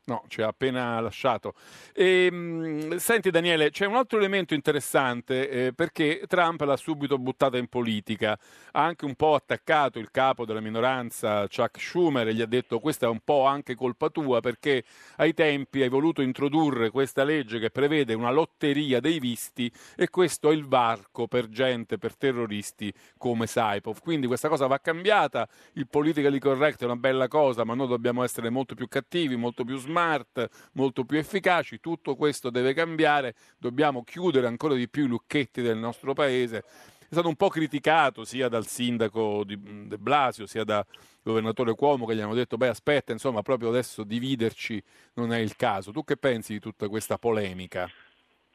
No, 0.09 0.23
ci 0.27 0.41
ha 0.41 0.47
appena 0.47 0.99
lasciato. 0.99 1.53
E, 1.93 2.29
ehm, 2.31 2.97
senti 2.97 3.29
Daniele, 3.29 3.69
c'è 3.69 3.85
un 3.85 3.95
altro 3.95 4.17
elemento 4.17 4.55
interessante 4.55 5.67
eh, 5.67 5.73
perché 5.73 6.23
Trump 6.27 6.61
l'ha 6.61 6.77
subito 6.77 7.19
buttata 7.19 7.59
in 7.59 7.67
politica, 7.67 8.31
ha 8.71 8.83
anche 8.83 9.05
un 9.05 9.13
po' 9.13 9.35
attaccato 9.35 9.99
il 9.99 10.09
capo 10.09 10.45
della 10.45 10.61
minoranza 10.61 11.47
Chuck 11.47 11.79
Schumer 11.79 12.27
e 12.27 12.33
gli 12.33 12.41
ha 12.41 12.47
detto 12.47 12.79
questa 12.79 13.05
è 13.05 13.09
un 13.09 13.19
po' 13.23 13.45
anche 13.45 13.75
colpa 13.75 14.09
tua 14.09 14.39
perché 14.39 14.83
ai 15.17 15.35
tempi 15.35 15.83
hai 15.83 15.89
voluto 15.89 16.23
introdurre 16.23 16.89
questa 16.89 17.23
legge 17.23 17.59
che 17.59 17.69
prevede 17.69 18.15
una 18.15 18.31
lotteria 18.31 18.99
dei 18.99 19.19
visti 19.19 19.71
e 19.95 20.09
questo 20.09 20.49
è 20.49 20.53
il 20.55 20.65
varco 20.65 21.27
per 21.27 21.49
gente, 21.49 21.99
per 21.99 22.17
terroristi 22.17 22.91
come 23.15 23.45
Saipov. 23.45 23.99
Quindi 24.01 24.25
questa 24.25 24.49
cosa 24.49 24.65
va 24.65 24.79
cambiata, 24.79 25.47
il 25.73 25.87
politically 25.87 26.39
correct 26.39 26.81
è 26.81 26.85
una 26.85 26.95
bella 26.95 27.27
cosa 27.27 27.63
ma 27.63 27.75
noi 27.75 27.87
dobbiamo 27.87 28.23
essere 28.23 28.49
molto 28.49 28.73
più 28.73 28.87
cattivi, 28.87 29.35
molto 29.35 29.63
più 29.63 29.77
smart 29.77 29.97
smart, 29.99 30.69
molto 30.73 31.03
più 31.03 31.17
efficaci. 31.17 31.79
Tutto 31.79 32.15
questo 32.15 32.49
deve 32.49 32.73
cambiare, 32.73 33.35
dobbiamo 33.57 34.03
chiudere 34.03 34.47
ancora 34.47 34.75
di 34.75 34.87
più 34.87 35.05
i 35.05 35.07
lucchetti 35.07 35.61
del 35.61 35.77
nostro 35.77 36.13
paese. 36.13 36.59
È 36.59 37.13
stato 37.13 37.27
un 37.27 37.35
po' 37.35 37.49
criticato 37.49 38.23
sia 38.23 38.47
dal 38.49 38.67
sindaco 38.67 39.43
di 39.43 39.57
De 39.87 39.97
Blasio 39.97 40.45
sia 40.45 40.63
dal 40.63 40.85
governatore 41.23 41.73
Cuomo 41.73 42.05
che 42.05 42.15
gli 42.15 42.21
hanno 42.21 42.35
detto 42.35 42.55
beh 42.55 42.67
aspetta 42.67 43.11
insomma 43.11 43.41
proprio 43.41 43.69
adesso 43.69 44.03
dividerci 44.03 44.81
non 45.15 45.33
è 45.33 45.39
il 45.39 45.55
caso. 45.55 45.91
Tu 45.91 46.03
che 46.03 46.17
pensi 46.17 46.53
di 46.53 46.59
tutta 46.59 46.87
questa 46.87 47.17
polemica? 47.17 47.89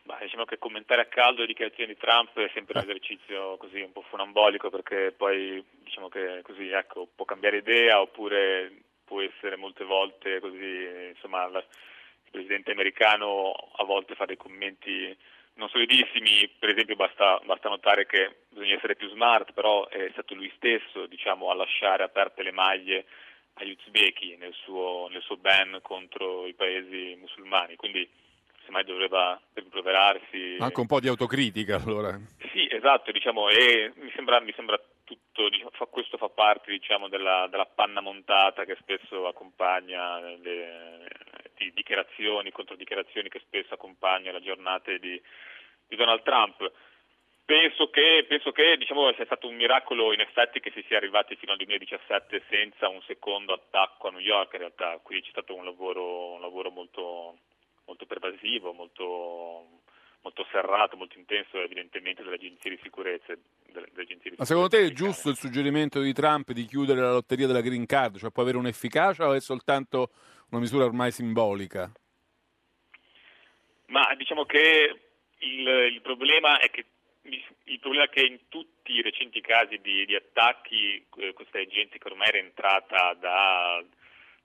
Bah, 0.04 0.18
diciamo 0.20 0.44
che 0.44 0.58
commentare 0.58 1.00
a 1.00 1.06
caldo 1.06 1.40
le 1.40 1.48
dichiarazioni 1.48 1.94
di 1.94 1.98
Trump 1.98 2.38
è 2.38 2.50
sempre 2.54 2.78
un 2.78 2.84
esercizio 2.84 3.56
così 3.56 3.80
un 3.80 3.90
po' 3.90 4.04
funambolico 4.08 4.70
perché 4.70 5.12
poi 5.16 5.64
diciamo 5.82 6.08
che 6.08 6.40
così 6.42 6.68
ecco, 6.68 7.08
può 7.12 7.24
cambiare 7.24 7.56
idea 7.56 8.00
oppure 8.00 8.70
può 9.04 9.20
essere 9.20 9.56
molte 9.56 9.84
volte 9.84 10.40
così, 10.40 11.10
insomma, 11.14 11.46
la, 11.48 11.58
il 11.58 12.30
presidente 12.30 12.72
americano 12.72 13.52
a 13.52 13.84
volte 13.84 14.14
fa 14.14 14.24
dei 14.24 14.36
commenti 14.36 15.16
non 15.56 15.68
solidissimi, 15.68 16.50
per 16.58 16.70
esempio 16.70 16.96
basta, 16.96 17.40
basta, 17.44 17.68
notare 17.68 18.06
che 18.06 18.38
bisogna 18.48 18.74
essere 18.74 18.96
più 18.96 19.08
smart, 19.10 19.52
però 19.52 19.86
è 19.88 20.08
stato 20.12 20.34
lui 20.34 20.52
stesso 20.56 21.06
diciamo, 21.06 21.50
a 21.50 21.54
lasciare 21.54 22.02
aperte 22.02 22.42
le 22.42 22.50
maglie 22.50 23.04
agli 23.54 23.76
uzbeki 23.78 24.36
nel 24.36 24.52
suo, 24.52 25.08
nel 25.10 25.22
suo 25.22 25.36
ban 25.36 25.78
contro 25.82 26.46
i 26.46 26.54
paesi 26.54 27.16
musulmani, 27.20 27.76
quindi 27.76 28.08
semmai 28.64 28.84
dovrebbe 28.84 29.40
rimproverarsi. 29.52 30.56
Anche 30.58 30.80
un 30.80 30.86
po' 30.86 30.98
di 30.98 31.08
autocritica 31.08 31.76
allora. 31.76 32.18
Sì, 32.52 32.66
esatto, 32.70 33.12
diciamo, 33.12 33.48
e 33.48 33.92
mi 33.96 34.10
sembra, 34.14 34.40
mi 34.40 34.52
sembra 34.56 34.80
tutto, 35.04 35.48
diciamo, 35.48 35.70
questo 35.90 36.16
fa 36.16 36.28
parte 36.28 36.70
diciamo, 36.70 37.08
della, 37.08 37.46
della, 37.48 37.66
panna 37.66 38.00
montata 38.00 38.64
che 38.64 38.76
spesso 38.80 39.26
accompagna 39.26 40.18
le, 40.20 41.08
di 41.56 41.72
dichiarazioni, 41.72 42.50
controdichiarazioni 42.50 43.28
che 43.28 43.40
spesso 43.40 43.74
accompagna 43.74 44.32
le 44.32 44.42
giornate 44.42 44.98
di, 44.98 45.20
di 45.86 45.96
Donald 45.96 46.22
Trump. 46.22 46.72
Penso 47.44 47.90
che, 47.90 48.24
penso 48.26 48.52
che 48.52 48.78
diciamo, 48.78 49.12
sia 49.12 49.26
stato 49.26 49.46
un 49.46 49.54
miracolo 49.54 50.14
in 50.14 50.20
effetti 50.20 50.60
che 50.60 50.70
si 50.70 50.82
sia 50.88 50.96
arrivati 50.96 51.36
fino 51.36 51.52
al 51.52 51.58
2017 51.58 52.42
senza 52.48 52.88
un 52.88 53.02
secondo 53.02 53.52
attacco 53.52 54.08
a 54.08 54.10
New 54.10 54.20
York, 54.20 54.54
in 54.54 54.60
realtà 54.60 54.98
qui 55.02 55.20
c'è 55.20 55.28
stato 55.28 55.54
un 55.54 55.64
lavoro, 55.64 56.32
un 56.32 56.40
lavoro 56.40 56.70
molto, 56.70 57.36
molto 57.84 58.06
pervasivo, 58.06 58.72
molto, 58.72 59.82
molto 60.24 60.46
serrato, 60.50 60.96
molto 60.96 61.18
intenso 61.18 61.60
evidentemente 61.60 62.22
delle 62.22 62.36
agenzie 62.36 62.70
di 62.70 62.78
sicurezza. 62.82 63.34
Delle, 63.70 63.88
delle 63.90 64.02
agenzie 64.02 64.30
di 64.30 64.36
Ma 64.38 64.44
secondo 64.44 64.68
te 64.68 64.86
è 64.86 64.90
giusto 64.90 65.28
il 65.28 65.36
suggerimento 65.36 66.00
di 66.00 66.12
Trump 66.12 66.50
di 66.52 66.64
chiudere 66.64 67.00
la 67.00 67.12
lotteria 67.12 67.46
della 67.46 67.60
green 67.60 67.86
card? 67.86 68.18
Cioè 68.18 68.30
può 68.30 68.42
avere 68.42 68.56
un'efficacia 68.56 69.28
o 69.28 69.34
è 69.34 69.40
soltanto 69.40 70.10
una 70.50 70.60
misura 70.60 70.84
ormai 70.84 71.12
simbolica? 71.12 71.92
Ma 73.86 74.12
diciamo 74.16 74.44
che 74.46 75.00
il, 75.38 75.68
il 75.92 76.00
problema 76.00 76.58
è 76.58 76.70
che 76.70 76.86
il 77.66 77.80
problema 77.80 78.04
è 78.04 78.08
che 78.10 78.24
in 78.24 78.38
tutti 78.48 78.92
i 78.92 79.02
recenti 79.02 79.40
casi 79.40 79.78
di, 79.80 80.04
di 80.04 80.14
attacchi 80.14 81.04
eh, 81.16 81.32
questa 81.32 81.58
agenza 81.58 81.96
che 81.96 82.08
ormai 82.08 82.28
era 82.28 82.38
entrata 82.38 83.14
da 83.14 83.82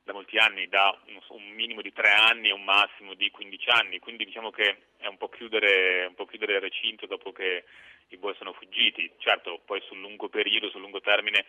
da 0.09 0.13
molti 0.13 0.37
anni, 0.37 0.67
da 0.67 0.97
un 1.29 1.51
minimo 1.53 1.81
di 1.81 1.93
tre 1.93 2.09
anni 2.09 2.49
a 2.49 2.55
un 2.55 2.63
massimo 2.63 3.13
di 3.13 3.29
15 3.29 3.69
anni, 3.69 3.99
quindi 3.99 4.25
diciamo 4.25 4.49
che 4.49 4.77
è 4.97 5.05
un 5.05 5.17
po' 5.17 5.29
chiudere, 5.29 6.07
un 6.07 6.15
po 6.15 6.25
chiudere 6.25 6.53
il 6.55 6.61
recinto 6.61 7.05
dopo 7.05 7.31
che 7.31 7.65
i 8.07 8.17
buoi 8.17 8.33
sono 8.35 8.53
fuggiti. 8.53 9.11
Certo, 9.19 9.61
poi 9.65 9.79
sul 9.85 9.99
lungo 9.99 10.27
periodo, 10.27 10.69
sul 10.69 10.81
lungo 10.81 10.99
termine, 10.99 11.45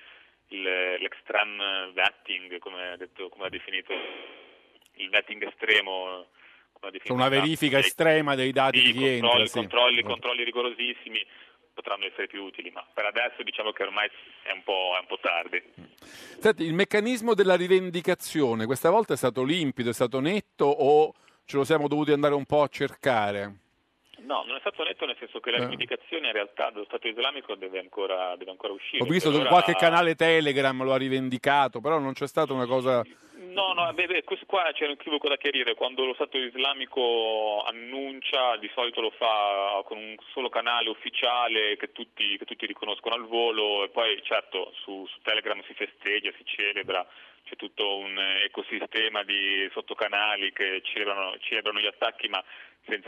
il, 0.49 0.61
l'extreme 0.62 1.90
vetting, 1.94 2.59
come 2.59 2.90
ha, 2.90 2.96
detto, 2.96 3.31
come 3.31 3.46
ha 3.46 3.49
definito, 3.49 3.94
il 4.96 5.09
vetting 5.09 5.46
estremo, 5.46 6.29
una 7.09 7.29
verifica 7.29 7.79
estrema 7.79 8.35
dei 8.35 8.53
dati 8.53 8.81
di 8.81 8.92
chi 8.92 8.99
controlli, 8.99 9.16
entra. 9.16 9.46
Sì. 9.46 9.59
Controlli, 9.59 10.03
controlli 10.03 10.44
rigorosissimi 10.44 11.27
potranno 11.81 12.05
essere 12.05 12.27
più 12.27 12.45
utili, 12.45 12.71
ma 12.71 12.85
per 12.93 13.07
adesso 13.07 13.43
diciamo 13.43 13.73
che 13.73 13.83
ormai 13.83 14.09
è 14.43 14.53
un 14.53 14.62
po', 14.62 14.95
è 14.97 15.01
un 15.01 15.07
po 15.07 15.19
tardi. 15.21 15.62
Senti, 16.38 16.64
il 16.64 16.75
meccanismo 16.75 17.35
della 17.35 17.57
rivendicazione 17.57 18.66
questa 18.66 18.90
volta 18.90 19.14
è 19.14 19.16
stato 19.16 19.43
limpido, 19.43 19.90
è 19.90 19.95
stato 19.95 20.21
netto 20.21 20.66
o 20.66 21.14
ce 21.45 21.57
lo 21.57 21.64
siamo 21.64 21.88
dovuti 21.88 22.12
andare 22.12 22.35
un 22.35 22.45
po' 22.45 22.62
a 22.62 22.69
cercare? 22.69 23.69
No, 24.24 24.44
non 24.46 24.56
è 24.56 24.61
stato 24.61 24.83
netto 24.85 25.06
nel 25.06 25.16
senso 25.18 25.40
che 25.40 25.50
la 25.50 25.59
eh. 25.59 25.61
rivendicazione 25.61 26.28
in 26.28 26.33
realtà 26.33 26.70
dello 26.70 26.85
Stato 26.85 27.09
islamico 27.09 27.54
deve 27.54 27.78
ancora, 27.78 28.37
deve 28.37 28.50
ancora 28.50 28.72
uscire. 28.72 29.02
Ho 29.02 29.06
visto 29.06 29.30
che 29.30 29.44
qualche 29.46 29.74
canale 29.74 30.14
Telegram 30.14 30.83
lo 30.83 30.92
ha 30.92 30.96
rivendicato, 30.96 31.80
però 31.80 31.98
non 31.98 32.12
c'è 32.12 32.26
stata 32.26 32.52
una 32.52 32.66
cosa 32.66 33.02
No, 33.40 33.72
no, 33.72 33.92
beh, 33.92 34.22
questo 34.22 34.46
qua 34.46 34.70
c'è 34.72 34.85
un 34.85 34.92
equivoco 34.92 35.28
da 35.28 35.37
chiarire. 35.37 35.74
Quando 35.74 36.04
lo 36.04 36.14
Stato 36.14 36.37
islamico 36.37 37.62
annuncia, 37.66 38.56
di 38.59 38.70
solito 38.74 39.00
lo 39.00 39.11
fa 39.11 39.83
con 39.85 39.96
un 39.96 40.14
solo 40.33 40.48
canale 40.48 40.88
ufficiale 40.88 41.76
che 41.76 41.90
tutti, 41.90 42.37
che 42.37 42.44
tutti 42.44 42.66
riconoscono 42.66 43.14
al 43.14 43.26
volo 43.26 43.83
e 43.85 43.88
poi 43.88 44.22
certo 44.22 44.72
su, 44.83 45.06
su 45.06 45.18
Telegram 45.22 45.61
si 45.64 45.74
festeggia, 45.74 46.30
si 46.37 46.44
celebra, 46.44 47.04
c'è 47.44 47.57
tutto 47.57 47.98
un 47.98 48.18
ecosistema 48.44 49.22
di 49.24 49.68
sottocanali 49.72 50.53
che 50.53 50.81
celebrano, 50.85 51.37
celebrano 51.40 51.81
gli 51.81 51.87
attacchi 51.87 52.29
ma 52.29 52.42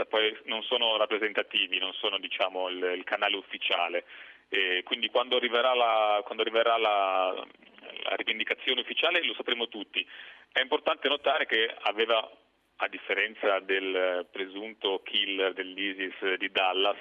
poi, 0.08 0.36
non 0.44 0.62
sono 0.62 0.96
rappresentativi, 0.96 1.78
non 1.78 1.92
sono 1.94 2.18
diciamo, 2.18 2.68
il, 2.68 2.92
il 2.96 3.04
canale 3.04 3.36
ufficiale. 3.36 4.04
E 4.48 4.82
quindi 4.84 5.08
quando 5.08 5.36
arriverà 5.36 5.74
la, 5.74 6.20
quando 6.24 6.42
arriverà 6.42 6.76
la, 6.76 7.32
la 7.34 8.14
rivendicazione 8.16 8.80
ufficiale 8.82 9.24
lo 9.24 9.34
sapremo 9.34 9.68
tutti. 9.68 10.06
È 10.52 10.60
importante 10.60 11.08
notare 11.08 11.46
che 11.46 11.74
aveva, 11.82 12.30
a 12.76 12.88
differenza 12.88 13.60
del 13.60 14.26
presunto 14.30 15.00
killer 15.02 15.54
dell'ISIS 15.54 16.34
di 16.34 16.50
Dallas, 16.50 16.98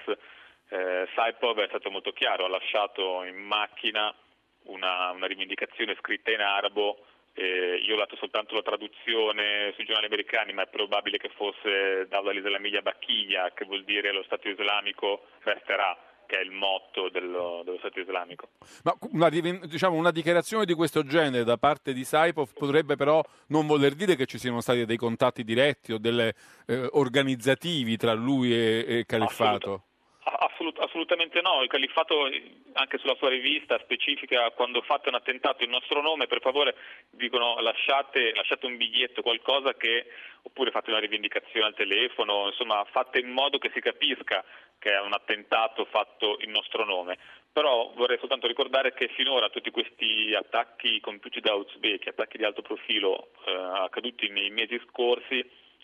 eh, 0.70 1.08
Saipov 1.14 1.60
è 1.60 1.68
stato 1.68 1.92
molto 1.92 2.14
chiaro, 2.14 2.46
ha 2.46 2.50
lasciato 2.50 3.24
in 3.24 3.36
macchina 3.36 4.16
una, 4.64 5.12
una 5.12 5.28
rivendicazione 5.28 5.98
scritta 6.00 6.32
in 6.32 6.40
arabo 6.40 7.06
eh, 7.34 7.82
io 7.84 7.96
ho 7.96 7.98
dato 7.98 8.16
soltanto 8.18 8.56
la 8.56 8.62
traduzione 8.62 9.72
sui 9.76 9.86
giornali 9.86 10.08
americani, 10.08 10.54
ma 10.54 10.64
è 10.64 10.68
probabile 10.68 11.18
che 11.18 11.30
fosse 11.30 12.08
Dawla 12.10 12.32
l'Islamia 12.32 12.82
Bacchiglia, 12.82 13.52
che 13.54 13.66
vuol 13.66 13.84
dire 13.84 14.12
lo 14.12 14.24
Stato 14.24 14.50
islamico 14.50 15.28
resterà 15.40 15.98
che 16.26 16.38
è 16.38 16.44
il 16.44 16.52
motto 16.52 17.10
dello, 17.10 17.62
dello 17.66 17.78
Stato 17.80 18.00
islamico. 18.00 18.52
Ma 18.84 18.96
una, 19.12 19.30
diciamo, 19.30 19.98
una, 19.98 20.12
dichiarazione 20.12 20.64
di 20.64 20.74
questo 20.74 21.04
genere 21.04 21.44
da 21.44 21.58
parte 21.58 21.92
di 21.92 22.06
Saipov 22.06 22.54
potrebbe 22.54 22.96
però 22.96 23.22
non 23.48 23.68
voler 23.68 23.96
dire 23.96 24.16
che 24.16 24.26
ci 24.26 24.38
siano 24.38 24.62
stati 24.62 24.86
dei 24.86 24.96
contatti 24.96 25.44
diretti 25.44 25.92
o 25.92 25.98
delle 25.98 26.34
eh, 26.68 26.88
organizzativi 26.92 27.98
tra 27.98 28.14
lui 28.14 28.54
e, 28.54 28.86
e 28.88 29.06
Califfato? 29.06 29.88
Assolut- 30.24 30.80
assolutamente 30.80 31.42
no, 31.42 31.64
il 31.64 31.68
Califfato 31.68 32.30
anche 32.74 33.00
sulla 33.00 33.16
sua 33.16 33.30
rivista 33.30 33.80
specifica 33.80 34.52
quando 34.52 34.82
fate 34.84 35.10
un 35.10 35.16
attentato 35.16 35.64
in 35.64 35.72
nostro 35.72 36.00
nome 36.02 36.28
per 36.28 36.42
favore 36.42 36.76
dicono 37.10 37.60
lasciate, 37.60 38.32
lasciate 38.36 38.68
un 38.68 38.78
biglietto, 38.78 39.24
qualcosa 39.24 39.74
che 39.74 40.06
oppure 40.44 40.70
fate 40.70 40.92
una 40.92 41.00
rivendicazione 41.00 41.66
al 41.66 41.74
telefono, 41.74 42.46
insomma 42.48 42.86
fate 42.92 43.20
in 43.20 43.30
modo 43.30 43.58
che 43.58 43.72
si 43.74 43.80
capisca 43.80 44.46
che 44.78 44.92
è 44.94 45.00
un 45.00 45.14
attentato 45.14 45.86
fatto 45.86 46.38
in 46.42 46.52
nostro 46.52 46.86
nome. 46.86 47.18
Però 47.52 47.92
vorrei 47.96 48.20
soltanto 48.20 48.46
ricordare 48.46 48.94
che 48.94 49.08
finora 49.10 49.50
tutti 49.50 49.72
questi 49.72 50.36
attacchi 50.36 51.00
compiuti 51.00 51.40
da 51.40 51.56
Uzbeki, 51.56 52.10
attacchi 52.10 52.38
di 52.38 52.46
alto 52.46 52.62
profilo 52.62 53.32
eh, 53.46 53.52
accaduti 53.52 54.30
nei 54.30 54.52
mesi 54.52 54.80
scorsi, 54.88 55.44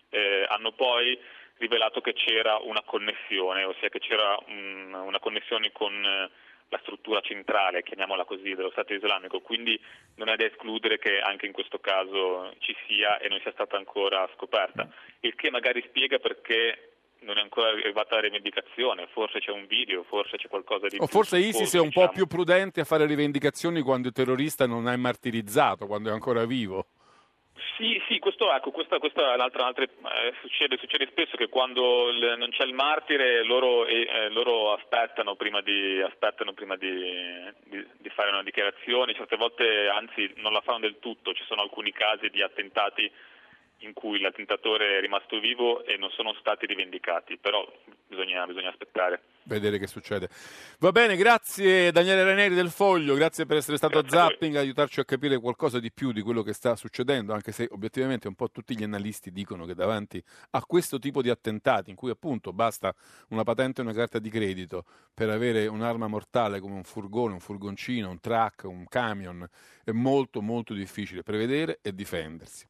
eh, 0.10 0.46
hanno 0.48 0.72
poi 0.72 1.20
rivelato 1.58 2.02
che 2.02 2.14
c'era 2.14 2.58
una 2.58 2.82
connessione, 2.84 3.64
ossia 3.64 3.90
che 3.90 4.00
c'era 4.00 4.38
un, 4.48 4.94
una 4.94 5.20
connessione 5.20 5.72
con 5.72 5.94
eh, 5.94 6.30
la 6.70 6.80
struttura 6.82 7.22
centrale, 7.22 7.84
chiamiamola 7.84 8.26
così, 8.26 8.54
dello 8.54 8.72
Stato 8.72 8.94
islamico, 8.94 9.40
quindi 9.40 9.80
non 10.16 10.30
è 10.30 10.36
da 10.36 10.46
escludere 10.46 11.00
che 11.00 11.20
anche 11.20 11.46
in 11.46 11.54
questo 11.54 11.80
caso 11.80 12.54
ci 12.60 12.76
sia 12.88 13.20
e 13.20 13.30
non 13.30 13.40
sia 13.42 13.52
stata 13.52 13.78
ancora 13.78 14.30
scoperta, 14.36 14.88
il 15.22 15.36
che 15.36 15.50
magari 15.50 15.82
spiega 15.88 16.20
perché 16.20 16.92
non 17.22 17.38
è 17.38 17.42
ancora 17.42 17.70
arrivata 17.70 18.16
la 18.16 18.22
rivendicazione, 18.22 19.08
forse 19.12 19.40
c'è 19.40 19.52
un 19.52 19.66
video, 19.66 20.04
forse 20.04 20.38
c'è 20.38 20.48
qualcosa 20.48 20.88
di 20.88 20.98
o 21.00 21.08
forse 21.08 21.38
ISIS 21.38 21.56
succoso, 21.56 21.78
è 21.78 21.80
un 21.80 21.92
po' 21.92 22.02
diciamo. 22.02 22.12
più 22.14 22.28
prudente 22.28 22.82
a 22.82 22.86
fare 22.86 23.06
rivendicazioni 23.06 23.82
quando 23.82 24.10
il 24.10 24.14
terrorista 24.14 24.68
non 24.68 24.88
è 24.88 24.96
martirizzato, 24.96 25.88
quando 25.88 26.10
è 26.10 26.12
ancora 26.12 26.46
vivo. 26.46 26.88
Sì, 27.76 28.00
sì, 28.08 28.20
questo, 28.20 28.54
ecco, 28.54 28.70
questa, 28.72 29.00
questa 29.00 29.32
è 29.32 29.36
un'altra, 29.36 29.62
un'altra 29.64 29.84
eh, 29.84 30.34
succede, 30.42 30.78
succede 30.78 31.08
spesso 31.08 31.36
che 31.38 31.48
quando 31.50 32.10
il- 32.10 32.36
non 32.38 32.50
c'è 32.52 32.64
il 32.66 32.74
martire 32.74 33.44
loro, 33.44 33.86
eh, 33.88 34.30
loro 34.30 34.74
aspettano 34.74 35.36
prima, 35.36 35.62
di, 35.62 36.00
aspettano 36.02 36.54
prima 36.54 36.76
di, 36.76 36.90
di- 37.66 37.86
di 37.98 38.10
fare 38.10 38.30
una 38.30 38.44
dichiarazione, 38.44 39.14
certe 39.16 39.38
volte 39.38 39.88
anzi 39.88 40.32
non 40.38 40.54
la 40.54 40.62
fanno 40.62 40.80
del 40.80 41.00
tutto, 41.00 41.34
ci 41.34 41.44
sono 41.46 41.62
alcuni 41.62 41.92
casi 41.92 42.30
di 42.30 42.42
attentati 42.44 43.12
in 43.80 43.94
cui 43.94 44.20
l'attentatore 44.20 44.98
è 44.98 45.02
rimasto 45.02 45.40
vivo 45.40 45.84
e 45.86 45.98
non 45.98 46.10
sono 46.12 46.34
stati 46.40 46.66
rivendicati, 46.66 47.38
però 47.38 47.66
bisogna, 48.08 48.46
bisogna 48.46 48.70
aspettare. 48.70 49.22
Vedere 49.44 49.78
che 49.78 49.88
succede. 49.88 50.30
Va 50.80 50.92
bene, 50.92 51.16
grazie 51.16 51.92
Daniele 51.92 52.24
Ranieri 52.24 52.56
del 52.56 52.70
Foglio, 52.70 53.16
grazie 53.16 53.46
per 53.46 53.58
essere 53.58 53.78
stato 53.78 54.02
Grazie 54.02 54.18
a 54.18 54.26
a. 54.26 54.30
Zapping, 54.30 54.56
aiutarci 54.56 55.00
a 55.00 55.06
capire 55.06 55.38
qualcosa 55.40 55.80
di 55.80 55.92
più 55.92 56.12
di 56.12 56.22
quello 56.22 56.42
che 56.42 56.54
sta 56.54 56.76
succedendo, 56.76 57.34
anche 57.34 57.52
se 57.52 57.68
obiettivamente 57.72 58.28
un 58.28 58.36
po' 58.36 58.50
tutti 58.50 58.76
gli 58.76 58.84
analisti 58.84 59.32
dicono 59.32 59.66
che 59.66 59.74
davanti 59.74 60.22
a 60.52 60.66
questo 60.66 61.00
tipo 61.00 61.22
di 61.22 61.30
attentati, 61.30 61.90
in 61.90 61.96
cui 61.96 62.10
appunto 62.10 62.52
basta 62.52 62.94
una 63.30 63.44
patente 63.44 63.82
e 63.82 63.84
una 63.84 63.94
carta 63.94 64.20
di 64.20 64.30
credito 64.30 64.84
per 65.14 65.30
avere 65.30 65.68
un'arma 65.68 66.08
mortale 66.08 66.60
come 66.60 66.76
un 66.76 66.84
furgone, 66.84 67.34
un 67.34 67.40
furgoncino, 67.40 68.10
un 68.10 68.20
truck, 68.20 68.64
un 68.66 68.86
camion, 68.88 69.48
è 69.90 69.94
molto 69.94 70.42
molto 70.42 70.74
difficile 70.74 71.24
prevedere 71.24 71.80
e 71.82 71.96
difendersi. 71.96 72.66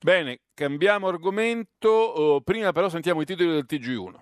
Bene, 0.00 0.40
cambiamo 0.52 1.06
argomento, 1.06 1.88
oh, 1.88 2.40
prima 2.40 2.72
però 2.72 2.88
sentiamo 2.88 3.20
i 3.20 3.24
titoli 3.24 3.50
del 3.50 3.66
TG1. 3.68 4.14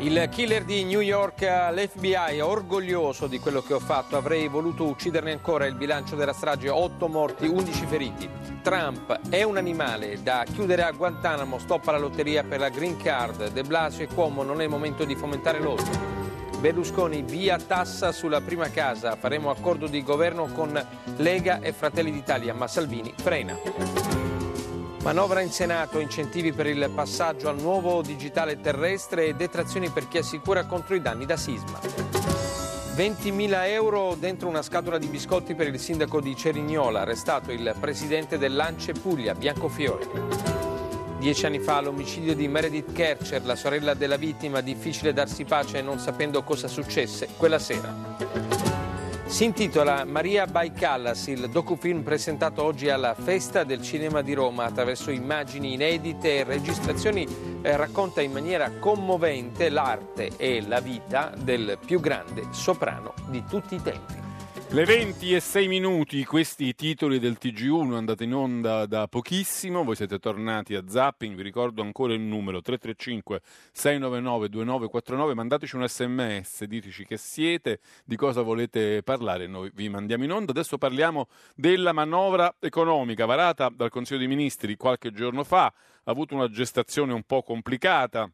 Il 0.00 0.28
killer 0.30 0.64
di 0.64 0.84
New 0.84 1.00
York, 1.00 1.42
l'FBI 1.42 2.36
è 2.36 2.42
orgoglioso 2.42 3.26
di 3.26 3.38
quello 3.38 3.62
che 3.62 3.74
ho 3.74 3.80
fatto, 3.80 4.16
avrei 4.16 4.48
voluto 4.48 4.84
ucciderne 4.84 5.32
ancora, 5.32 5.66
il 5.66 5.74
bilancio 5.74 6.16
della 6.16 6.32
strage 6.32 6.68
8 6.68 7.08
morti, 7.08 7.46
11 7.46 7.86
feriti. 7.86 8.28
Trump 8.62 9.28
è 9.28 9.42
un 9.44 9.56
animale 9.56 10.22
da 10.22 10.44
chiudere 10.44 10.82
a 10.82 10.90
Guantanamo, 10.90 11.58
stop 11.58 11.86
alla 11.86 11.98
lotteria 11.98 12.42
per 12.42 12.58
la 12.58 12.68
green 12.68 12.96
card, 12.96 13.52
De 13.52 13.62
Blasio 13.62 14.04
e 14.04 14.08
Cuomo 14.08 14.42
non 14.42 14.60
è 14.60 14.64
il 14.64 14.70
momento 14.70 15.04
di 15.04 15.14
fomentare 15.14 15.60
l'odio. 15.60 16.27
Berlusconi 16.60 17.22
via 17.22 17.56
tassa 17.56 18.10
sulla 18.10 18.40
prima 18.40 18.68
casa, 18.70 19.14
faremo 19.14 19.48
accordo 19.48 19.86
di 19.86 20.02
governo 20.02 20.46
con 20.46 20.84
Lega 21.16 21.60
e 21.60 21.72
Fratelli 21.72 22.10
d'Italia, 22.10 22.52
ma 22.52 22.66
Salvini 22.66 23.14
frena. 23.16 23.56
Manovra 25.02 25.40
in 25.40 25.52
Senato, 25.52 26.00
incentivi 26.00 26.52
per 26.52 26.66
il 26.66 26.90
passaggio 26.92 27.48
al 27.48 27.60
nuovo 27.60 28.02
digitale 28.02 28.60
terrestre 28.60 29.26
e 29.26 29.34
detrazioni 29.34 29.88
per 29.90 30.08
chi 30.08 30.18
assicura 30.18 30.66
contro 30.66 30.96
i 30.96 31.00
danni 31.00 31.26
da 31.26 31.36
sisma. 31.36 31.78
20.000 31.78 33.68
euro 33.68 34.16
dentro 34.18 34.48
una 34.48 34.62
scatola 34.62 34.98
di 34.98 35.06
biscotti 35.06 35.54
per 35.54 35.68
il 35.68 35.78
sindaco 35.78 36.20
di 36.20 36.34
Cerignola, 36.34 37.02
arrestato 37.02 37.52
il 37.52 37.72
presidente 37.78 38.36
dell'Ance 38.36 38.92
Puglia, 38.94 39.36
Biancofiore. 39.36 40.67
Dieci 41.18 41.46
anni 41.46 41.58
fa 41.58 41.80
l'omicidio 41.80 42.32
di 42.32 42.46
Meredith 42.46 42.92
Kercher, 42.92 43.44
la 43.44 43.56
sorella 43.56 43.94
della 43.94 44.16
vittima, 44.16 44.60
difficile 44.60 45.12
darsi 45.12 45.44
pace 45.44 45.82
non 45.82 45.98
sapendo 45.98 46.44
cosa 46.44 46.68
successe 46.68 47.28
quella 47.36 47.58
sera. 47.58 47.92
Si 49.26 49.44
intitola 49.44 50.04
Maria 50.04 50.46
by 50.46 50.72
Callas, 50.72 51.26
il 51.26 51.50
docufilm 51.50 52.02
presentato 52.02 52.62
oggi 52.62 52.88
alla 52.88 53.14
Festa 53.14 53.64
del 53.64 53.82
Cinema 53.82 54.22
di 54.22 54.32
Roma 54.32 54.64
attraverso 54.64 55.10
immagini 55.10 55.74
inedite 55.74 56.36
e 56.36 56.44
registrazioni 56.44 57.26
eh, 57.62 57.76
racconta 57.76 58.22
in 58.22 58.30
maniera 58.30 58.70
commovente 58.78 59.68
l'arte 59.70 60.30
e 60.36 60.62
la 60.66 60.80
vita 60.80 61.34
del 61.36 61.78
più 61.84 61.98
grande 61.98 62.46
soprano 62.52 63.12
di 63.26 63.42
tutti 63.44 63.74
i 63.74 63.82
tempi. 63.82 64.27
Le 64.70 64.84
20 64.84 65.34
e 65.34 65.40
6 65.40 65.66
minuti, 65.66 66.22
questi 66.26 66.74
titoli 66.74 67.18
del 67.18 67.38
TG1 67.40 67.94
andate 67.94 68.24
in 68.24 68.34
onda 68.34 68.84
da 68.84 69.08
pochissimo, 69.08 69.82
voi 69.82 69.96
siete 69.96 70.18
tornati 70.18 70.74
a 70.74 70.84
Zapping, 70.86 71.34
vi 71.34 71.42
ricordo 71.42 71.80
ancora 71.80 72.12
il 72.12 72.20
numero 72.20 72.60
335 72.60 73.40
699 73.72 74.48
2949, 74.50 75.34
mandateci 75.34 75.74
un 75.74 75.88
sms, 75.88 76.64
diteci 76.64 77.06
che 77.06 77.16
siete, 77.16 77.80
di 78.04 78.14
cosa 78.16 78.42
volete 78.42 79.02
parlare, 79.02 79.46
noi 79.46 79.70
vi 79.72 79.88
mandiamo 79.88 80.24
in 80.24 80.32
onda. 80.32 80.50
Adesso 80.50 80.76
parliamo 80.76 81.28
della 81.56 81.94
manovra 81.94 82.54
economica 82.60 83.24
varata 83.24 83.70
dal 83.74 83.88
Consiglio 83.88 84.18
dei 84.18 84.28
Ministri 84.28 84.76
qualche 84.76 85.12
giorno 85.12 85.44
fa, 85.44 85.64
ha 85.64 85.72
avuto 86.04 86.34
una 86.34 86.50
gestazione 86.50 87.14
un 87.14 87.22
po' 87.22 87.42
complicata, 87.42 88.30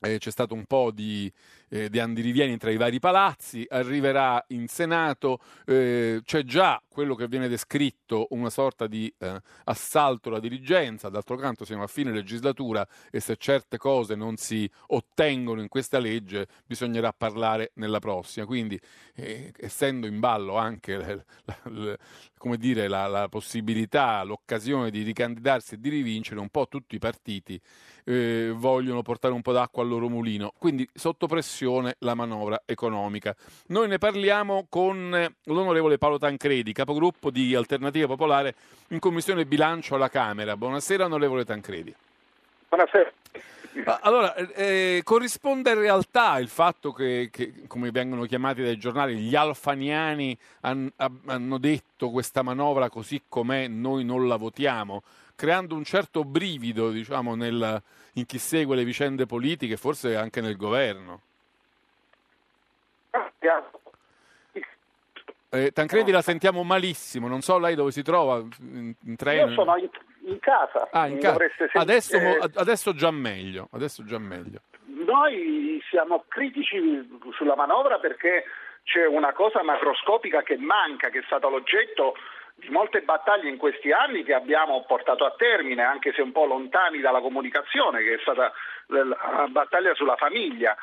eh, 0.00 0.18
c'è 0.18 0.30
stato 0.30 0.54
un 0.54 0.64
po' 0.64 0.90
di, 0.90 1.32
eh, 1.68 1.88
di 1.88 1.98
andirivieni 1.98 2.56
tra 2.58 2.70
i 2.70 2.76
vari 2.76 2.98
palazzi, 2.98 3.64
arriverà 3.68 4.44
in 4.48 4.68
Senato, 4.68 5.38
eh, 5.66 6.20
c'è 6.24 6.42
già 6.42 6.80
quello 6.88 7.14
che 7.14 7.26
viene 7.28 7.48
descritto 7.48 8.26
una 8.30 8.50
sorta 8.50 8.86
di 8.86 9.12
eh, 9.18 9.40
assalto 9.64 10.28
alla 10.28 10.40
dirigenza, 10.40 11.08
d'altro 11.08 11.36
canto 11.36 11.64
siamo 11.64 11.82
a 11.82 11.86
fine 11.86 12.12
legislatura 12.12 12.86
e 13.10 13.20
se 13.20 13.36
certe 13.36 13.78
cose 13.78 14.14
non 14.14 14.36
si 14.36 14.68
ottengono 14.88 15.60
in 15.60 15.68
questa 15.68 15.98
legge 15.98 16.46
bisognerà 16.66 17.12
parlare 17.12 17.72
nella 17.74 17.98
prossima, 17.98 18.46
quindi 18.46 18.78
eh, 19.14 19.52
essendo 19.58 20.06
in 20.06 20.20
ballo 20.20 20.56
anche 20.56 20.96
la- 20.98 21.24
la- 21.70 21.96
come 22.36 22.56
dire, 22.58 22.88
la, 22.88 23.06
la 23.06 23.28
possibilità, 23.28 24.22
l'occasione 24.22 24.90
di 24.90 25.02
ricandidarsi 25.02 25.74
e 25.74 25.80
di 25.80 25.88
rivincere, 25.88 26.40
un 26.40 26.50
po' 26.50 26.68
tutti 26.68 26.94
i 26.94 26.98
partiti 26.98 27.58
eh, 28.04 28.52
vogliono 28.54 29.02
portare 29.02 29.34
un 29.34 29.42
po' 29.42 29.52
d'acqua 29.52 29.82
al 29.82 29.88
loro 29.88 30.08
mulino. 30.08 30.52
Quindi 30.58 30.88
sotto 30.92 31.26
pressione 31.26 31.96
la 32.00 32.14
manovra 32.14 32.62
economica. 32.66 33.34
Noi 33.68 33.88
ne 33.88 33.98
parliamo 33.98 34.66
con 34.68 35.14
eh, 35.14 35.34
l'onorevole 35.44 35.98
Paolo 35.98 36.18
Tancredi, 36.18 36.72
capogruppo 36.72 37.30
di 37.30 37.54
Alternativa 37.54 38.06
Popolare 38.06 38.54
in 38.88 38.98
Commissione 38.98 39.46
Bilancio 39.46 39.94
alla 39.94 40.08
Camera. 40.08 40.56
Buonasera 40.56 41.04
onorevole 41.04 41.44
Tancredi. 41.44 41.94
Buonasera. 42.68 43.12
Allora, 44.02 44.34
eh, 44.36 45.00
corrisponde 45.02 45.72
in 45.72 45.80
realtà 45.80 46.38
il 46.38 46.46
fatto 46.46 46.92
che, 46.92 47.28
che, 47.32 47.66
come 47.66 47.90
vengono 47.90 48.24
chiamati 48.24 48.62
dai 48.62 48.76
giornali, 48.76 49.16
gli 49.16 49.34
alfaniani 49.34 50.36
han- 50.60 50.92
ha- 50.94 51.10
hanno 51.26 51.58
detto 51.58 52.10
questa 52.10 52.42
manovra 52.42 52.88
così 52.88 53.22
com'è, 53.28 53.66
noi 53.66 54.04
non 54.04 54.28
la 54.28 54.36
votiamo, 54.36 55.02
creando 55.36 55.74
un 55.74 55.84
certo 55.84 56.24
brivido, 56.24 56.90
diciamo, 56.90 57.34
nel- 57.34 57.82
in 58.14 58.26
chi 58.26 58.38
segue 58.38 58.76
le 58.76 58.84
vicende 58.84 59.26
politiche, 59.26 59.76
forse 59.76 60.16
anche 60.16 60.40
nel 60.40 60.56
governo. 60.56 61.20
Eh, 65.54 65.70
Tancredi 65.70 66.10
la 66.10 66.20
sentiamo 66.20 66.64
malissimo, 66.64 67.28
non 67.28 67.40
so 67.40 67.58
lei 67.58 67.76
dove 67.76 67.92
si 67.92 68.02
trova, 68.02 68.38
in, 68.58 68.92
in 69.04 69.16
treno. 69.16 69.46
Io 69.46 69.54
sono 69.54 69.76
in, 69.76 69.88
in 70.26 70.40
casa. 70.40 70.88
Ah, 70.90 71.06
in 71.06 71.20
casa. 71.20 71.38
Adesso, 71.74 72.16
eh, 72.16 72.50
adesso 72.54 72.92
già 72.92 73.12
meglio, 73.12 73.68
adesso 73.70 74.04
già 74.04 74.18
meglio. 74.18 74.62
Noi 74.86 75.80
siamo 75.88 76.24
critici 76.26 77.08
sulla 77.36 77.54
manovra 77.54 77.98
perché 77.98 78.44
c'è 78.82 79.06
una 79.06 79.32
cosa 79.32 79.62
macroscopica 79.62 80.42
che 80.42 80.56
manca, 80.56 81.08
che 81.10 81.20
è 81.20 81.24
stata 81.24 81.48
l'oggetto 81.48 82.14
di 82.54 82.68
molte 82.70 83.02
battaglie 83.02 83.48
in 83.48 83.56
questi 83.56 83.90
anni 83.90 84.22
che 84.22 84.32
abbiamo 84.32 84.84
portato 84.86 85.24
a 85.24 85.34
termine, 85.36 85.82
anche 85.82 86.12
se 86.12 86.22
un 86.22 86.32
po' 86.32 86.46
lontani 86.46 87.00
dalla 87.00 87.20
comunicazione, 87.20 88.02
che 88.02 88.14
è 88.14 88.18
stata 88.20 88.52
la 88.86 89.46
battaglia 89.48 89.94
sulla 89.94 90.16
famiglia. 90.16 90.76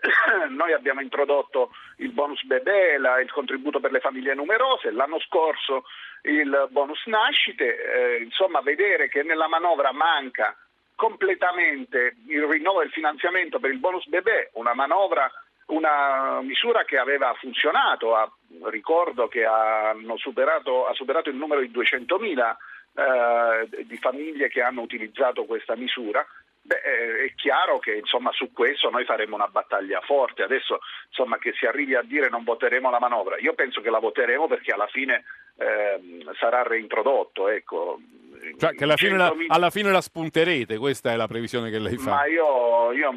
Noi 0.50 0.72
abbiamo 0.72 1.00
introdotto 1.00 1.70
il 1.98 2.12
bonus 2.12 2.42
bebè, 2.44 2.96
il 3.20 3.32
contributo 3.32 3.80
per 3.80 3.92
le 3.92 4.00
famiglie 4.00 4.34
numerose, 4.34 4.90
l'anno 4.90 5.20
scorso 5.20 5.84
il 6.22 6.68
bonus 6.70 7.04
nascite, 7.06 7.76
eh, 7.76 8.22
insomma 8.22 8.60
vedere 8.60 9.08
che 9.08 9.22
nella 9.22 9.48
manovra 9.48 9.92
manca 9.92 10.56
completamente 10.94 12.16
il 12.28 12.44
rinnovo 12.44 12.80
del 12.80 12.90
finanziamento 12.90 13.58
per 13.58 13.70
il 13.70 13.78
bonus 13.78 14.06
bebè, 14.06 14.50
una 14.54 14.74
manovra, 14.74 15.30
una 15.72 16.40
misura 16.42 16.84
che 16.84 16.98
aveva 16.98 17.34
funzionato, 17.34 18.14
ha- 18.14 18.30
ricordo 18.64 19.28
che 19.28 19.44
hanno 19.44 20.16
superato, 20.16 20.86
ha 20.86 20.94
superato 20.94 21.28
il 21.28 21.36
numero 21.36 21.60
di 21.60 21.70
200.000 21.70 22.56
eh, 22.94 23.84
di 23.84 23.96
famiglie 23.96 24.48
che 24.48 24.62
hanno 24.62 24.82
utilizzato 24.82 25.44
questa 25.44 25.74
misura, 25.76 26.26
Beh, 26.64 26.76
eh, 26.76 27.24
è 27.24 27.34
chiaro 27.34 27.80
che 27.80 27.96
insomma, 27.96 28.30
su 28.32 28.52
questo 28.52 28.88
noi 28.88 29.04
faremo 29.04 29.34
una 29.34 29.48
battaglia 29.48 30.00
forte. 30.00 30.44
Adesso 30.44 30.78
insomma, 31.08 31.38
che 31.38 31.52
si 31.54 31.66
arrivi 31.66 31.96
a 31.96 32.02
dire 32.02 32.28
non 32.28 32.44
voteremo 32.44 32.88
la 32.88 33.00
manovra, 33.00 33.36
io 33.38 33.54
penso 33.54 33.80
che 33.80 33.90
la 33.90 33.98
voteremo 33.98 34.46
perché 34.46 34.70
alla 34.72 34.86
fine 34.86 35.24
eh, 35.58 36.00
sarà 36.38 36.62
reintrodotto. 36.62 37.48
Ecco. 37.48 37.98
Cioè 38.58 38.74
che 38.74 38.84
alla 38.84 38.96
fine, 38.96 39.16
la, 39.16 39.34
alla 39.48 39.70
fine, 39.70 39.90
la, 39.90 40.00
spunterete, 40.00 40.76
questa 40.78 41.12
è 41.12 41.16
la 41.16 41.26
previsione 41.26 41.70
che 41.70 41.78
lei 41.78 41.96
fa. 41.96 42.10
Ma 42.10 42.26
io, 42.26 42.92
io 42.92 43.12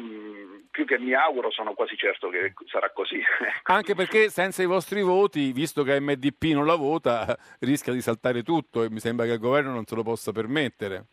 più 0.76 0.84
che 0.84 0.98
mi 0.98 1.14
auguro 1.14 1.50
sono 1.50 1.72
quasi 1.72 1.96
certo 1.96 2.28
che 2.28 2.52
sarà 2.66 2.90
così. 2.90 3.18
Anche 3.64 3.94
perché 3.94 4.28
senza 4.28 4.62
i 4.62 4.66
vostri 4.66 5.00
voti, 5.00 5.50
visto 5.52 5.82
che 5.82 5.98
MDP 5.98 6.52
non 6.52 6.66
la 6.66 6.74
vota, 6.74 7.34
rischia 7.60 7.94
di 7.94 8.02
saltare 8.02 8.42
tutto 8.42 8.82
e 8.82 8.90
mi 8.90 9.00
sembra 9.00 9.24
che 9.24 9.32
il 9.32 9.38
governo 9.38 9.72
non 9.72 9.86
se 9.86 9.94
lo 9.94 10.02
possa 10.02 10.32
permettere. 10.32 11.06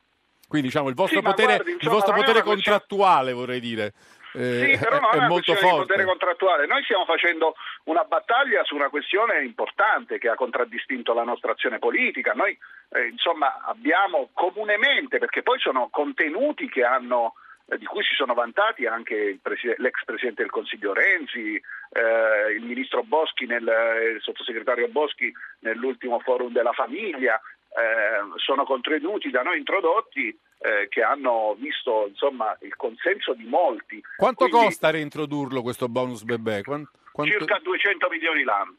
Quindi 0.49 0.67
diciamo 0.67 0.89
il 0.89 0.95
vostro 0.95 1.19
sì, 1.19 1.25
potere, 1.25 1.55
guardi, 1.55 1.71
insomma, 1.71 1.95
il 1.95 2.01
vostro 2.01 2.13
potere 2.13 2.43
contrattuale, 2.43 3.31
questione... 3.31 3.39
vorrei 3.39 3.59
dire. 3.61 3.93
Eh, 4.33 4.73
sì, 4.73 4.77
però 4.83 4.99
non 4.99 5.11
è, 5.13 5.17
una 5.17 5.27
molto 5.27 5.51
questione 5.53 5.59
forte. 5.61 5.79
di 5.79 5.87
potere 5.87 6.05
contrattuale. 6.05 6.65
Noi 6.67 6.83
stiamo 6.83 7.05
facendo 7.05 7.55
una 7.85 8.03
battaglia 8.03 8.63
su 8.65 8.75
una 8.75 8.89
questione 8.89 9.43
importante 9.43 10.17
che 10.17 10.27
ha 10.27 10.35
contraddistinto 10.35 11.13
la 11.13 11.23
nostra 11.23 11.53
azione 11.53 11.79
politica. 11.79 12.33
Noi, 12.33 12.57
eh, 12.89 13.07
insomma, 13.07 13.63
abbiamo 13.65 14.29
comunemente, 14.33 15.19
perché 15.19 15.41
poi 15.41 15.57
sono 15.59 15.87
contenuti 15.89 16.67
che 16.67 16.83
hanno 16.83 17.35
di 17.65 17.85
cui 17.85 18.03
si 18.03 18.13
sono 18.15 18.33
vantati 18.33 18.85
anche 18.85 19.39
preside- 19.41 19.75
l'ex 19.77 20.03
Presidente 20.03 20.41
del 20.41 20.51
Consiglio 20.51 20.93
Renzi, 20.93 21.55
eh, 21.55 22.51
il 22.55 22.63
Ministro 22.63 23.03
Boschi, 23.03 23.45
nel, 23.45 23.63
il 23.63 24.21
Sottosegretario 24.21 24.87
Boschi 24.89 25.31
nell'ultimo 25.59 26.19
forum 26.19 26.51
della 26.51 26.73
famiglia, 26.73 27.39
eh, 27.75 28.37
sono 28.37 28.65
contenuti 28.65 29.29
da 29.31 29.41
noi 29.41 29.57
introdotti 29.57 30.27
eh, 30.59 30.87
che 30.89 31.01
hanno 31.01 31.55
visto 31.57 32.05
insomma, 32.07 32.55
il 32.61 32.75
consenso 32.75 33.33
di 33.33 33.45
molti. 33.45 34.01
Quanto 34.15 34.47
Quindi, 34.47 34.65
costa 34.67 34.91
reintrodurlo 34.91 35.61
questo 35.61 35.87
bonus 35.87 36.23
bebè? 36.23 36.61
Quanto, 36.61 36.91
quanto... 37.11 37.33
Circa 37.33 37.59
200 37.63 38.09
milioni 38.09 38.43
l'anno. 38.43 38.75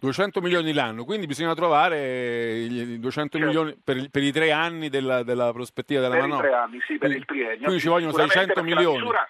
200 0.00 0.40
milioni 0.40 0.72
l'anno, 0.72 1.04
quindi 1.04 1.26
bisogna 1.26 1.54
trovare 1.54 2.56
i 2.56 2.98
200 2.98 3.10
certo. 3.10 3.38
milioni 3.38 3.78
per, 3.82 4.08
per, 4.10 4.22
i 4.22 4.32
tre 4.32 4.50
anni 4.50 4.88
della, 4.88 5.22
della 5.22 5.52
prospettiva 5.52 6.00
della 6.00 6.14
per 6.14 6.22
manovra. 6.22 6.40
Per 6.40 6.48
i 6.48 6.52
tre 6.52 6.62
anni, 6.62 6.80
sì, 6.80 6.92
per 6.96 6.98
quindi, 6.98 7.16
il 7.18 7.24
triennio. 7.26 7.64
Quindi 7.64 7.80
ci 7.80 7.88
vogliono 7.88 8.12
600 8.12 8.62
milioni. 8.62 8.96
La 8.96 9.02
misura, 9.02 9.28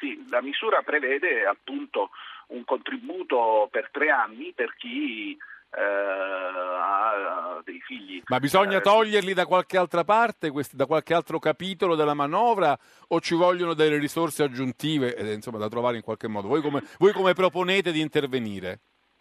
sì, 0.00 0.24
la 0.28 0.42
misura 0.42 0.82
prevede 0.82 1.46
appunto 1.46 2.10
un 2.48 2.64
contributo 2.64 3.68
per 3.70 3.90
tre 3.92 4.10
anni 4.10 4.52
per 4.52 4.74
chi 4.76 5.38
eh, 5.72 5.80
ha 5.80 7.60
dei 7.64 7.80
figli. 7.80 8.22
Ma 8.26 8.40
bisogna 8.40 8.78
eh, 8.78 8.80
toglierli 8.80 9.34
da 9.34 9.46
qualche 9.46 9.76
altra 9.76 10.02
parte, 10.02 10.50
questi, 10.50 10.74
da 10.74 10.86
qualche 10.86 11.14
altro 11.14 11.38
capitolo 11.38 11.94
della 11.94 12.14
manovra 12.14 12.76
o 13.06 13.20
ci 13.20 13.36
vogliono 13.36 13.74
delle 13.74 13.98
risorse 13.98 14.42
aggiuntive 14.42 15.14
eh, 15.14 15.32
insomma, 15.32 15.58
da 15.58 15.68
trovare 15.68 15.96
in 15.96 16.02
qualche 16.02 16.26
modo? 16.26 16.48
Voi 16.48 16.60
come, 16.60 16.82
voi 16.98 17.12
come 17.12 17.34
proponete 17.34 17.92
di 17.92 18.00
intervenire? 18.00 18.80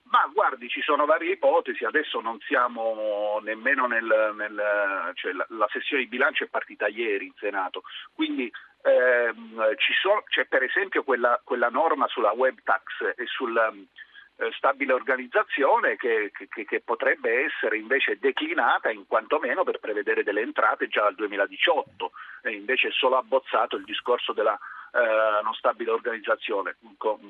Ma 0.09 0.27
guardi, 0.33 0.67
ci 0.69 0.81
sono 0.81 1.05
varie 1.05 1.33
ipotesi, 1.33 1.85
adesso 1.85 2.19
non 2.19 2.39
siamo 2.39 3.39
nemmeno 3.43 3.85
nel, 3.85 4.33
nel 4.35 5.11
cioè 5.13 5.33
la, 5.33 5.45
la, 5.49 5.67
sessione 5.71 6.01
di 6.01 6.09
bilancio 6.09 6.43
è 6.43 6.47
partita 6.47 6.87
ieri 6.87 7.27
in 7.27 7.33
Senato, 7.37 7.83
quindi 8.15 8.51
ehm, 8.81 9.75
ci 9.77 9.93
so, 9.93 10.23
c'è 10.27 10.45
per 10.45 10.63
esempio 10.63 11.03
quella, 11.03 11.39
quella, 11.43 11.69
norma 11.69 12.07
sulla 12.07 12.31
web 12.31 12.57
tax 12.63 13.13
e 13.15 13.27
sulla 13.27 13.71
eh, 13.71 14.51
stabile 14.53 14.93
organizzazione 14.93 15.95
che, 15.95 16.31
che, 16.31 16.65
che, 16.65 16.81
potrebbe 16.81 17.45
essere 17.45 17.77
invece 17.77 18.17
declinata 18.17 18.89
in 18.89 19.05
quantomeno 19.05 19.63
per 19.63 19.79
prevedere 19.79 20.23
delle 20.23 20.41
entrate 20.41 20.87
già 20.87 21.03
dal 21.03 21.15
2018, 21.15 22.11
e 22.41 22.53
invece 22.53 22.87
è 22.87 22.91
solo 22.91 23.17
abbozzato 23.17 23.75
il 23.75 23.83
discorso 23.83 24.33
della 24.33 24.57
eh, 24.91 25.43
non 25.43 25.53
stabile 25.53 25.91
organizzazione. 25.91 26.77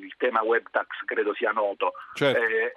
Il 0.02 0.14
tema 0.18 0.42
web 0.42 0.66
tax 0.72 0.88
credo 1.06 1.34
sia 1.34 1.52
noto. 1.52 1.94
Certo. 2.14 2.40
Eh, 2.40 2.74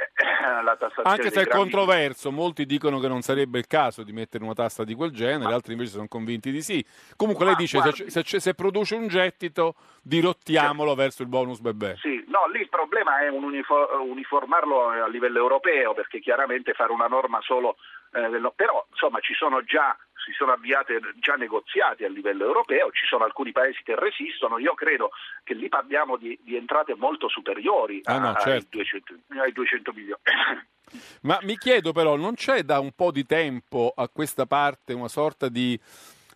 Anche 1.03 1.31
se 1.31 1.43
è 1.43 1.45
grandi... 1.45 1.71
controverso, 1.71 2.31
molti 2.31 2.67
dicono 2.67 2.99
che 2.99 3.09
non 3.09 3.23
sarebbe 3.23 3.59
il 3.59 3.67
caso 3.67 4.03
di 4.03 4.13
mettere 4.13 4.45
una 4.45 4.55
tassa 4.55 4.85
di 4.85 4.95
quel 4.95 5.11
genere, 5.11 5.51
Ma... 5.51 5.55
altri 5.55 5.73
invece 5.73 5.93
sono 5.93 6.09
convinti 6.09 6.51
di 6.51 6.63
sì. 6.63 6.85
Comunque 7.17 7.45
Ma 7.45 7.53
lei 7.53 7.61
dice 7.61 7.79
guardi... 7.79 8.11
se, 8.11 8.23
se, 8.25 8.41
se, 8.41 8.55
produce 8.55 8.95
un 8.95 9.09
gettito 9.09 9.75
dirottiamolo 10.03 10.91
certo. 10.91 11.03
verso 11.03 11.23
il 11.23 11.29
bonus 11.29 11.61
bebè. 11.61 11.97
Sì, 11.99 12.25
no, 12.29 12.47
lì 12.53 12.61
il 12.61 12.69
problema 12.69 13.21
è 13.21 13.29
un 13.29 13.45
uniformarlo 13.45 14.89
a 14.89 15.09
livello 15.09 15.39
europeo 15.39 15.95
perché 15.95 16.21
chiaramente 16.21 16.73
fare 16.73 16.93
una 16.93 17.07
norma 17.07 17.41
solo 17.43 17.77
eh, 18.13 18.53
però 18.55 18.85
insomma 18.91 19.21
ci 19.21 19.35
sono 19.35 19.63
già 19.65 19.97
si 20.25 20.33
sono 20.33 20.53
avviate 20.53 21.01
già 21.17 21.35
negoziati 21.35 22.05
a 22.05 22.09
livello 22.09 22.45
europeo, 22.45 22.91
ci 22.93 23.07
sono 23.07 23.25
alcuni 23.25 23.53
paesi 23.53 23.83
che 23.83 23.95
resistono, 23.97 24.59
io 24.59 24.75
credo 24.75 25.11
che 25.43 25.55
lì 25.55 25.69
parliamo 25.69 26.17
di, 26.17 26.39
di 26.43 26.57
entrate 26.57 26.95
molto 26.95 27.29
superiori 27.29 28.01
ah, 28.05 28.19
no, 28.19 28.33
ai, 28.33 28.43
certo. 28.43 28.77
200, 28.77 29.15
ai 29.41 29.53
200 29.53 29.93
milioni. 29.93 30.21
Ma 31.23 31.39
mi 31.43 31.57
chiedo 31.57 31.93
però, 31.93 32.17
non 32.17 32.35
c'è 32.35 32.63
da 32.63 32.79
un 32.79 32.93
po' 32.93 33.11
di 33.11 33.25
tempo 33.25 33.93
a 33.95 34.09
questa 34.09 34.47
parte 34.47 34.93
una 34.93 35.09
sorta 35.09 35.49
di, 35.49 35.79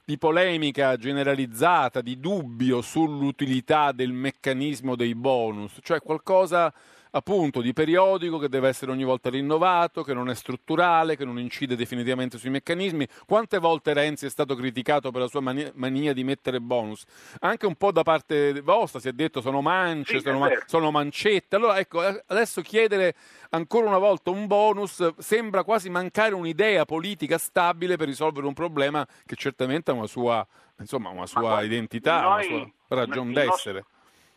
di 0.05 0.17
polemica 0.19 0.97
generalizzata, 0.97 2.01
di 2.01 2.19
dubbio 2.19 2.81
sull'utilità 2.81 3.93
del 3.93 4.13
meccanismo 4.13 4.97
dei 4.97 5.15
bonus, 5.15 5.79
cioè 5.83 6.01
qualcosa 6.01 6.73
appunto 7.17 7.63
di 7.63 7.73
periodico 7.73 8.39
che 8.39 8.49
deve 8.49 8.69
essere 8.69 8.91
ogni 8.91 9.05
volta 9.05 9.31
rinnovato, 9.31 10.03
che 10.03 10.13
non 10.13 10.29
è 10.29 10.35
strutturale, 10.35 11.17
che 11.17 11.25
non 11.25 11.39
incide 11.39 11.75
definitivamente 11.75 12.37
sui 12.37 12.51
meccanismi. 12.51 13.09
Quante 13.27 13.59
volte 13.59 13.95
Renzi 13.95 14.27
è 14.27 14.31
stato 14.31 14.55
criticato 14.55 15.11
per 15.11 15.23
la 15.23 15.29
sua 15.29 15.41
mania, 15.41 15.71
mania 15.75 16.13
di 16.13 16.25
mettere 16.25 16.61
bonus? 16.61 17.05
Anche 17.41 17.67
un 17.67 17.75
po' 17.75 17.91
da 17.91 18.03
parte 18.03 18.61
vostra 18.61 19.01
si 19.01 19.09
è 19.09 19.13
detto 19.13 19.41
sono 19.41 19.63
mance, 19.63 20.19
sì, 20.19 20.21
sono, 20.21 20.39
ma- 20.39 20.51
sono 20.67 20.91
mancette. 20.91 21.57
Allora 21.57 21.79
ecco, 21.79 22.01
adesso 22.01 22.61
chiedere 22.61 23.15
ancora 23.51 23.87
una 23.87 23.99
volta 23.99 24.31
un 24.31 24.47
bonus 24.47 25.17
sembra 25.19 25.65
quasi 25.65 25.89
mancare 25.89 26.35
un'idea 26.35 26.85
politica 26.85 27.39
stabile 27.39 27.97
per 27.97 28.09
risolvere 28.09 28.47
un 28.47 28.55
problema 28.55 29.07
che 29.25 29.37
certamente 29.37 29.91
ha 29.91 29.95
una 29.95 30.07
sua, 30.07 30.47
insomma, 30.79 31.09
una 31.09 31.27
sua 31.27 31.63
identità, 31.63 32.21
noi, 32.21 32.47
una 32.53 32.71
sua 32.87 32.97
ragion 32.97 33.33
d'essere. 33.33 33.79
Nostro 33.79 33.95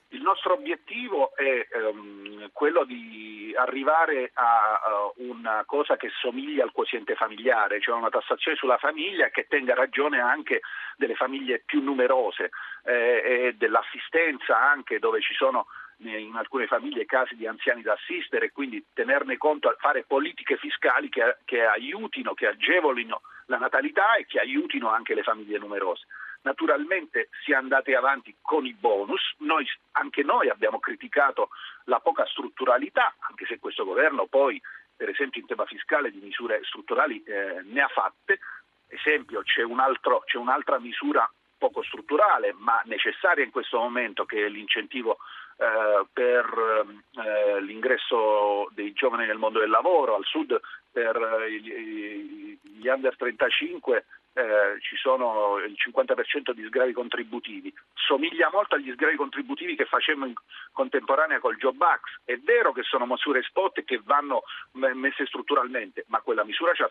il 0.09 0.21
nostro 0.21 0.53
obiettivo 0.53 1.35
è 1.35 1.67
um, 1.77 2.49
quello 2.51 2.83
di 2.83 3.53
arrivare 3.55 4.31
a 4.33 4.79
uh, 5.15 5.23
una 5.29 5.63
cosa 5.65 5.97
che 5.97 6.09
somiglia 6.19 6.63
al 6.63 6.71
quoziente 6.71 7.15
familiare, 7.15 7.79
cioè 7.79 7.95
una 7.95 8.09
tassazione 8.09 8.57
sulla 8.57 8.77
famiglia 8.77 9.29
che 9.29 9.45
tenga 9.47 9.75
ragione 9.75 10.19
anche 10.19 10.61
delle 10.97 11.15
famiglie 11.15 11.61
più 11.65 11.81
numerose 11.81 12.49
eh, 12.85 13.21
e 13.23 13.55
dell'assistenza 13.57 14.57
anche 14.57 14.99
dove 14.99 15.21
ci 15.21 15.33
sono 15.33 15.67
in 16.01 16.33
alcune 16.35 16.65
famiglie 16.67 17.05
casi 17.05 17.35
di 17.35 17.45
anziani 17.45 17.81
da 17.81 17.93
assistere 17.93 18.47
e 18.47 18.51
quindi 18.51 18.85
tenerne 18.93 19.37
conto, 19.37 19.75
fare 19.79 20.05
politiche 20.05 20.55
fiscali 20.55 21.09
che, 21.09 21.37
che 21.43 21.65
aiutino, 21.65 22.33
che 22.33 22.47
agevolino 22.47 23.21
la 23.47 23.57
natalità 23.57 24.15
e 24.15 24.25
che 24.25 24.39
aiutino 24.39 24.89
anche 24.89 25.13
le 25.13 25.23
famiglie 25.23 25.57
numerose. 25.57 26.05
Naturalmente 26.41 27.29
si 27.43 27.51
è 27.51 27.55
andati 27.55 27.93
avanti 27.93 28.35
con 28.41 28.65
i 28.65 28.73
bonus, 28.73 29.35
noi, 29.39 29.67
anche 29.91 30.23
noi 30.23 30.49
abbiamo 30.49 30.79
criticato 30.79 31.49
la 31.85 31.99
poca 31.99 32.25
strutturalità, 32.25 33.15
anche 33.27 33.45
se 33.45 33.59
questo 33.59 33.83
governo 33.83 34.25
poi, 34.25 34.61
per 34.95 35.09
esempio 35.09 35.41
in 35.41 35.47
tema 35.47 35.65
fiscale, 35.65 36.11
di 36.11 36.19
misure 36.19 36.61
strutturali 36.63 37.21
eh, 37.23 37.61
ne 37.63 37.81
ha 37.81 37.87
fatte. 37.87 38.39
Esempio, 38.87 39.43
c'è, 39.43 39.63
un 39.63 39.79
altro, 39.79 40.21
c'è 40.25 40.37
un'altra 40.37 40.79
misura 40.79 41.29
poco 41.59 41.83
strutturale 41.83 42.55
ma 42.57 42.81
necessaria 42.85 43.43
in 43.43 43.51
questo 43.51 43.77
momento 43.77 44.25
che 44.25 44.45
è 44.45 44.49
l'incentivo 44.49 45.17
eh, 45.57 46.05
per 46.11 46.85
eh, 47.21 47.61
l'ingresso 47.61 48.69
dei 48.71 48.93
giovani 48.93 49.27
nel 49.27 49.37
mondo 49.37 49.59
del 49.59 49.69
lavoro, 49.69 50.15
al 50.15 50.23
sud 50.23 50.57
per 50.89 51.15
eh, 51.47 52.48
gli, 52.61 52.87
under 52.87 53.15
35 53.15 54.05
eh, 54.33 54.79
ci 54.81 54.95
sono 54.95 55.57
il 55.57 55.75
50% 55.75 56.51
di 56.51 56.63
sgravi 56.65 56.93
contributivi, 56.93 57.73
somiglia 57.93 58.49
molto 58.51 58.75
agli 58.75 58.91
sgravi 58.93 59.15
contributivi 59.15 59.75
che 59.75 59.85
facemmo 59.85 60.25
in 60.25 60.33
contemporanea 60.71 61.39
col 61.39 61.57
Job 61.57 61.81
Act. 61.81 62.21
È 62.23 62.37
vero 62.37 62.71
che 62.71 62.83
sono 62.83 63.05
misure 63.05 63.41
spot 63.41 63.83
che 63.83 63.99
vanno 64.03 64.43
messe 64.71 65.25
strutturalmente, 65.25 66.05
ma 66.07 66.21
quella 66.21 66.43
misura 66.43 66.73
ci 66.73 66.83
ha 66.83 66.89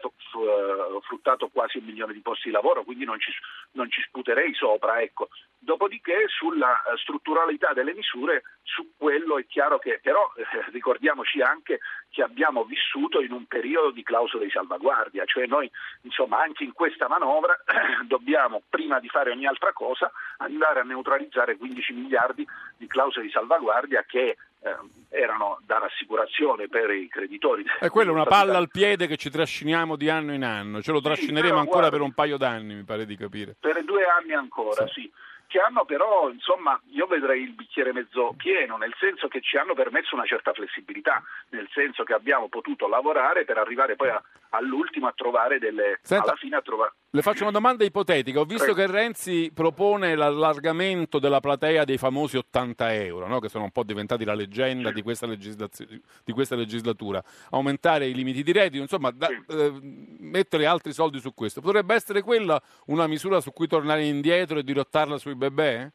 fruttato 1.01 1.49
quasi 1.49 1.79
un 1.79 1.85
milione 1.85 2.13
di 2.13 2.21
posti 2.21 2.49
di 2.49 2.55
lavoro, 2.55 2.85
quindi 2.85 3.05
non 3.05 3.19
ci, 3.19 3.31
non 3.73 3.91
ci 3.91 4.03
sputerei 4.03 4.53
sopra. 4.55 5.01
Ecco. 5.01 5.29
Dopodiché 5.59 6.27
sulla 6.29 6.83
strutturalità 6.97 7.73
delle 7.73 7.95
misure, 7.95 8.43
su 8.63 8.93
quello 8.97 9.39
è 9.39 9.47
chiaro 9.47 9.79
che, 9.79 10.01
però 10.03 10.31
eh, 10.37 10.45
ricordiamoci 10.71 11.41
anche 11.41 11.81
che 12.11 12.23
abbiamo 12.23 12.65
vissuto 12.65 13.21
in 13.21 13.33
un 13.33 13.47
periodo 13.47 13.91
di 13.91 14.03
clausole 14.03 14.45
di 14.45 14.51
salvaguardia, 14.51 15.25
cioè 15.25 15.47
noi 15.47 15.71
insomma 16.03 16.41
anche 16.43 16.65
in 16.65 16.73
questa 16.73 17.09
manovra 17.09 17.57
dobbiamo 18.07 18.63
prima 18.69 18.99
di 19.01 19.09
fare 19.09 19.31
ogni 19.31 19.47
altra 19.47 19.73
cosa 19.73 20.11
andare 20.39 20.81
a 20.81 20.85
neutralizzare 20.85 21.57
15 21.57 21.93
miliardi 21.93 22.47
di 22.77 22.87
clausole 22.87 23.27
di 23.27 23.33
salvaguardia 23.33 24.05
che 24.07 24.37
eh, 24.61 24.77
erano 25.11 25.59
da 25.65 25.79
rassicurazione 25.79 26.69
per 26.69 26.91
i 26.91 27.09
creditori. 27.09 27.65
E 27.81 27.89
quella 27.89 28.11
è 28.11 28.15
una 28.15 28.25
palla 28.25 28.57
al 28.57 28.71
piede 28.71 29.07
che 29.07 29.17
ci 29.17 29.31
trasciniamo 29.31 29.97
di 29.97 30.09
anno 30.09 30.33
in 30.33 30.45
anno, 30.45 30.83
ce 30.83 30.93
lo 30.93 31.01
trascineremo 31.01 31.49
però, 31.49 31.59
ancora 31.59 31.89
guarda, 31.89 31.97
per 31.97 32.07
un 32.07 32.13
paio 32.13 32.37
d'anni, 32.37 32.75
mi 32.75 32.85
pare 32.85 33.07
di 33.07 33.17
capire. 33.17 33.55
Per 33.59 33.85
due 33.85 34.05
anni 34.05 34.33
ancora, 34.33 34.87
sì. 34.89 35.11
Che 35.49 35.59
hanno 35.59 35.87
però, 35.87 36.29
insomma, 36.29 36.79
io 36.91 37.07
vedrei 37.07 37.43
il 37.43 37.55
bicchiere 37.55 37.95
mezzo 37.95 38.35
pieno, 38.37 38.77
nel 38.77 38.95
senso 38.99 39.29
che 39.29 39.41
ci 39.41 39.57
hanno 39.57 39.73
permesso 39.73 40.15
una 40.15 40.27
certa 40.27 40.53
flessibilità, 40.53 41.23
nel 41.49 41.67
senso 41.73 42.05
che 42.05 42.13
abbiamo 42.13 42.49
potuto 42.49 42.87
lavorare 42.87 43.47
per 43.47 43.57
arrivare 43.57 43.97
poi 43.97 44.11
a- 44.11 44.23
all'ultimo 44.51 45.07
a 45.07 45.13
trovare 45.17 45.59
delle... 45.59 46.01
Senta, 46.03 46.25
alla 46.25 46.37
fine 46.37 46.57
a 46.57 46.61
trovare... 46.61 46.93
Le 47.11 47.23
faccio 47.23 47.45
una 47.45 47.53
domanda 47.53 47.85
ipotetica. 47.85 48.39
Ho 48.39 48.45
visto 48.45 48.75
che 48.75 48.87
Renzi 48.87 49.51
propone 49.55 50.15
l'allargamento 50.15 51.19
della 51.19 51.41
platea 51.41 51.85
dei 51.85 51.97
famosi 51.97 52.37
80 52.37 52.93
euro, 52.97 53.27
no? 53.27 53.41
che 53.41 53.49
sono 53.49 53.65
un 53.65 53.71
po' 53.71 53.83
diventati 53.83 54.27
la 54.27 54.35
leggenda 54.35 54.93
di 54.93 55.01
questa, 55.01 55.25
legislazio- 55.25 55.87
di 56.23 56.33
questa 56.33 56.55
legislatura. 56.55 57.25
Aumentare 57.53 58.09
i 58.09 58.15
limiti 58.15 58.43
di 58.43 58.53
reddito, 58.53 58.83
insomma, 58.83 59.11
da- 59.11 59.29
eh, 59.29 59.73
mettere 60.19 60.67
altri 60.67 60.93
soldi 60.93 61.19
su 61.19 61.33
questo. 61.33 61.63
Potrebbe 61.63 61.95
essere 61.95 62.21
quella 62.21 62.61
una 62.89 63.07
misura 63.07 63.41
su 63.41 63.55
cui 63.55 63.69
tornare 63.69 64.05
indietro 64.05 64.59
e 64.59 64.63
dirottarla 64.63 65.17
sui 65.17 65.35
bebè? 65.35 65.89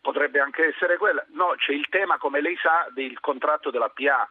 Potrebbe 0.00 0.40
anche 0.40 0.68
essere 0.68 0.96
quella. 0.96 1.22
No, 1.32 1.52
c'è 1.58 1.72
il 1.72 1.86
tema, 1.90 2.16
come 2.16 2.40
lei 2.40 2.56
sa, 2.62 2.88
del 2.94 3.20
contratto 3.20 3.70
della 3.70 3.90
PA 3.90 4.26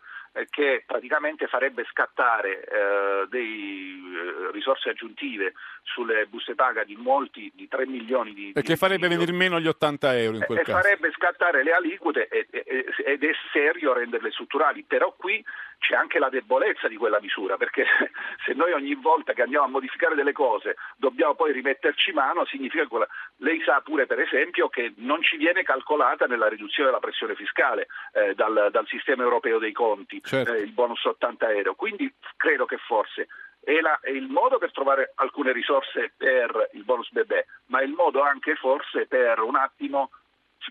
che 0.49 0.83
praticamente 0.85 1.47
farebbe 1.47 1.85
scattare 1.89 2.63
eh, 2.63 3.27
delle 3.29 4.51
risorse 4.51 4.89
aggiuntive 4.89 5.53
sulle 5.83 6.25
buste 6.25 6.55
paga 6.55 6.83
di 6.83 6.95
molti, 6.95 7.51
di 7.53 7.67
3 7.67 7.85
milioni 7.85 8.33
di... 8.33 8.51
E 8.53 8.61
che 8.61 8.75
farebbe 8.75 9.07
venire 9.07 9.31
meno 9.31 9.59
gli 9.59 9.67
80 9.67 10.17
euro 10.17 10.37
in 10.37 10.43
quel 10.43 10.59
e 10.59 10.63
caso. 10.63 10.81
farebbe 10.81 11.11
scattare 11.11 11.63
le 11.63 11.71
aliquote 11.71 12.27
e- 12.27 12.47
e- 12.49 12.85
ed 13.05 13.23
è 13.23 13.31
serio 13.51 13.93
renderle 13.93 14.31
strutturali, 14.31 14.83
però 14.83 15.13
qui 15.17 15.43
c'è 15.77 15.95
anche 15.95 16.19
la 16.19 16.29
debolezza 16.29 16.87
di 16.87 16.95
quella 16.95 17.19
misura, 17.21 17.57
perché 17.57 17.85
se 18.45 18.53
noi 18.53 18.71
ogni 18.71 18.95
volta 18.95 19.33
che 19.33 19.43
andiamo 19.43 19.65
a 19.65 19.69
modificare 19.69 20.15
delle 20.15 20.31
cose 20.31 20.75
dobbiamo 20.97 21.35
poi 21.35 21.51
rimetterci 21.51 22.11
mano, 22.11 22.45
significa 22.45 22.83
che 22.83 22.89
quella... 22.89 23.07
lei 23.37 23.61
sa 23.63 23.81
pure 23.81 24.05
per 24.05 24.19
esempio 24.19 24.69
che 24.69 24.93
non 24.97 25.21
ci 25.21 25.37
viene 25.37 25.63
calcolata 25.63 26.25
nella 26.25 26.47
riduzione 26.47 26.89
della 26.89 27.01
pressione 27.01 27.35
fiscale 27.35 27.87
eh, 28.13 28.33
dal, 28.33 28.69
dal 28.71 28.87
sistema 28.87 29.23
europeo 29.23 29.59
dei 29.59 29.71
conti 29.71 30.21
Certo. 30.25 30.53
eh, 30.53 30.59
il 30.59 30.71
bonus 30.71 31.03
80 31.03 31.51
euro, 31.51 31.75
quindi 31.75 32.11
credo 32.35 32.65
che 32.65 32.77
forse 32.77 33.27
è, 33.63 33.79
la- 33.79 33.99
è 34.01 34.09
il 34.11 34.27
modo 34.27 34.57
per 34.57 34.71
trovare 34.71 35.13
alcune 35.15 35.51
risorse 35.51 36.13
per 36.17 36.69
il 36.73 36.83
bonus 36.83 37.09
bebè, 37.11 37.45
ma 37.67 37.79
è 37.79 37.83
il 37.83 37.93
modo 37.93 38.21
anche 38.21 38.55
forse 38.55 39.05
per 39.07 39.39
un 39.39 39.55
attimo, 39.55 40.11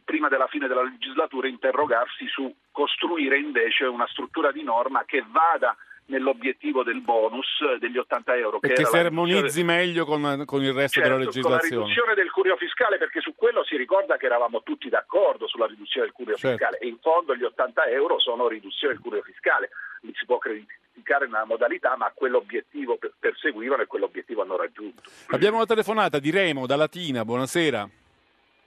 prima 0.04 0.28
della 0.28 0.46
fine 0.48 0.66
della 0.68 0.82
legislatura, 0.82 1.48
interrogarsi 1.48 2.26
su 2.28 2.52
costruire 2.70 3.38
invece 3.38 3.84
una 3.84 4.06
struttura 4.08 4.50
di 4.52 4.62
norma 4.62 5.04
che 5.04 5.24
vada 5.28 5.76
nell'obiettivo 6.06 6.82
del 6.82 7.00
bonus 7.00 7.46
degli 7.78 7.96
80 7.98 8.36
euro. 8.36 8.56
E 8.58 8.68
che 8.68 8.74
che 8.74 8.80
era 8.82 8.90
si 8.90 8.96
armonizzi 8.96 9.36
riduzione- 9.40 9.76
meglio 9.76 10.04
con, 10.04 10.42
con 10.44 10.62
il 10.62 10.72
resto 10.72 11.00
Certo, 11.00 11.00
della 11.00 11.14
con 11.14 11.18
la 11.18 11.24
legislazione. 11.24 11.82
riduzione 11.84 12.14
del 12.14 12.30
curio 12.30 12.56
fiscale, 12.56 12.98
perché 12.98 13.20
su 13.20 13.34
quello 13.34 13.64
si 13.64 13.76
ricorda 13.76 14.16
che 14.16 14.26
eravamo 14.26 14.62
tutti 14.62 14.88
d'accordo 14.88 15.46
sulla 15.46 15.66
riduzione 15.66 16.06
del 16.06 16.14
curio 16.14 16.36
Certo. 16.36 16.56
fiscale 16.56 16.78
e 16.78 16.86
in 16.88 16.98
fondo 17.00 17.34
gli 17.34 17.42
80 17.44 17.86
euro 17.86 18.18
sono 18.18 18.48
riduzione 18.48 18.94
del 18.94 19.02
curio 19.02 19.22
fiscale, 19.22 19.70
li 20.02 20.12
si 20.14 20.26
può 20.26 20.38
criticare 20.38 21.24
nella 21.26 21.44
modalità, 21.46 21.96
ma 21.96 22.12
quell'obiettivo 22.14 22.96
per- 22.96 23.14
perseguivano 23.18 23.82
e 23.82 23.86
quell'obiettivo 23.86 24.42
hanno 24.42 24.56
raggiunto. 24.56 25.02
Abbiamo 25.28 25.56
una 25.56 25.66
telefonata 25.66 26.18
di 26.18 26.30
Remo 26.30 26.66
da 26.66 26.76
Latina, 26.76 27.24
buonasera. 27.24 27.88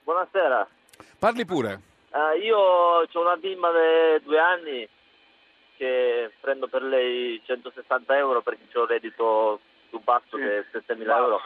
Buonasera, 0.04 0.68
Parli 1.20 1.46
pure. 1.46 1.80
Eh, 2.12 2.40
io 2.40 2.58
ho 2.58 3.08
una 3.14 3.36
bimba 3.36 3.70
di 3.72 4.24
due 4.24 4.40
anni 4.40 4.88
che 5.78 6.32
prendo 6.40 6.68
per 6.68 6.82
lei 6.82 7.42
160 7.46 8.18
euro 8.18 8.42
perché 8.42 8.78
ho 8.78 8.82
un 8.82 8.88
reddito 8.88 9.60
più 9.90 10.00
basso 10.00 10.36
che 10.38 10.66
7.000 10.72 11.16
euro. 11.16 11.42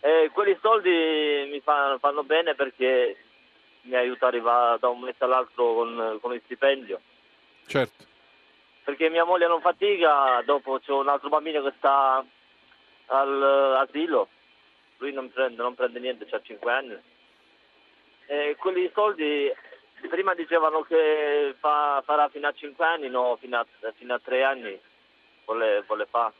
E 0.00 0.30
quelli 0.32 0.58
soldi 0.60 1.48
mi 1.50 1.60
fanno, 1.60 1.98
fanno 1.98 2.22
bene 2.24 2.54
perché 2.54 3.16
mi 3.82 3.94
aiuta 3.94 4.26
a 4.26 4.28
arrivare 4.28 4.78
da 4.78 4.88
un 4.88 5.00
mese 5.00 5.24
all'altro 5.24 5.74
con, 5.74 6.18
con 6.20 6.34
il 6.34 6.42
stipendio. 6.44 7.00
Certo. 7.66 8.04
Perché 8.84 9.08
mia 9.08 9.24
moglie 9.24 9.48
non 9.48 9.60
fatica, 9.60 10.42
dopo 10.44 10.78
c'è 10.78 10.92
un 10.92 11.08
altro 11.08 11.28
bambino 11.28 11.62
che 11.62 11.72
sta 11.76 12.24
all'asilo, 13.06 14.28
lui 14.98 15.12
non 15.12 15.30
prende, 15.30 15.62
non 15.62 15.74
prende 15.74 15.98
niente, 15.98 16.26
ha 16.30 16.40
5 16.40 16.72
anni. 16.72 16.96
E 18.26 18.56
quelli 18.58 18.90
soldi 18.92 19.52
prima 20.08 20.34
dicevano 20.34 20.82
che 20.82 21.54
fa- 21.58 22.02
farà 22.04 22.28
fino 22.28 22.46
a 22.46 22.52
5 22.52 22.84
anni, 22.84 23.08
no, 23.08 23.36
fino 23.40 23.58
a, 23.58 23.66
fino 23.94 24.14
a 24.14 24.20
3 24.22 24.42
anni 24.42 24.80
vuole, 25.44 25.82
vuole 25.86 26.06
fare. 26.10 26.32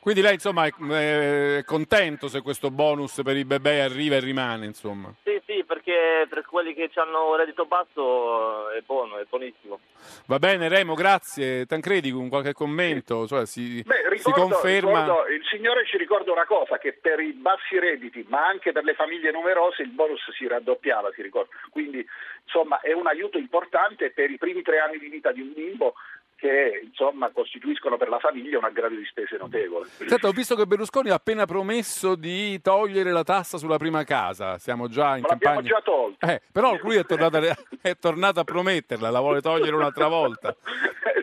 Quindi 0.00 0.20
lei 0.20 0.34
insomma 0.34 0.64
è, 0.64 1.56
è 1.58 1.64
contento 1.64 2.28
se 2.28 2.40
questo 2.40 2.70
bonus 2.70 3.20
per 3.22 3.36
i 3.36 3.44
bebè 3.44 3.80
arriva 3.80 4.16
e 4.16 4.20
rimane, 4.20 4.64
insomma. 4.64 5.12
Sì, 5.24 5.40
sì, 5.44 5.57
perché 5.68 6.26
per 6.30 6.46
quelli 6.46 6.72
che 6.72 6.90
hanno 6.94 7.36
reddito 7.36 7.66
basso 7.66 8.70
è 8.70 8.80
buono, 8.80 9.18
è 9.18 9.26
buonissimo. 9.28 9.78
Va 10.26 10.38
bene 10.38 10.68
Remo, 10.68 10.94
grazie. 10.94 11.66
Tancredi 11.66 12.10
con 12.10 12.30
qualche 12.30 12.54
commento, 12.54 13.26
cioè, 13.26 13.44
si, 13.44 13.82
Beh, 13.84 13.94
si 13.94 14.08
ricordo, 14.08 14.40
conferma... 14.40 15.02
ricordo- 15.02 15.28
il 15.28 15.44
Signore 15.44 15.84
ci 15.86 15.98
ricorda 15.98 16.32
una 16.32 16.46
cosa, 16.46 16.78
che 16.78 16.94
per 16.94 17.20
i 17.20 17.32
bassi 17.32 17.78
redditi, 17.78 18.24
ma 18.28 18.46
anche 18.46 18.72
per 18.72 18.84
le 18.84 18.94
famiglie 18.94 19.30
numerose, 19.30 19.82
il 19.82 19.90
bonus 19.90 20.30
si 20.32 20.48
raddoppiava, 20.48 21.12
si 21.12 21.20
ricorda. 21.20 21.50
Quindi, 21.70 22.04
insomma, 22.44 22.80
è 22.80 22.92
un 22.92 23.06
aiuto 23.06 23.36
importante 23.36 24.10
per 24.10 24.30
i 24.30 24.38
primi 24.38 24.62
tre 24.62 24.78
anni 24.78 24.98
di 24.98 25.08
vita 25.08 25.32
di 25.32 25.42
un 25.42 25.52
bimbo 25.52 25.94
che, 26.38 26.82
insomma, 26.84 27.30
costituiscono 27.30 27.96
per 27.96 28.08
la 28.08 28.20
famiglia 28.20 28.58
un 28.58 28.64
aggravio 28.64 28.96
di 28.96 29.04
spese 29.06 29.36
notevole. 29.36 29.86
Senta, 29.88 30.28
ho 30.28 30.32
visto 30.32 30.54
che 30.54 30.66
Berlusconi 30.66 31.10
ha 31.10 31.14
appena 31.14 31.46
promesso 31.46 32.14
di 32.14 32.60
togliere 32.60 33.10
la 33.10 33.24
tassa 33.24 33.58
sulla 33.58 33.76
prima 33.76 34.04
casa. 34.04 34.56
Siamo 34.58 34.86
già 34.88 35.16
in 35.16 35.22
Ma 35.22 35.28
l'abbiamo 35.30 35.56
campagna. 35.62 35.68
già 35.76 35.82
tolto. 35.82 36.26
Eh, 36.26 36.40
però 36.52 36.78
lui 36.80 36.94
è 36.96 37.04
tornato, 37.04 37.38
a, 37.38 37.40
è 37.82 37.96
tornato 37.98 38.38
a 38.38 38.44
prometterla, 38.44 39.10
la 39.10 39.20
vuole 39.20 39.40
togliere 39.40 39.74
un'altra 39.74 40.06
volta. 40.06 40.54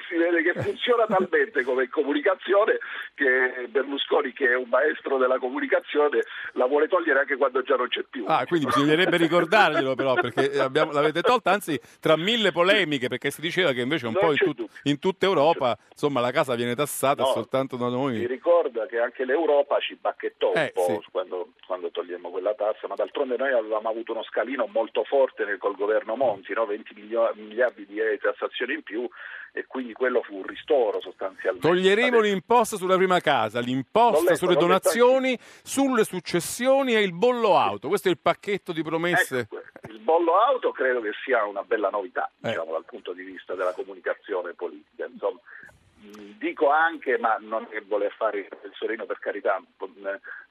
si 0.10 0.16
vede 0.18 0.44
che 0.44 0.62
funziona 0.62 1.06
talmente 1.08 1.64
come 1.64 1.88
comunicazione 1.90 2.78
che 3.16 3.68
Berlusconi, 3.70 4.34
che 4.34 4.50
è 4.50 4.56
un 4.56 4.68
maestro 4.70 5.18
della 5.18 5.40
comunicazione, 5.40 6.20
la 6.54 6.66
vuole 6.66 6.88
togliere 6.90 7.20
anche 7.20 7.38
quando 7.38 7.62
già 7.62 7.76
non 7.76 7.88
c'è 7.88 8.04
più. 8.10 8.26
Ah, 8.28 8.46
quindi 8.46 8.66
bisognerebbe 8.68 9.16
ricordarglielo 9.18 9.96
però, 9.96 10.14
perché 10.16 10.60
abbiamo- 10.60 10.92
l'avete 10.92 11.22
tolta, 11.22 11.52
anzi 11.52 11.80
tra 12.02 12.18
mille 12.18 12.52
polemiche, 12.52 13.08
perché 13.08 13.32
si 13.32 13.40
diceva 13.42 13.72
che 13.72 13.82
invece 13.82 14.08
un 14.08 14.14
Non 14.14 14.22
po' 14.22 14.32
in, 14.32 14.38
c'è 14.38 14.44
tut- 14.46 14.70
in 14.84 15.00
tutta 15.06 15.28
Europa, 15.28 15.78
insomma, 15.92 16.20
la 16.20 16.32
casa 16.32 16.56
viene 16.56 16.74
tassata 16.74 17.22
No. 17.22 17.28
soltanto 17.30 17.76
da 17.78 17.90
noi. 17.90 18.26
ricorda 18.26 18.88
che 18.88 18.98
anche 19.00 19.24
l'Europa 19.24 19.80
ci 19.80 19.96
bacchettò 19.96 20.50
un 20.50 20.58
Eh, 20.58 20.72
po' 20.74 20.86
sì. 20.86 21.00
quando, 21.12 21.50
quando 21.68 21.92
togliemmo 21.92 22.30
quella 22.32 22.56
tassa, 22.56 22.88
ma 22.88 22.96
d'altronde 22.96 23.38
noi 23.38 23.52
avevamo 23.54 23.88
avuto 23.90 24.14
uno 24.14 24.24
scalino 24.24 24.66
molto 24.68 25.04
forte 25.04 25.46
nel- 25.46 25.60
col 25.60 25.76
governo 25.76 26.16
Monti, 26.16 26.54
no? 26.54 26.66
20 26.66 26.94
milio- 26.96 27.32
miliardi 27.36 27.86
di 27.86 27.98
tassazioni 28.20 28.74
in 28.74 28.82
più 28.84 29.08
e 29.54 29.66
quindi 29.68 29.94
quello 29.94 30.22
fu 30.24 30.38
un 30.38 30.44
ristoro 30.46 31.00
sostanzialmente. 31.02 31.68
Toglieremo 31.68 32.20
l'imposta 32.20 32.78
sulla 32.78 32.98
prima 32.98 33.20
casa, 33.20 33.60
l'imposta 33.60 34.22
letto, 34.32 34.36
sulle 34.36 34.54
l'ho 34.54 34.60
letto 34.62 34.68
donazioni, 34.68 35.38
sulle 35.64 36.04
successioni 36.04 36.96
e 36.96 37.02
il 37.02 37.14
bollo 37.14 37.58
auto. 37.58 37.88
Questo 37.88 38.08
è 38.08 38.12
il 38.12 38.20
pacchetto 38.20 38.72
di 38.74 38.82
promesse. 38.82 39.40
Ecco, 39.40 39.62
il 39.90 40.00
bollo 40.00 40.34
auto 40.40 40.72
credo 40.72 41.00
che 41.02 41.12
sia 41.24 41.46
una 41.46 41.64
bella 41.64 41.90
novità, 41.90 42.30
Eh. 42.42 42.50
diciamo, 42.50 42.72
dal 42.72 42.86
punto 42.86 43.14
di 43.14 43.24
vista 43.24 43.54
della 43.56 43.74
comunicazione 43.74 44.54
politica. 44.54 44.85
Insomma, 45.12 45.40
mh, 46.02 46.38
dico 46.38 46.70
anche, 46.70 47.18
ma 47.18 47.38
non 47.40 47.68
è 47.72 47.82
voler 47.82 48.12
fare 48.16 48.40
il 48.40 48.48
professorino 48.48 49.06
per 49.06 49.20
carità, 49.20 49.62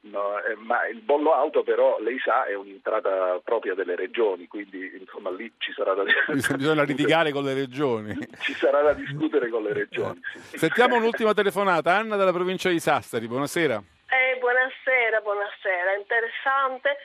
no, 0.01 0.39
eh, 0.43 0.55
ma 0.57 0.87
il 0.87 1.01
bollo 1.01 1.33
auto 1.33 1.63
però, 1.63 1.99
lei 2.01 2.19
sa, 2.19 2.45
è 2.45 2.55
un'entrata 2.55 3.41
propria 3.45 3.75
delle 3.75 3.97
regioni, 3.97 4.47
quindi 4.47 4.97
insomma 5.01 5.31
lì 5.31 5.51
ci 5.59 5.73
sarà 5.73 5.95
da, 5.95 6.03
Bisogna 6.57 6.83
litigare 6.83 7.31
con 7.33 7.45
le 7.45 7.55
regioni. 7.55 8.17
ci 8.41 8.53
sarà 8.55 8.83
da 8.83 8.93
discutere 8.93 9.49
con 9.49 9.63
le 9.63 9.73
regioni. 9.73 10.21
sì. 10.47 10.59
Sentiamo 10.59 10.97
un'ultima 10.97 11.33
telefonata. 11.35 11.95
Anna 11.97 12.17
dalla 12.17 12.33
provincia 12.33 12.69
di 12.69 12.81
Sassari, 12.81 13.27
buonasera. 13.27 13.83
Eh, 14.09 14.39
buonasera, 14.39 15.21
buonasera, 15.23 15.95
interessante 15.99 16.97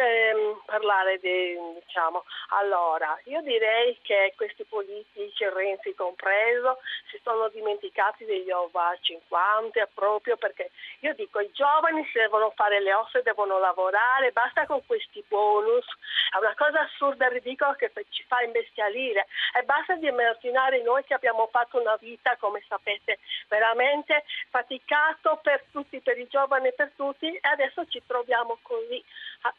ehm, 0.00 0.62
parlare 0.64 1.18
di, 1.18 1.56
diciamo, 1.84 2.24
allora, 2.50 3.18
io 3.24 3.40
direi 3.42 3.98
che 4.02 4.32
questi 4.36 4.64
politici, 4.64 5.48
Renzi 5.48 5.94
compreso, 5.94 6.78
si 7.10 7.20
sono 7.22 7.48
dimenticati 7.48 8.24
degli 8.24 8.50
over 8.50 8.98
50 9.00 9.88
proprio 9.94 10.36
perché 10.36 10.70
io 11.00 11.14
dico 11.14 11.40
i 11.40 11.50
giovani 11.52 12.08
se 12.12 12.20
devono 12.20 12.50
fare 12.54 12.80
le 12.80 12.94
ossa 12.94 13.20
devono 13.22 13.58
lavorare, 13.58 14.32
basta 14.32 14.66
con 14.66 14.84
questi 14.86 15.22
bonus, 15.28 15.86
è 16.30 16.36
una 16.38 16.54
cosa 16.56 16.80
assurda 16.80 17.26
e 17.26 17.30
ridicola 17.30 17.74
che 17.76 17.90
ci 18.10 18.24
fa 18.26 18.40
imbestialire. 18.42 19.26
E 19.58 19.62
basta 19.62 19.94
di 19.94 20.06
emarginare 20.06 20.82
noi 20.82 21.04
che 21.04 21.14
abbiamo 21.14 21.48
fatto 21.50 21.80
una 21.80 21.96
vita, 21.96 22.36
come 22.36 22.62
sapete, 22.68 23.18
veramente 23.48 24.24
faticato 24.50 25.38
per 25.42 25.64
tutti, 25.70 26.00
per 26.00 26.18
i 26.18 26.26
giovani 26.28 26.68
e 26.68 26.72
per 26.72 26.92
tutti 26.96 27.26
e 27.26 27.40
adesso 27.42 27.86
ci 27.86 28.02
troviamo 28.06 28.58
così, 28.62 29.02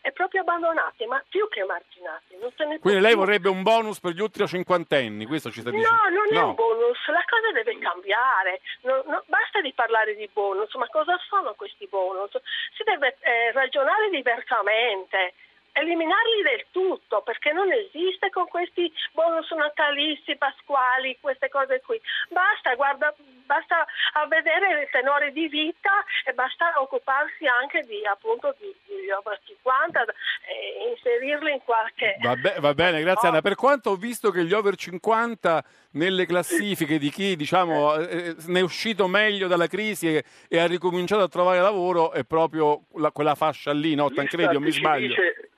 è 0.02 0.12
proprio 0.12 0.42
abbandonati, 0.42 1.06
ma 1.06 1.24
più 1.28 1.48
che 1.50 1.62
emarginati. 1.62 2.38
Quindi 2.80 3.02
lei 3.02 3.16
vorrebbe 3.16 3.50
un 3.50 3.64
bonus 3.64 4.00
per 4.00 4.12
gli 4.12 4.22
ultimi 4.22 4.48
cinquantenni, 4.48 5.26
questo 5.26 5.52
ci 5.52 5.62
sta 5.62 5.70
dicendo? 5.70 5.90
No, 5.90 6.10
non 6.10 6.28
no. 6.32 6.40
è 6.40 6.44
un 6.44 6.56
bonus, 6.56 7.08
la 7.08 7.24
cosa 7.28 7.52
deve 7.52 7.78
cambiare, 7.80 8.62
no, 8.82 9.04
no, 9.06 9.24
basta 9.28 9.62
di 9.62 9.74
parlare 9.74 10.16
di 10.16 10.30
bonus, 10.32 10.74
ma 10.76 10.88
cosa 10.88 11.18
sono 11.28 11.54
questi 11.54 11.88
bonus? 11.88 12.32
Si 12.76 12.84
deve 12.84 13.18
eh, 13.22 13.52
ragionare 13.52 14.10
diversamente 14.10 15.34
eliminarli 15.80 16.42
del 16.44 16.66
tutto 16.72 17.22
perché 17.22 17.52
non 17.52 17.72
esiste 17.72 18.30
con 18.30 18.48
questi 18.48 18.92
bonus 19.14 19.50
natalizi, 19.52 20.36
pasquali, 20.36 21.18
queste 21.20 21.50
cose 21.50 21.82
qui. 21.82 22.00
Basta, 22.30 22.76
guarda, 22.76 23.14
basta 23.46 23.86
vedere 24.28 24.82
il 24.82 24.90
tenore 24.92 25.32
di 25.32 25.48
vita 25.48 26.04
e 26.26 26.34
basta 26.34 26.74
occuparsi 26.78 27.46
anche 27.48 27.82
di 27.82 28.06
appunto 28.06 28.56
di, 28.60 28.74
di 28.86 29.10
over 29.12 29.40
50 29.44 30.06
e 30.46 30.90
inserirli 30.92 31.54
in 31.54 31.64
qualche 31.64 32.18
va, 32.22 32.36
be- 32.36 32.56
va 32.60 32.74
bene, 32.74 33.02
grazie 33.02 33.30
Anna. 33.30 33.42
Per 33.42 33.56
quanto 33.56 33.92
ho 33.92 33.96
visto 33.96 34.32
che 34.32 34.44
gli 34.46 34.54
over 34.54 34.76
50 34.76 35.64
nelle 35.92 36.26
classifiche 36.26 37.00
di 37.00 37.10
chi 37.10 37.36
diciamo, 37.36 37.96
eh, 37.96 38.36
ne 38.48 38.60
è 38.60 38.64
uscito 38.64 39.08
meglio 39.08 39.48
dalla 39.48 39.68
crisi 39.68 40.16
e, 40.16 40.24
e, 40.48 40.60
ha 40.60 40.68
ricominciato 40.68 41.24
a 41.24 41.28
trovare 41.28 41.60
lavoro 41.60 42.12
è 42.12 42.24
proprio 42.24 42.84
la, 42.96 43.12
quella 43.12 43.36
fascia 43.36 43.72
lì, 43.72 43.96
no? 43.96 44.12
Tancredi, 44.12 44.56
o 44.56 44.60
mi 44.60 44.72
sbaglio? 44.72 45.08
Dice, 45.08 45.49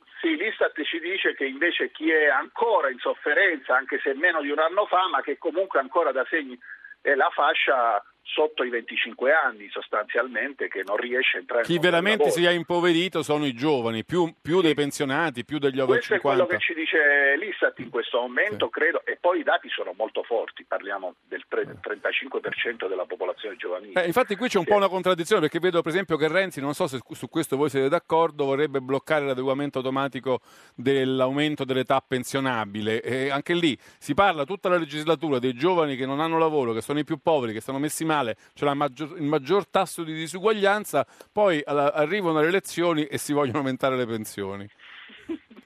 sì, 0.61 0.71
l'Istat 0.71 0.83
ci 0.83 0.99
dice 0.99 1.33
che 1.33 1.45
invece 1.45 1.91
chi 1.91 2.11
è 2.11 2.27
ancora 2.27 2.89
in 2.89 2.99
sofferenza, 2.99 3.75
anche 3.75 3.99
se 3.99 4.13
meno 4.13 4.41
di 4.41 4.51
un 4.51 4.59
anno 4.59 4.85
fa, 4.85 5.07
ma 5.09 5.21
che 5.21 5.37
comunque 5.37 5.79
ancora 5.79 6.11
da 6.11 6.25
segni 6.29 6.57
è 7.01 7.15
la 7.15 7.29
fascia 7.31 8.03
sotto 8.23 8.63
i 8.63 8.69
25 8.69 9.31
anni 9.33 9.67
sostanzialmente 9.69 10.67
che 10.67 10.83
non 10.85 10.95
riesce 10.97 11.37
a 11.37 11.39
entrare 11.39 11.63
Chi 11.63 11.79
veramente 11.79 12.29
si 12.29 12.45
è 12.45 12.51
impoverito 12.51 13.23
sono 13.23 13.45
i 13.45 13.53
giovani, 13.53 14.05
più, 14.05 14.33
più 14.41 14.61
dei 14.61 14.73
pensionati, 14.73 15.43
più 15.43 15.57
degli 15.57 15.79
over 15.79 15.97
questo 15.97 16.13
50. 16.15 16.21
Questo 16.21 16.43
è 16.43 16.45
quello 16.45 16.45
che 16.45 16.59
ci 16.59 16.73
dice 16.73 17.35
l'Istat 17.37 17.79
in 17.79 17.89
questo 17.89 18.19
momento, 18.19 18.65
sì. 18.65 18.71
credo, 18.71 19.03
e 19.05 19.17
poi 19.19 19.39
i 19.39 19.43
dati 19.43 19.67
sono 19.69 19.93
molto 19.97 20.23
forti, 20.23 20.63
parliamo 20.63 21.15
del 21.27 21.43
35% 21.49 22.87
della 22.87 23.05
popolazione 23.05 23.55
giovanile. 23.57 24.03
Eh, 24.03 24.07
infatti 24.07 24.35
qui 24.35 24.47
c'è 24.47 24.57
un 24.57 24.65
sì. 24.65 24.69
po' 24.69 24.77
una 24.77 24.89
contraddizione 24.89 25.41
perché 25.41 25.59
vedo 25.59 25.81
per 25.81 25.91
esempio 25.91 26.15
che 26.15 26.27
Renzi, 26.27 26.61
non 26.61 26.73
so 26.73 26.87
se 26.87 26.99
su 27.09 27.27
questo 27.27 27.57
voi 27.57 27.69
siete 27.69 27.89
d'accordo, 27.89 28.45
vorrebbe 28.45 28.79
bloccare 28.79 29.25
l'adeguamento 29.25 29.79
automatico 29.79 30.39
dell'aumento 30.75 31.65
dell'età 31.65 32.01
pensionabile 32.05 33.01
e 33.01 33.29
anche 33.29 33.53
lì 33.53 33.77
si 33.97 34.13
parla 34.13 34.45
tutta 34.45 34.69
la 34.69 34.77
legislatura 34.77 35.39
dei 35.39 35.53
giovani 35.53 35.95
che 35.95 36.05
non 36.05 36.19
hanno 36.19 36.37
lavoro, 36.37 36.71
che 36.71 36.81
sono 36.81 36.99
i 36.99 37.03
più 37.03 37.17
poveri, 37.17 37.53
che 37.53 37.59
stanno 37.59 37.79
messi 37.79 38.05
male 38.05 38.10
nazionale 38.11 38.35
c'è 38.53 38.71
maggior, 38.73 39.17
il 39.17 39.23
maggior 39.23 39.67
tasso 39.67 40.03
di 40.03 40.13
disuguaglianza, 40.13 41.05
poi 41.31 41.61
alla, 41.65 41.93
arrivano 41.93 42.41
le 42.41 42.47
elezioni 42.47 43.05
e 43.05 43.17
si 43.17 43.33
vogliono 43.33 43.59
aumentare 43.59 43.95
le 43.95 44.05
pensioni. 44.05 44.67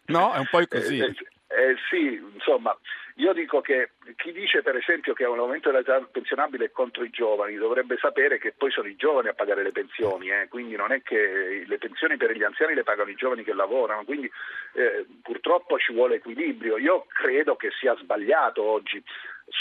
No? 0.08 0.34
È 0.34 0.38
un 0.38 0.48
po' 0.50 0.62
così. 0.68 1.00
Eh, 1.00 1.16
eh, 1.48 1.72
eh, 1.72 1.76
sì, 1.90 2.22
insomma, 2.34 2.78
io 3.16 3.34
dico 3.34 3.62
che 3.62 3.92
chi 4.18 4.32
dice 4.32 4.62
per 4.62 4.76
esempio 4.76 5.14
che 5.14 5.26
un 5.26 5.40
aumento 5.40 5.72
dell'età 5.72 6.00
pensionabile 6.02 6.66
è 6.66 6.72
contro 6.72 7.04
i 7.04 7.10
giovani 7.10 7.56
dovrebbe 7.56 7.98
sapere 7.98 8.38
che 8.38 8.52
poi 8.52 8.70
sono 8.72 8.88
i 8.88 8.96
giovani 8.96 9.30
a 9.30 9.34
pagare 9.34 9.64
le 9.64 9.72
pensioni, 9.72 10.30
eh? 10.30 10.48
quindi 10.48 10.76
non 10.76 10.92
è 10.92 11.02
che 11.02 11.64
le 11.66 11.78
pensioni 11.78 12.18
per 12.18 12.36
gli 12.36 12.44
anziani 12.44 12.76
le 12.76 12.84
pagano 12.84 13.10
i 13.10 13.16
giovani 13.16 13.44
che 13.44 13.54
lavorano, 13.54 14.04
quindi 14.04 14.30
eh, 14.74 15.06
purtroppo 15.24 15.80
ci 15.80 15.94
vuole 15.94 16.16
equilibrio. 16.16 16.78
Io 16.78 17.06
credo 17.08 17.56
che 17.56 17.72
sia 17.80 17.96
sbagliato 17.98 18.62
oggi 18.62 19.02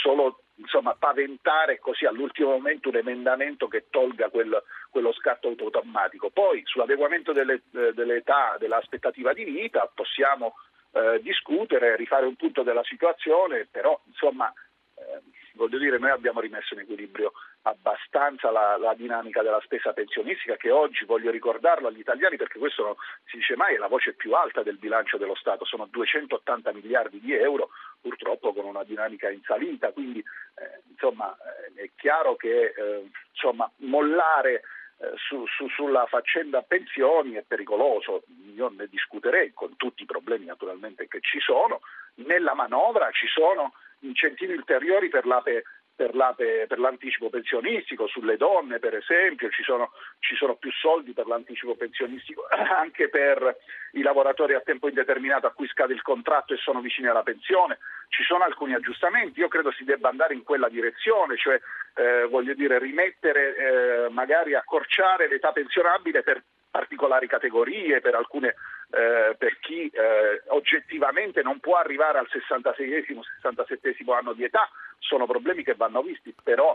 solo 0.01 0.41
insomma, 0.57 0.95
paventare 0.95 1.79
così 1.79 2.05
all'ultimo 2.05 2.51
momento 2.51 2.89
un 2.89 2.97
emendamento 2.97 3.67
che 3.69 3.87
tolga 3.91 4.29
quel, 4.29 4.63
quello 4.91 5.13
scatto 5.13 5.49
automatico. 5.49 6.31
Poi 6.31 6.63
sull'adeguamento 6.65 7.33
delle, 7.33 7.63
eh, 7.73 7.93
dell'età, 7.93 8.57
dell'aspettativa 8.59 9.33
di 9.33 9.45
vita 9.45 9.91
possiamo 9.93 10.55
eh, 10.93 11.21
discutere, 11.23 11.97
rifare 11.97 12.27
un 12.27 12.37
punto 12.37 12.63
della 12.63 12.85
situazione, 12.85 13.67
però 13.71 14.01
insomma 14.07 14.53
eh, 14.97 15.21
voglio 15.55 15.79
dire, 15.79 15.99
noi 15.99 16.11
abbiamo 16.11 16.41
rimesso 16.41 16.75
in 16.75 16.81
equilibrio 16.81 17.33
abbastanza 17.63 18.51
la, 18.51 18.77
la, 18.77 18.95
dinamica 18.95 19.43
della 19.43 19.61
spesa 19.63 19.93
pensionistica 19.93 20.57
che 20.57 20.71
oggi, 20.71 21.05
voglio 21.05 21.31
ricordarlo 21.31 21.89
agli 21.89 22.01
italiani 22.01 22.37
perché 22.37 22.59
questo 22.59 22.83
non 22.83 22.95
si 23.25 23.37
dice 23.37 23.57
mai, 23.57 23.75
è 23.75 23.79
la 23.79 23.89
voce 23.89 24.13
più 24.13 24.35
alta 24.35 24.63
del 24.63 24.79
bilancio 24.79 25.17
dello 25.17 25.35
Stato, 25.35 25.65
sono 25.65 25.87
280 25.87 26.73
miliardi 26.73 27.21
di 27.21 27.33
euro, 27.33 27.71
purtroppo 28.01 28.53
con 28.53 28.65
una 28.65 28.85
dinamica 28.85 29.31
in 29.31 29.43
salita, 29.45 29.93
quindi 29.93 30.19
eh, 30.19 30.83
insomma 30.91 31.35
eh, 31.77 31.83
è 31.85 31.91
chiaro 31.97 32.37
che 32.37 32.75
eh, 32.77 33.11
insomma, 33.31 33.71
mollare 33.77 34.63
eh, 34.99 35.13
su, 35.17 35.47
su, 35.47 35.69
sulla 35.69 36.07
faccenda 36.07 36.63
pensioni 36.63 37.35
è 37.35 37.43
pericoloso, 37.43 38.25
io 38.55 38.69
ne 38.69 38.87
discuterei 38.89 39.53
con 39.53 39.77
tutti 39.77 40.03
i 40.03 40.07
problemi 40.07 40.45
naturalmente 40.45 41.09
che 41.09 41.21
ci 41.21 41.41
sono, 41.41 41.81
nella 42.17 42.55
manovra 42.55 43.11
ci 43.11 43.27
sono 43.27 43.73
incentivi 44.07 44.55
ulteriori 44.55 45.09
per 45.09 45.27
l'APE 45.27 45.63
per, 45.95 46.15
la, 46.15 46.35
per, 46.37 46.79
l'anticipo 46.79 47.31
pensionistico, 47.31 48.07
sulle 48.09 48.37
donne 48.37 48.79
per 48.79 48.95
esempio, 48.95 49.49
ci 49.51 49.63
sono, 49.63 49.93
ci 50.19 50.35
sono, 50.35 50.57
più 50.57 50.71
soldi 50.73 51.13
per 51.13 51.27
l'anticipo 51.27 51.77
pensionistico 51.77 52.47
anche 52.51 53.09
per 53.09 53.57
i 53.93 54.03
lavoratori 54.03 54.55
a 54.55 54.61
tempo 54.61 54.89
indeterminato 54.89 55.47
a 55.47 55.53
cui 55.53 55.69
scade 55.69 55.93
il 55.93 56.03
contratto 56.03 56.53
e 56.53 56.57
sono 56.57 56.81
vicini 56.81 57.07
alla 57.07 57.23
pensione, 57.23 57.79
ci 58.09 58.25
sono 58.25 58.45
alcuni 58.45 58.75
aggiustamenti, 58.75 59.41
io 59.41 59.49
credo 59.49 59.71
si 59.71 59.85
debba 59.85 60.09
andare 60.09 60.35
in 60.35 60.43
quella 60.43 60.69
direzione, 60.69 61.37
cioè 61.37 61.61
eh, 61.95 62.27
voglio 62.27 62.55
dire 62.55 62.79
rimettere, 62.79 63.55
eh, 63.57 64.09
magari 64.11 64.55
accorciare 64.55 65.29
l'età 65.29 65.53
pensionabile 65.53 66.23
per 66.23 66.43
particolari 66.71 67.29
categorie, 67.29 68.01
per, 68.01 68.17
alcune, 68.17 68.57
eh, 68.95 69.35
per 69.37 69.59
chi 69.59 69.89
eh, 69.89 70.43
oggettivamente 70.49 71.43
non 71.43 71.59
può 71.59 71.77
arrivare 71.77 72.19
al 72.19 72.29
66esimo, 72.31 73.21
67esimo 73.43 74.15
anno 74.15 74.33
di 74.33 74.45
età, 74.45 74.69
sono 74.99 75.27
problemi 75.27 75.65
che 75.65 75.75
vanno 75.75 76.03
visti, 76.03 76.35
però 76.43 76.75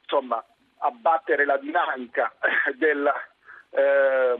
insomma 0.00 0.42
abbattere 0.78 1.44
la 1.44 1.58
dinamica 1.58 2.32
della, 2.76 3.12
eh, 3.70 4.36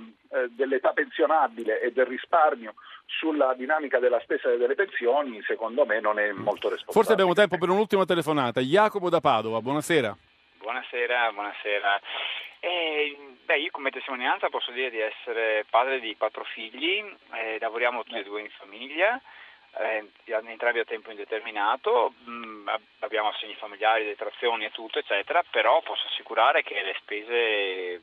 dell'età 0.51 0.93
pensionabile 0.93 1.81
e 1.81 1.93
del 1.93 2.07
risparmio 2.07 2.74
sulla 3.05 3.55
dinamica 3.55 3.99
della 3.99 4.20
spesa 4.20 4.49
delle 4.55 4.74
pensioni, 4.74 5.43
secondo 5.43 5.85
me 5.85 6.01
non 6.01 6.18
è 6.18 6.33
molto 6.33 6.68
responsabile. 6.68 6.93
Forse 6.93 7.12
abbiamo 7.12 7.35
tempo 7.35 7.59
per 7.59 7.68
un'ultima 7.68 8.05
telefonata. 8.05 8.61
Jacopo 8.61 9.11
da 9.11 9.20
Padova, 9.20 9.61
buonasera. 9.61 10.16
Buonasera, 10.59 11.30
buonasera. 11.32 12.00
Eh, 12.59 13.16
beh, 13.44 13.59
io 13.59 13.70
come 13.70 13.90
testimonianza 13.90 14.48
posso 14.48 14.72
dire 14.72 14.90
di 14.90 14.98
essere 14.98 15.64
padre 15.70 16.00
di 16.00 16.16
quattro 16.16 16.42
figli, 16.42 17.04
eh, 17.32 17.59
lavoriamo 17.61 18.02
tutti 18.02 18.18
e 18.18 18.24
due 18.24 18.40
in 18.40 18.50
famiglia, 18.50 19.20
eh, 19.78 20.11
entrambi 20.24 20.80
a 20.80 20.84
tempo 20.84 21.11
indeterminato, 21.11 22.12
mh, 22.24 22.30
mm, 22.30 22.68
abbiamo 22.98 23.28
assegni 23.28 23.54
familiari, 23.54 24.04
detrazioni 24.04 24.64
e 24.64 24.72
tutto, 24.72 24.98
eccetera, 24.98 25.44
però 25.48 25.80
posso 25.82 26.09
assicurare 26.09 26.64
che 26.64 26.82
le 26.82 26.94
spese 26.98 28.02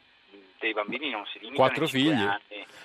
dei 0.60 0.74
bambini 0.74 1.10
non 1.10 1.26
si 1.26 1.40
limitano 1.40 1.68
Quattro 1.68 1.88
figli. 1.88 2.28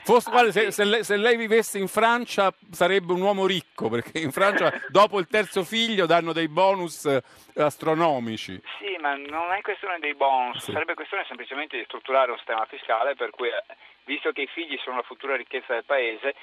Forse, 0.02 0.30
guarda, 0.30 0.50
se, 0.50 0.70
se, 0.70 0.84
lei, 0.84 1.04
se, 1.04 1.16
lei, 1.16 1.36
vivesse 1.36 1.78
in 1.78 1.88
Francia 1.88 2.52
sarebbe 2.70 3.12
un 3.12 3.20
uomo 3.20 3.46
ricco, 3.46 3.88
perché 3.88 4.18
in 4.18 4.32
Francia 4.32 4.72
dopo 4.88 5.18
il 5.18 5.26
terzo 5.26 5.64
figlio 5.64 6.06
danno 6.06 6.32
dei 6.32 6.48
bonus 6.48 7.04
eh, 7.06 7.22
astronomici. 7.56 8.60
Sì, 8.78 8.96
ma 9.00 9.14
non 9.14 9.52
è 9.52 9.60
questione 9.60 9.98
dei 9.98 10.14
bonus, 10.14 10.64
sì. 10.64 10.72
sarebbe 10.72 10.94
questione 10.94 11.24
semplicemente 11.26 11.76
di 11.76 11.84
strutturare 11.84 12.30
un 12.30 12.36
sistema 12.38 12.64
fiscale 12.66 13.14
per 13.14 13.30
cui, 13.30 13.48
eh, 13.48 13.62
visto 14.04 14.32
che 14.32 14.42
i 14.42 14.48
figli 14.48 14.78
sono 14.82 14.96
la 14.96 15.02
futura 15.02 15.36
ricchezza 15.36 15.74
del 15.74 15.84
paese, 15.84 16.34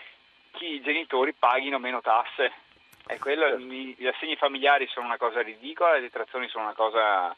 chi 0.52 0.76
i 0.76 0.82
genitori 0.82 1.34
paghino 1.34 1.80
meno 1.80 2.02
tasse. 2.02 2.52
E 3.10 3.20
quello, 3.20 3.58
gli 3.58 4.06
assegni 4.06 4.36
familiari 4.36 4.86
sono 4.88 5.06
una 5.06 5.18
cosa 5.18 5.42
ridicola, 5.42 5.94
le 5.94 6.02
detrazioni 6.02 6.50
sono 6.50 6.66
una 6.66 6.74
cosa 6.74 7.34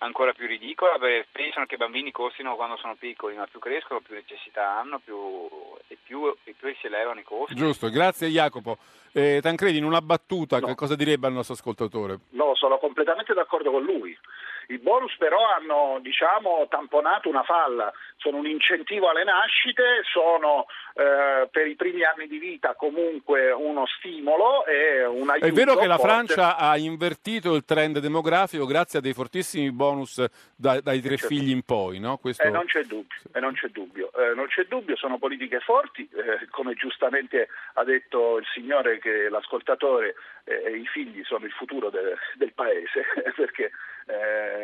ancora 0.00 0.32
più 0.32 0.46
ridicola 0.46 0.98
perché 0.98 1.26
pensano 1.30 1.66
che 1.66 1.74
i 1.74 1.78
bambini 1.78 2.10
costino 2.10 2.54
quando 2.56 2.76
sono 2.76 2.96
piccoli, 2.96 3.36
ma 3.36 3.46
più 3.46 3.58
crescono 3.58 4.00
più 4.00 4.14
necessità 4.14 4.78
hanno 4.78 4.98
più, 4.98 5.48
e, 5.88 5.96
più, 6.02 6.34
e 6.44 6.54
più 6.58 6.74
si 6.80 6.86
elevano 6.86 7.20
i 7.20 7.24
costi. 7.24 7.54
Giusto, 7.54 7.88
grazie 7.90 8.28
Jacopo. 8.28 8.78
Eh, 9.12 9.40
Tancredi, 9.42 9.78
in 9.78 9.84
una 9.84 10.00
battuta, 10.00 10.58
no. 10.58 10.66
che 10.66 10.74
cosa 10.74 10.94
direbbe 10.94 11.26
al 11.26 11.32
nostro 11.32 11.54
ascoltatore? 11.54 12.18
No, 12.30 12.54
sono 12.54 12.78
completamente 12.78 13.34
d'accordo 13.34 13.70
con 13.70 13.82
lui. 13.82 14.16
I 14.70 14.78
bonus 14.78 15.16
però 15.18 15.38
hanno 15.56 15.98
diciamo, 16.00 16.66
tamponato 16.68 17.28
una 17.28 17.42
falla, 17.42 17.92
sono 18.16 18.36
un 18.36 18.46
incentivo 18.46 19.08
alle 19.10 19.24
nascite, 19.24 20.02
sono 20.12 20.66
eh, 20.94 21.48
per 21.50 21.66
i 21.66 21.74
primi 21.74 22.04
anni 22.04 22.28
di 22.28 22.38
vita 22.38 22.74
comunque 22.74 23.50
uno 23.50 23.84
stimolo 23.98 24.64
e 24.66 25.04
un 25.04 25.28
aiuto. 25.28 25.46
È 25.46 25.52
vero 25.52 25.74
che 25.76 25.86
la. 25.86 25.98
Francia 25.98 26.56
ha 26.56 26.76
invertito 26.78 27.54
il 27.54 27.64
trend 27.64 27.98
demografico 27.98 28.64
grazie 28.64 29.00
a 29.00 29.02
dei 29.02 29.12
fortissimi 29.12 29.70
bonus 29.72 30.24
da- 30.56 30.80
dai 30.80 31.00
tre 31.00 31.16
Certo. 31.16 31.34
figli 31.34 31.50
in 31.50 31.62
poi, 31.62 31.98
no? 31.98 32.16
Questo... 32.16 32.42
Eh, 32.44 32.50
non 32.50 32.64
c'è 32.66 32.82
dubbio, 32.84 33.16
eh, 33.34 33.40
non 33.40 33.52
c'è 33.54 33.68
dubbio, 33.68 34.10
Eh, 34.12 34.34
non 34.34 34.46
c'è 34.46 34.64
dubbio, 34.64 34.96
sono 34.96 35.18
politiche 35.18 35.60
forti, 35.60 36.08
eh, 36.14 36.46
come 36.50 36.74
giustamente 36.74 37.48
ha 37.74 37.84
detto 37.84 38.38
il 38.38 38.46
signore 38.54 38.98
che 38.98 39.28
l'ascoltatore, 39.28 40.14
eh, 40.44 40.76
i 40.76 40.86
figli 40.86 41.22
sono 41.24 41.44
il 41.44 41.52
futuro 41.52 41.90
de- 41.90 42.16
del 42.34 42.52
paese, 42.54 43.02
perché 43.36 43.70
eh, 44.06 44.59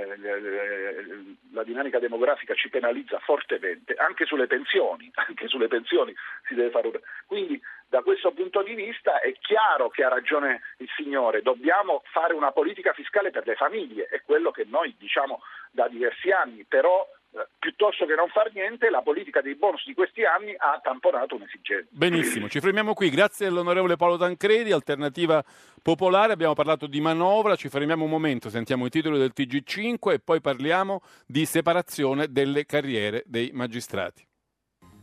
la 1.53 1.63
dinamica 1.63 1.99
demografica 1.99 2.55
ci 2.55 2.69
penalizza 2.69 3.19
fortemente, 3.21 3.95
anche 3.95 4.27
sulle 4.27 4.47
pensioni, 4.47 5.11
anche 5.27 5.49
sulle 5.49 5.69
pensioni 5.69 6.15
si 6.47 6.55
deve 6.55 6.71
fare 6.71 6.89
un... 6.89 7.01
Quindi 7.27 7.61
da 7.89 8.03
questo 8.03 8.33
punto 8.33 8.63
di 8.63 8.75
vista 8.75 9.21
è 9.21 9.33
chiaro 9.39 9.89
che 9.89 10.03
ha 10.03 10.09
ragione 10.09 10.63
il 10.79 10.89
signore, 10.97 11.43
dobbiamo 11.43 12.03
fare 12.07 12.35
una 12.35 12.51
politica 12.51 12.93
fiscale 12.93 13.31
per 13.31 13.47
le 13.47 13.55
famiglie, 13.55 14.07
è 14.07 14.23
quello 14.23 14.51
che 14.51 14.65
noi 14.69 14.95
diciamo 14.99 15.41
da 15.71 15.89
diversi 15.89 16.31
anni, 16.31 16.65
però 16.65 17.03
eh, 17.03 17.16
piuttosto 17.59 18.07
che 18.07 18.15
non 18.15 18.29
far 18.29 18.53
niente 18.55 18.91
la 18.91 19.03
politica 19.03 19.41
dei 19.41 19.57
bonus 19.57 19.85
di 19.85 19.95
questi 19.95 20.25
anni 20.25 20.55
ha 20.57 20.81
tamponato 20.83 21.35
un'esigenza. 21.35 21.89
Benissimo, 21.91 22.49
ci 22.49 22.61
fermiamo 22.61 22.95
qui. 22.95 23.11
Grazie 23.11 23.47
all'onorevole 23.47 23.97
Paolo 23.97 24.17
Tancredi, 24.17 24.73
Alternativa 24.73 25.45
Popolare. 25.83 26.33
Abbiamo 26.33 26.55
parlato 26.55 26.87
di 26.87 27.01
manovra, 27.01 27.57
ci 27.57 27.69
fermiamo 27.69 28.05
un 28.05 28.11
momento, 28.11 28.51
sentiamo 28.51 28.87
i 28.87 28.91
titoli 28.91 29.19
del 29.19 29.33
TG5 29.37 30.13
e 30.13 30.19
poi 30.21 30.41
parliamo 30.41 31.01
di 31.27 31.45
separazione 31.45 32.31
delle 32.31 32.65
carriere 32.65 33.23
dei 33.27 33.51
magistrati. 33.53 34.27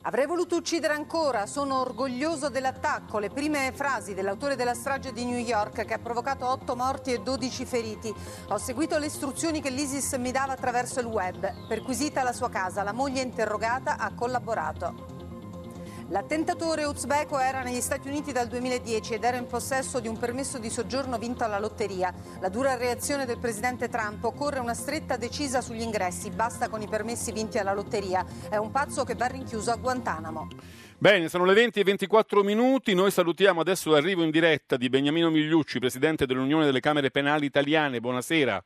Avrei 0.06 0.26
voluto 0.26 0.58
uccidere 0.58 0.94
ancora, 0.94 1.46
sono 1.46 1.80
orgoglioso 1.80 2.50
dell'attacco. 2.50 3.20
Le 3.20 3.30
prime 3.30 3.72
frasi 3.74 4.14
dell'autore 4.14 4.58
della 4.58 4.74
strage 4.74 5.14
di 5.14 5.24
New 5.24 5.38
York 5.38 5.86
che 5.86 5.94
ha 5.94 5.98
provocato 5.98 6.46
8 6.46 6.76
morti 6.76 7.14
e 7.14 7.20
12 7.20 7.66
feriti. 7.66 8.14
Ho 8.50 8.58
seguito 8.58 8.98
le 8.98 9.06
istruzioni 9.06 9.62
che 9.62 9.70
l'ISIS 9.70 10.16
mi 10.16 10.32
dava 10.32 10.52
attraverso 10.52 11.00
il 11.00 11.06
web. 11.06 11.68
Perquisita 11.70 12.22
la 12.22 12.34
sua 12.34 12.50
casa, 12.50 12.84
la 12.84 12.92
moglie 12.92 13.22
interrogata 13.22 13.98
ha 13.98 14.14
collaborato. 14.14 15.13
L'attentatore 16.10 16.84
uzbeko 16.84 17.40
era 17.40 17.64
negli 17.64 17.80
Stati 17.80 18.10
Uniti 18.10 18.32
dal 18.32 18.48
2010 18.48 19.14
ed 19.14 19.24
era 19.24 19.38
in 19.38 19.48
possesso 19.48 20.00
di 20.00 20.08
un 20.08 20.18
permesso 20.18 20.58
di 20.58 20.70
soggiorno 20.70 21.18
vinto 21.18 21.44
alla 21.44 21.60
lotteria. 21.60 22.14
La 22.42 22.50
dura 22.50 22.76
reazione 22.76 23.26
del 23.26 23.40
presidente 23.40 23.88
Trump 23.88 24.24
occorre 24.24 24.60
una 24.60 24.74
stretta 24.74 25.16
decisa 25.16 25.62
sugli 25.62 25.82
ingressi, 25.82 26.30
basta 26.30 26.68
con 26.68 26.82
i 26.82 26.88
permessi 26.88 27.32
vinti 27.32 27.58
alla 27.58 27.74
lotteria. 27.74 28.26
È 28.50 28.58
un 28.58 28.70
pazzo 28.72 29.06
che 29.06 29.16
va 29.16 29.28
rinchiuso 29.28 29.72
a 29.72 29.76
Guantanamo. 29.78 30.48
Bene, 30.98 31.30
sono 31.30 31.46
le 31.46 31.54
20 31.54 31.80
e 31.80 31.84
24 31.84 32.44
minuti. 32.44 32.94
Noi 32.94 33.12
salutiamo 33.12 33.62
adesso 33.62 33.90
l'arrivo 33.90 34.24
in 34.24 34.32
diretta 34.32 34.78
di 34.78 34.90
Beniamino 34.90 35.30
Migliucci, 35.30 35.80
presidente 35.80 36.26
dell'Unione 36.26 36.66
delle 36.66 36.80
Camere 36.80 37.12
Penali 37.12 37.46
Italiane. 37.46 38.00
Buonasera. 38.00 38.64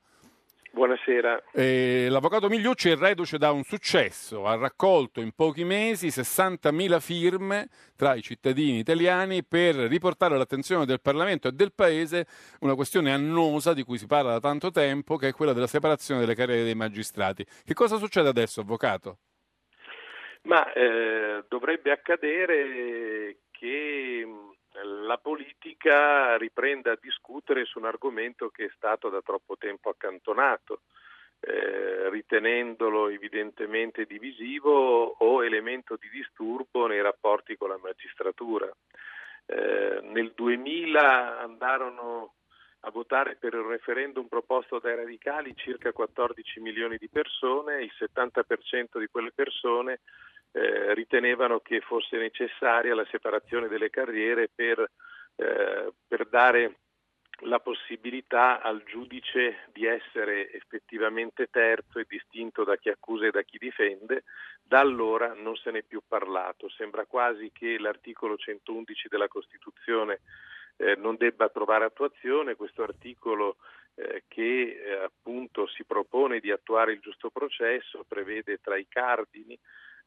Buonasera. 0.77 1.41
Eh, 1.53 2.05
l'avvocato 2.07 2.49
Migliucci 2.49 2.91
è 2.91 2.95
reduce 2.95 3.39
da 3.39 3.49
un 3.49 3.63
successo, 3.63 4.45
ha 4.45 4.55
raccolto 4.55 5.21
in 5.21 5.31
pochi 5.31 5.63
mesi 5.63 6.09
60.000 6.09 6.99
firme 6.99 7.67
tra 7.95 8.13
i 8.13 8.21
cittadini 8.21 8.77
italiani 8.77 9.43
per 9.43 9.73
riportare 9.73 10.35
all'attenzione 10.35 10.85
del 10.85 11.01
Parlamento 11.01 11.47
e 11.47 11.53
del 11.53 11.73
Paese 11.73 12.27
una 12.59 12.75
questione 12.75 13.11
annosa 13.11 13.73
di 13.73 13.81
cui 13.81 13.97
si 13.97 14.05
parla 14.05 14.33
da 14.33 14.39
tanto 14.39 14.69
tempo, 14.69 15.15
che 15.15 15.29
è 15.29 15.33
quella 15.33 15.53
della 15.53 15.65
separazione 15.65 16.19
delle 16.19 16.35
carriere 16.35 16.63
dei 16.63 16.75
magistrati. 16.75 17.43
Che 17.43 17.73
cosa 17.73 17.97
succede 17.97 18.29
adesso, 18.29 18.61
avvocato? 18.61 19.17
Ma 20.43 20.71
eh, 20.73 21.43
dovrebbe 21.47 21.89
accadere 21.89 23.37
che 23.49 24.27
la 24.83 25.17
politica 25.17 26.37
riprenda 26.37 26.91
a 26.91 26.99
discutere 26.99 27.65
su 27.65 27.79
un 27.79 27.85
argomento 27.85 28.49
che 28.49 28.65
è 28.65 28.71
stato 28.75 29.09
da 29.09 29.21
troppo 29.21 29.57
tempo 29.57 29.89
accantonato, 29.89 30.81
eh, 31.39 32.09
ritenendolo 32.09 33.09
evidentemente 33.09 34.05
divisivo 34.05 35.15
o 35.17 35.43
elemento 35.43 35.97
di 35.99 36.09
disturbo 36.09 36.87
nei 36.87 37.01
rapporti 37.01 37.55
con 37.55 37.69
la 37.69 37.79
magistratura. 37.81 38.71
Eh, 39.45 39.99
nel 40.03 40.33
2000 40.35 41.39
andarono 41.39 42.33
a 42.81 42.91
votare 42.91 43.35
per 43.35 43.53
il 43.53 43.61
referendum 43.61 44.27
proposto 44.27 44.79
dai 44.79 44.95
radicali 44.95 45.53
circa 45.55 45.91
14 45.91 46.59
milioni 46.59 46.97
di 46.97 47.09
persone, 47.09 47.81
il 47.81 47.91
70% 47.97 48.99
di 48.99 49.07
quelle 49.07 49.31
persone 49.33 49.99
eh, 50.57 50.93
ritenevano 50.95 51.59
che 51.59 51.81
fosse 51.81 52.17
necessaria 52.17 52.95
la 52.95 53.05
separazione 53.11 53.67
delle 53.67 53.91
carriere 53.91 54.49
per, 54.53 54.79
eh, 55.35 55.93
per 56.07 56.27
dare 56.27 56.77
la 57.41 57.59
possibilità 57.59 58.61
al 58.61 58.81
giudice 58.83 59.67
di 59.71 59.85
essere 59.85 60.51
effettivamente 60.51 61.47
terzo 61.51 61.99
e 61.99 62.05
distinto 62.07 62.63
da 62.63 62.75
chi 62.77 62.89
accusa 62.89 63.27
e 63.27 63.31
da 63.31 63.43
chi 63.43 63.59
difende, 63.59 64.23
da 64.63 64.79
allora 64.79 65.35
non 65.35 65.55
se 65.55 65.69
n'è 65.69 65.83
più 65.83 66.01
parlato. 66.07 66.67
Sembra 66.69 67.05
quasi 67.05 67.51
che 67.53 67.77
l'articolo 67.77 68.35
111 68.35 69.07
della 69.09 69.27
Costituzione 69.27 70.21
eh, 70.77 70.95
non 70.95 71.15
debba 71.17 71.49
trovare 71.49 71.85
attuazione, 71.85 72.55
questo 72.55 72.81
articolo 72.81 73.57
eh, 73.93 74.23
che 74.27 74.81
eh, 74.83 74.93
appunto 75.03 75.67
si 75.67 75.83
propone 75.83 76.39
di 76.39 76.49
attuare 76.49 76.93
il 76.93 76.99
giusto 76.99 77.29
processo 77.29 78.03
prevede 78.07 78.59
tra 78.59 78.77
i 78.77 78.87
cardini 78.89 79.57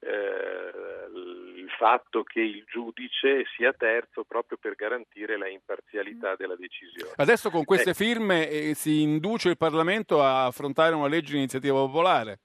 il 0.02 1.70
fatto 1.76 2.22
che 2.22 2.40
il 2.40 2.64
giudice 2.66 3.44
sia 3.56 3.72
terzo 3.72 4.24
proprio 4.24 4.58
per 4.60 4.74
garantire 4.74 5.36
la 5.38 5.48
imparzialità 5.48 6.36
della 6.36 6.56
decisione. 6.56 7.12
Adesso 7.16 7.50
con 7.50 7.64
queste 7.64 7.90
Eh, 7.90 7.94
firme 7.94 8.48
eh, 8.48 8.74
si 8.74 9.02
induce 9.02 9.50
il 9.50 9.56
Parlamento 9.56 10.22
a 10.22 10.46
affrontare 10.46 10.94
una 10.94 11.08
legge 11.08 11.32
di 11.32 11.38
iniziativa 11.38 11.78
popolare. 11.78 12.40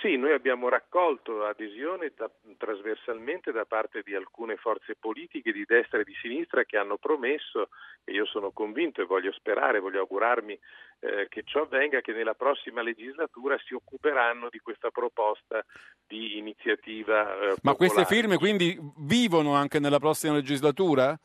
Sì, 0.00 0.16
noi 0.16 0.32
abbiamo 0.32 0.68
raccolto 0.68 1.44
adesione 1.44 2.12
da- 2.16 2.30
trasversalmente 2.56 3.52
da 3.52 3.64
parte 3.64 4.02
di 4.04 4.14
alcune 4.14 4.56
forze 4.56 4.96
politiche 4.96 5.52
di 5.52 5.64
destra 5.64 6.00
e 6.00 6.04
di 6.04 6.14
sinistra 6.20 6.64
che 6.64 6.76
hanno 6.76 6.96
promesso, 6.96 7.68
e 8.04 8.12
io 8.12 8.26
sono 8.26 8.50
convinto 8.50 9.00
e 9.00 9.04
voglio 9.04 9.32
sperare, 9.32 9.78
voglio 9.78 10.00
augurarmi 10.00 10.58
eh, 11.00 11.26
che 11.28 11.42
ciò 11.44 11.62
avvenga, 11.62 12.00
che 12.00 12.12
nella 12.12 12.34
prossima 12.34 12.82
legislatura 12.82 13.56
si 13.64 13.74
occuperanno 13.74 14.48
di 14.50 14.58
questa 14.58 14.90
proposta 14.90 15.64
di 16.06 16.36
iniziativa. 16.36 17.38
eh, 17.40 17.54
Ma 17.62 17.74
queste 17.74 18.04
firme 18.04 18.38
quindi 18.38 18.76
vivono 18.98 19.54
anche 19.54 19.78
nella 19.78 19.98
prossima 19.98 20.34
legislatura? 20.34 21.18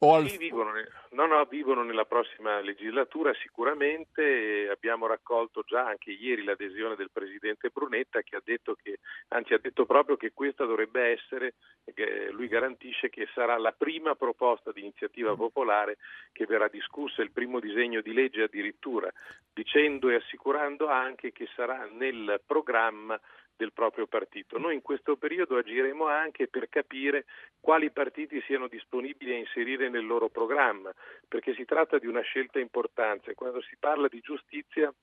Al- 0.00 0.28
Sì, 0.28 0.36
vivono, 0.36 0.70
no, 1.10 1.26
no, 1.26 1.44
vivono 1.46 1.82
nella 1.82 2.04
prossima 2.04 2.60
legislatura 2.60 3.34
sicuramente. 3.34 4.68
Abbiamo 4.70 5.06
raccolto 5.06 5.64
già 5.66 5.84
anche 5.86 6.12
ieri 6.12 6.44
l'adesione 6.44 6.94
del 6.94 7.10
Presidente 7.10 7.70
Brunetta 7.70 8.22
che 8.22 8.36
ha 8.36 8.42
detto 8.44 8.76
che, 8.80 8.98
anzi 9.28 9.54
ha 9.54 9.58
detto 9.58 9.86
proprio 9.86 10.16
che 10.16 10.30
questa 10.32 10.64
dovrebbe 10.64 11.02
essere, 11.10 11.54
che 11.92 12.30
lui 12.30 12.46
garantisce 12.46 13.08
che 13.08 13.26
sarà 13.34 13.58
la 13.58 13.72
prima 13.72 14.14
proposta 14.14 14.70
di 14.70 14.82
iniziativa 14.82 15.34
popolare 15.34 15.96
che 16.30 16.46
verrà 16.46 16.68
discussa, 16.68 17.22
il 17.22 17.32
primo 17.32 17.58
disegno 17.58 18.00
di 18.00 18.12
legge 18.12 18.44
addirittura, 18.44 19.10
dicendo 19.52 20.10
e 20.10 20.14
assicurando 20.14 20.86
anche 20.86 21.32
che 21.32 21.48
sarà 21.56 21.88
nel 21.90 22.40
programma 22.46 23.20
del 23.58 23.72
proprio 23.72 24.06
partito. 24.06 24.56
Noi 24.56 24.74
in 24.74 24.82
questo 24.82 25.16
periodo 25.16 25.56
agiremo 25.56 26.06
anche 26.06 26.46
per 26.46 26.68
capire 26.68 27.26
quali 27.58 27.90
partiti 27.90 28.40
siano 28.46 28.68
disponibili 28.68 29.32
a 29.32 29.36
inserire 29.36 29.90
nel 29.90 30.06
loro 30.06 30.28
programma, 30.28 30.94
perché 31.26 31.54
si 31.54 31.64
tratta 31.64 31.98
di 31.98 32.06
una 32.06 32.20
scelta 32.20 32.60
importante. 32.60 33.34
Quando 33.34 33.60
si 33.60 33.76
parla 33.78 34.06
di 34.06 34.20
giustizia 34.20 34.94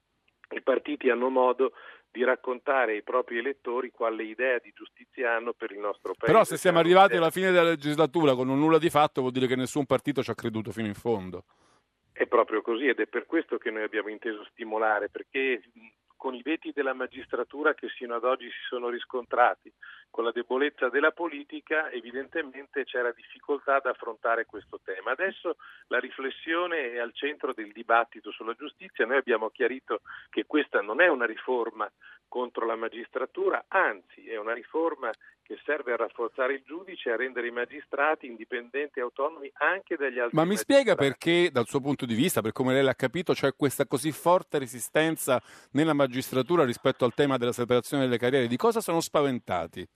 i 0.51 0.61
partiti 0.61 1.09
hanno 1.09 1.29
modo 1.29 1.73
di 2.09 2.23
raccontare 2.23 2.93
ai 2.93 3.03
propri 3.03 3.39
elettori 3.39 3.91
quale 3.91 4.23
idea 4.23 4.57
di 4.59 4.71
giustizia 4.73 5.33
hanno 5.33 5.51
per 5.51 5.71
il 5.71 5.79
nostro 5.79 6.13
paese. 6.13 6.31
Però 6.31 6.45
se 6.45 6.55
siamo 6.55 6.79
arrivati 6.79 7.17
alla 7.17 7.31
fine 7.31 7.51
della 7.51 7.69
legislatura 7.69 8.35
con 8.35 8.47
un 8.47 8.57
nulla 8.57 8.77
di 8.77 8.89
fatto 8.89 9.19
vuol 9.19 9.33
dire 9.33 9.47
che 9.47 9.57
nessun 9.57 9.85
partito 9.85 10.23
ci 10.23 10.31
ha 10.31 10.35
creduto 10.35 10.71
fino 10.71 10.87
in 10.87 10.93
fondo. 10.93 11.43
È 12.13 12.25
proprio 12.25 12.61
così 12.61 12.87
ed 12.87 13.01
è 13.01 13.07
per 13.07 13.25
questo 13.25 13.57
che 13.57 13.69
noi 13.69 13.83
abbiamo 13.83 14.07
inteso 14.07 14.45
stimolare, 14.45 15.09
perché 15.09 15.61
con 16.25 16.33
i 16.33 16.41
veti 16.41 16.71
della 16.73 16.95
magistratura 16.95 17.75
che 17.75 17.87
sino 17.89 18.15
ad 18.15 18.23
oggi 18.23 18.49
si 18.49 18.65
sono 18.67 18.89
riscontrati, 18.89 19.71
con 20.09 20.23
la 20.23 20.31
debolezza 20.31 20.89
della 20.89 21.11
politica, 21.11 21.91
evidentemente 21.91 22.83
c'era 22.83 23.11
difficoltà 23.11 23.75
ad 23.75 23.85
affrontare 23.85 24.47
questo 24.47 24.79
tema. 24.83 25.11
Adesso 25.11 25.57
la 25.85 25.99
riflessione 25.99 26.93
è 26.93 26.97
al 26.97 27.13
centro 27.13 27.53
del 27.53 27.71
dibattito 27.71 28.31
sulla 28.31 28.55
giustizia, 28.55 29.05
noi 29.05 29.17
abbiamo 29.17 29.51
chiarito 29.51 30.01
che 30.31 30.47
questa 30.47 30.81
non 30.81 30.99
è 30.99 31.07
una 31.09 31.27
riforma 31.27 31.87
contro 32.27 32.65
la 32.65 32.75
magistratura, 32.75 33.65
anzi 33.67 34.27
è 34.27 34.37
una 34.37 34.53
riforma 34.53 35.11
che 35.41 35.59
serve 35.63 35.93
a 35.93 35.95
rafforzare 35.95 36.55
il 36.55 36.63
giudice 36.65 37.09
e 37.09 37.11
a 37.13 37.15
rendere 37.15 37.47
i 37.47 37.51
magistrati 37.51 38.25
indipendenti 38.25 38.99
e 38.99 39.03
autonomi 39.03 39.51
anche 39.53 39.95
dagli 39.95 40.17
altri 40.17 40.35
Ma 40.35 40.41
mi 40.43 40.55
magistrati. 40.55 40.81
spiega 40.81 40.95
perché, 40.95 41.51
dal 41.51 41.67
suo 41.67 41.81
punto 41.81 42.05
di 42.05 42.15
vista, 42.15 42.41
per 42.41 42.51
come 42.51 42.73
lei 42.73 42.83
l'ha 42.83 42.95
capito, 42.95 43.33
c'è 43.33 43.55
questa 43.55 43.85
così 43.85 44.11
forte 44.11 44.57
resistenza 44.57 45.39
nella 45.71 45.93
magistratura 45.93 46.65
rispetto 46.65 47.05
al 47.05 47.13
tema 47.13 47.37
della 47.37 47.51
separazione 47.51 48.03
delle 48.03 48.17
carriere? 48.17 48.47
Di 48.47 48.57
cosa 48.57 48.81
sono 48.81 49.01
spaventati? 49.01 49.87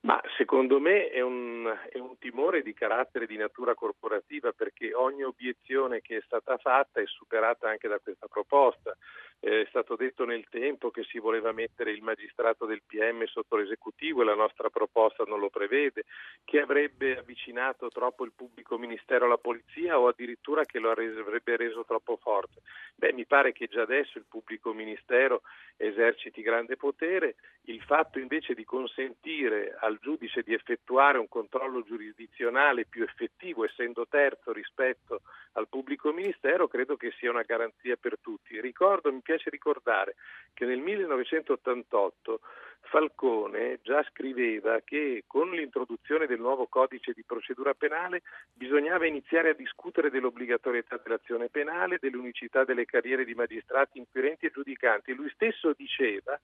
Ma 0.00 0.20
secondo 0.36 0.78
me 0.78 1.08
è 1.08 1.20
un, 1.20 1.66
è 1.90 1.98
un, 1.98 2.16
timore 2.18 2.62
di 2.62 2.72
carattere 2.72 3.26
di 3.26 3.36
natura 3.36 3.74
corporativa 3.74 4.52
perché 4.52 4.94
ogni 4.94 5.24
obiezione 5.24 6.00
che 6.00 6.18
è 6.18 6.22
stata 6.24 6.56
fatta 6.56 7.00
è 7.00 7.06
superata 7.06 7.68
anche 7.68 7.88
da 7.88 7.98
questa 7.98 8.28
proposta. 8.28 8.96
Eh, 9.40 9.62
è 9.62 9.66
stato 9.68 9.96
detto 9.96 10.24
nel 10.24 10.46
tempo 10.48 10.90
che 10.90 11.04
si 11.04 11.18
voleva 11.18 11.50
mettere 11.52 11.90
il 11.90 12.02
magistrato 12.02 12.64
del 12.64 12.82
PM 12.86 13.24
sotto 13.24 13.56
l'esecutivo 13.56 14.22
e 14.22 14.24
la 14.24 14.34
nostra 14.34 14.70
proposta 14.70 15.24
non 15.26 15.40
lo 15.40 15.50
prevede, 15.50 16.04
che 16.44 16.60
avrebbe 16.60 17.18
avvicinato 17.18 17.88
troppo 17.88 18.24
il 18.24 18.32
pubblico 18.34 18.78
ministero 18.78 19.24
alla 19.24 19.36
polizia 19.36 19.98
o 19.98 20.08
addirittura 20.08 20.64
che 20.64 20.78
lo 20.78 20.90
avrebbe 20.90 21.56
reso 21.56 21.84
troppo 21.84 22.16
forte. 22.16 22.62
Beh, 22.94 23.12
mi 23.12 23.26
pare 23.26 23.52
che 23.52 23.66
già 23.66 23.82
adesso 23.82 24.18
il 24.18 24.26
pubblico 24.28 24.72
ministero 24.72 25.42
eserciti 25.76 26.42
grande 26.42 26.76
potere, 26.76 27.36
il 27.68 27.82
fatto 27.82 28.18
invece 28.18 28.54
di 28.54 28.64
consentire 28.64 29.76
al 29.78 29.98
giudice 30.00 30.42
di 30.42 30.54
effettuare 30.54 31.18
un 31.18 31.28
controllo 31.28 31.82
giurisdizionale 31.82 32.86
più 32.86 33.02
effettivo, 33.02 33.64
essendo 33.64 34.06
terzo 34.08 34.52
rispetto 34.52 35.20
al 35.52 35.68
pubblico 35.68 36.12
ministero, 36.12 36.66
credo 36.66 36.96
che 36.96 37.12
sia 37.18 37.30
una 37.30 37.42
garanzia 37.42 37.96
per 37.96 38.18
tutti. 38.20 38.58
Ricordo, 38.60 39.12
mi 39.12 39.20
piace 39.20 39.50
ricordare 39.50 40.14
che 40.54 40.64
nel 40.64 40.78
1988 40.78 42.40
Falcone 42.80 43.80
già 43.82 44.02
scriveva 44.10 44.80
che 44.82 45.24
con 45.26 45.50
l'introduzione 45.50 46.26
del 46.26 46.38
nuovo 46.38 46.68
codice 46.68 47.12
di 47.12 47.22
procedura 47.22 47.74
penale 47.74 48.22
bisognava 48.54 49.06
iniziare 49.06 49.50
a 49.50 49.54
discutere 49.54 50.08
dell'obbligatorietà 50.08 50.98
dell'azione 51.02 51.48
penale, 51.50 51.98
dell'unicità 52.00 52.64
delle 52.64 52.86
carriere 52.86 53.26
di 53.26 53.34
magistrati, 53.34 53.98
inquirenti 53.98 54.46
e 54.46 54.50
giudicanti. 54.50 55.12
Lui 55.12 55.28
stesso 55.34 55.74
diceva 55.76 56.40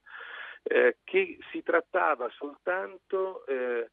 eh, 0.67 0.97
che 1.03 1.37
si 1.51 1.61
trattava 1.61 2.29
soltanto 2.29 3.45
eh, 3.45 3.89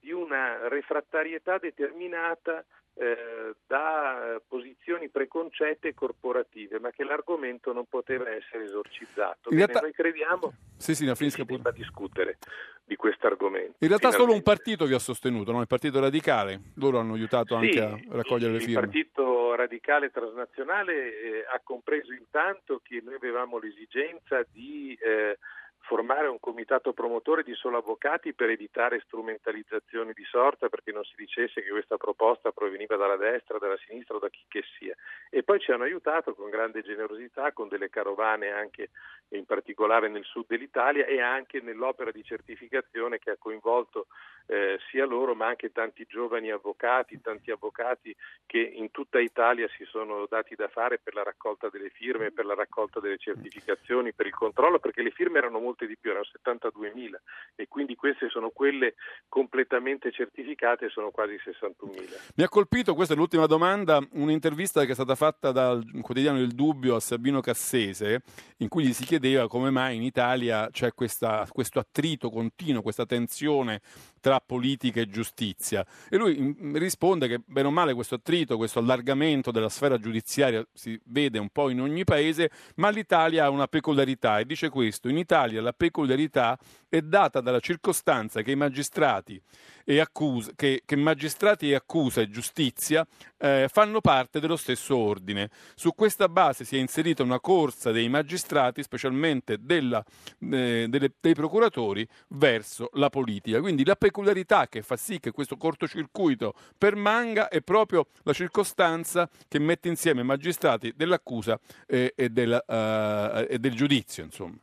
di 0.00 0.10
una 0.10 0.68
refrattarietà 0.68 1.58
determinata 1.58 2.64
eh, 2.96 3.54
da 3.66 4.40
posizioni 4.46 5.08
preconcette 5.08 5.88
e 5.88 5.94
corporative, 5.94 6.78
ma 6.78 6.90
che 6.90 7.04
l'argomento 7.04 7.72
non 7.72 7.86
poteva 7.86 8.30
essere 8.30 8.64
esorcizzato. 8.64 9.50
In 9.50 9.56
realtà... 9.56 9.80
Noi 9.80 9.92
crediamo 9.92 10.52
sì, 10.76 10.94
sì, 10.94 11.04
che 11.04 11.30
si 11.30 11.44
debba 11.44 11.70
discutere 11.72 12.38
di 12.84 12.96
questo 12.96 13.26
argomento. 13.26 13.76
In 13.80 13.88
realtà 13.88 14.10
Finalmente. 14.10 14.16
solo 14.18 14.32
un 14.32 14.42
partito 14.42 14.86
vi 14.86 14.94
ha 14.94 14.98
sostenuto, 14.98 15.52
no? 15.52 15.60
il 15.60 15.66
Partito 15.66 16.00
Radicale, 16.00 16.60
loro 16.76 16.98
hanno 16.98 17.14
aiutato 17.14 17.58
sì, 17.58 17.64
anche 17.64 17.80
a 17.80 17.98
raccogliere 18.16 18.52
le 18.52 18.60
firme. 18.60 18.74
Il 18.74 18.80
Partito 18.80 19.54
Radicale 19.54 20.10
Transnazionale 20.10 20.94
eh, 20.94 21.44
ha 21.52 21.60
compreso 21.62 22.12
intanto 22.12 22.80
che 22.82 23.02
noi 23.04 23.14
avevamo 23.14 23.58
l'esigenza 23.58 24.44
di 24.52 24.96
eh, 25.02 25.38
formare 25.84 26.28
un 26.28 26.40
comitato 26.40 26.92
promotore 26.92 27.42
di 27.42 27.54
solo 27.54 27.78
avvocati 27.78 28.32
per 28.32 28.48
evitare 28.48 29.02
strumentalizzazioni 29.04 30.12
di 30.14 30.24
sorta 30.24 30.68
perché 30.68 30.92
non 30.92 31.04
si 31.04 31.14
dicesse 31.16 31.62
che 31.62 31.70
questa 31.70 31.96
proposta 31.96 32.52
proveniva 32.52 32.96
dalla 32.96 33.16
destra, 33.16 33.58
dalla 33.58 33.76
sinistra 33.86 34.16
o 34.16 34.18
da 34.18 34.30
chi 34.30 34.44
che 34.48 34.64
sia. 34.78 34.94
E 35.28 35.42
poi 35.42 35.60
ci 35.60 35.72
hanno 35.72 35.84
aiutato 35.84 36.34
con 36.34 36.48
grande 36.48 36.82
generosità, 36.82 37.52
con 37.52 37.68
delle 37.68 37.90
carovane 37.90 38.50
anche 38.50 38.90
in 39.28 39.44
particolare 39.44 40.08
nel 40.08 40.24
sud 40.24 40.46
dell'Italia 40.46 41.04
e 41.04 41.20
anche 41.20 41.60
nell'opera 41.60 42.10
di 42.10 42.22
certificazione 42.24 43.18
che 43.18 43.30
ha 43.30 43.36
coinvolto 43.38 44.06
eh, 44.46 44.78
sia 44.90 45.06
loro 45.06 45.34
ma 45.34 45.46
anche 45.46 45.72
tanti 45.72 46.04
giovani 46.06 46.50
avvocati, 46.50 47.20
tanti 47.20 47.50
avvocati 47.50 48.14
che 48.46 48.58
in 48.58 48.90
tutta 48.90 49.18
Italia 49.20 49.68
si 49.76 49.84
sono 49.84 50.26
dati 50.26 50.54
da 50.54 50.68
fare 50.68 50.98
per 50.98 51.14
la 51.14 51.22
raccolta 51.22 51.68
delle 51.68 51.90
firme, 51.90 52.30
per 52.30 52.44
la 52.44 52.54
raccolta 52.54 53.00
delle 53.00 53.18
certificazioni, 53.18 54.12
per 54.12 54.26
il 54.26 54.34
controllo, 54.34 54.78
perché 54.78 55.02
le 55.02 55.10
firme 55.10 55.38
erano 55.38 55.58
molte 55.74 55.86
di 55.86 55.96
più, 55.98 56.10
erano 56.10 56.24
72.000 56.24 57.16
e 57.56 57.66
quindi 57.68 57.96
queste 57.96 58.28
sono 58.28 58.50
quelle 58.50 58.94
completamente 59.28 60.12
certificate, 60.12 60.88
sono 60.88 61.10
quasi 61.10 61.34
61.000. 61.34 62.32
Mi 62.36 62.44
ha 62.44 62.48
colpito, 62.48 62.94
questa 62.94 63.14
è 63.14 63.16
l'ultima 63.16 63.46
domanda, 63.46 64.00
un'intervista 64.12 64.84
che 64.84 64.92
è 64.92 64.94
stata 64.94 65.16
fatta 65.16 65.50
dal 65.50 65.82
quotidiano 66.00 66.38
Il 66.38 66.54
Dubbio 66.54 66.94
a 66.94 67.00
Sabino 67.00 67.40
Cassese, 67.40 68.22
in 68.58 68.68
cui 68.68 68.84
gli 68.84 68.92
si 68.92 69.04
chiedeva 69.04 69.48
come 69.48 69.70
mai 69.70 69.96
in 69.96 70.02
Italia 70.02 70.68
c'è 70.70 70.92
questa, 70.94 71.46
questo 71.50 71.80
attrito 71.80 72.30
continuo, 72.30 72.82
questa 72.82 73.04
tensione 73.04 73.80
tra 74.24 74.40
politica 74.40 75.02
e 75.02 75.10
giustizia. 75.10 75.84
E 76.08 76.16
lui 76.16 76.56
risponde 76.76 77.28
che, 77.28 77.42
bene 77.44 77.68
o 77.68 77.70
male, 77.70 77.92
questo 77.92 78.14
attrito, 78.14 78.56
questo 78.56 78.78
allargamento 78.78 79.50
della 79.50 79.68
sfera 79.68 79.98
giudiziaria 79.98 80.66
si 80.72 80.98
vede 81.04 81.38
un 81.38 81.50
po' 81.50 81.68
in 81.68 81.82
ogni 81.82 82.04
paese, 82.04 82.50
ma 82.76 82.88
l'Italia 82.88 83.44
ha 83.44 83.50
una 83.50 83.66
peculiarità 83.66 84.38
e 84.38 84.46
dice 84.46 84.70
questo, 84.70 85.10
in 85.10 85.18
Italia 85.18 85.60
la 85.60 85.74
peculiarità 85.74 86.58
è 86.88 87.02
data 87.02 87.42
dalla 87.42 87.60
circostanza 87.60 88.40
che 88.40 88.52
i 88.52 88.56
magistrati 88.56 89.38
e 89.84 90.00
accusa, 90.00 90.52
che, 90.56 90.82
che 90.84 90.96
magistrati 90.96 91.70
e 91.70 91.74
accusa 91.74 92.20
e 92.20 92.28
giustizia 92.28 93.06
eh, 93.38 93.68
fanno 93.70 94.00
parte 94.00 94.40
dello 94.40 94.56
stesso 94.56 94.96
ordine. 94.96 95.50
Su 95.74 95.94
questa 95.94 96.28
base 96.28 96.64
si 96.64 96.76
è 96.76 96.80
inserita 96.80 97.22
una 97.22 97.40
corsa 97.40 97.92
dei 97.92 98.08
magistrati, 98.08 98.82
specialmente 98.82 99.58
della, 99.60 100.02
eh, 100.50 100.86
delle, 100.88 101.12
dei 101.20 101.34
procuratori, 101.34 102.06
verso 102.28 102.90
la 102.94 103.10
politica. 103.10 103.60
Quindi 103.60 103.84
la 103.84 103.96
peculiarità 103.96 104.66
che 104.68 104.82
fa 104.82 104.96
sì 104.96 105.20
che 105.20 105.30
questo 105.30 105.56
cortocircuito 105.56 106.54
permanga 106.76 107.48
è 107.48 107.60
proprio 107.60 108.06
la 108.22 108.32
circostanza 108.32 109.28
che 109.46 109.58
mette 109.58 109.88
insieme 109.88 110.22
magistrati 110.22 110.92
dell'accusa 110.96 111.58
eh, 111.86 112.12
e, 112.16 112.28
della, 112.30 113.46
e 113.46 113.58
del 113.58 113.74
giudizio. 113.74 114.24
Insomma. 114.24 114.56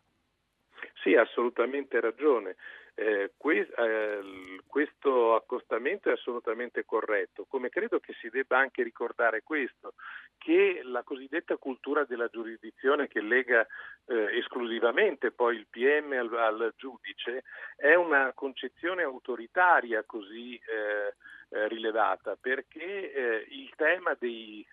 Sì, 1.04 1.16
ha 1.16 1.22
assolutamente 1.22 2.00
ragione. 2.00 2.56
Eh, 3.02 3.32
que- 3.36 3.68
eh, 3.78 4.62
questo 4.68 5.34
accostamento 5.34 6.10
è 6.10 6.12
assolutamente 6.12 6.86
corretto, 6.86 7.46
come 7.50 7.70
credo 7.70 8.00
che 8.00 8.14
si 8.22 8.30
debba 8.30 8.60
anche 8.60 8.84
ricordare 8.84 9.42
questo, 9.42 9.96
che 10.38 10.82
la 10.84 11.02
cosiddetta 11.02 11.58
cultura 11.58 12.04
della 12.04 12.28
giurisdizione 12.28 13.08
che 13.08 13.22
lega 13.22 13.66
eh, 14.06 14.38
esclusivamente 14.38 15.32
poi 15.32 15.56
il 15.56 15.66
PM 15.68 16.12
al, 16.12 16.32
al, 16.36 16.74
giudice 16.78 17.44
è 17.76 17.96
una 17.96 18.34
concezione 18.36 19.02
autoritaria 19.02 20.04
così 20.04 20.58
eh, 20.58 21.16
eh, 21.50 21.68
rilevata, 21.70 22.38
perché 22.40 23.14
eh, 23.14 23.48
il 23.50 23.74
tema 23.76 24.16
dei 24.20 24.64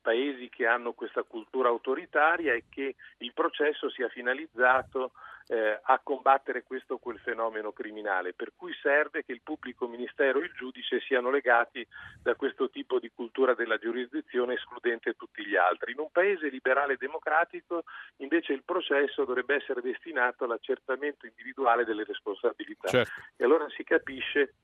paesi 0.00 0.48
che 0.48 0.66
hanno 0.66 0.94
questa 0.94 1.22
cultura 1.22 1.68
autoritaria 1.68 2.54
è 2.54 2.64
che 2.68 2.96
il 3.18 3.32
processo 3.32 3.88
sia 3.88 4.08
finalizzato 4.08 5.12
eh, 5.48 5.80
a 5.82 5.98
combattere 6.02 6.62
questo 6.62 6.94
o 6.94 6.98
quel 6.98 7.18
fenomeno 7.18 7.72
criminale, 7.72 8.34
per 8.34 8.52
cui 8.54 8.72
serve 8.82 9.24
che 9.24 9.32
il 9.32 9.40
pubblico 9.42 9.88
ministero 9.88 10.40
e 10.40 10.44
il 10.44 10.52
giudice 10.52 11.00
siano 11.00 11.30
legati 11.30 11.86
da 12.22 12.34
questo 12.34 12.68
tipo 12.68 12.98
di 12.98 13.10
cultura 13.14 13.54
della 13.54 13.78
giurisdizione 13.78 14.54
escludente 14.54 15.14
tutti 15.14 15.44
gli 15.44 15.56
altri. 15.56 15.92
In 15.92 16.00
un 16.00 16.10
paese 16.12 16.48
liberale 16.48 16.94
e 16.94 16.96
democratico 16.98 17.84
invece 18.16 18.52
il 18.52 18.62
processo 18.62 19.24
dovrebbe 19.24 19.54
essere 19.56 19.80
destinato 19.80 20.44
all'accertamento 20.44 21.26
individuale 21.26 21.84
delle 21.84 22.04
responsabilità 22.04 22.88
certo. 22.88 23.12
e 23.36 23.44
allora 23.44 23.66
si 23.70 23.84
capisce 23.84 24.54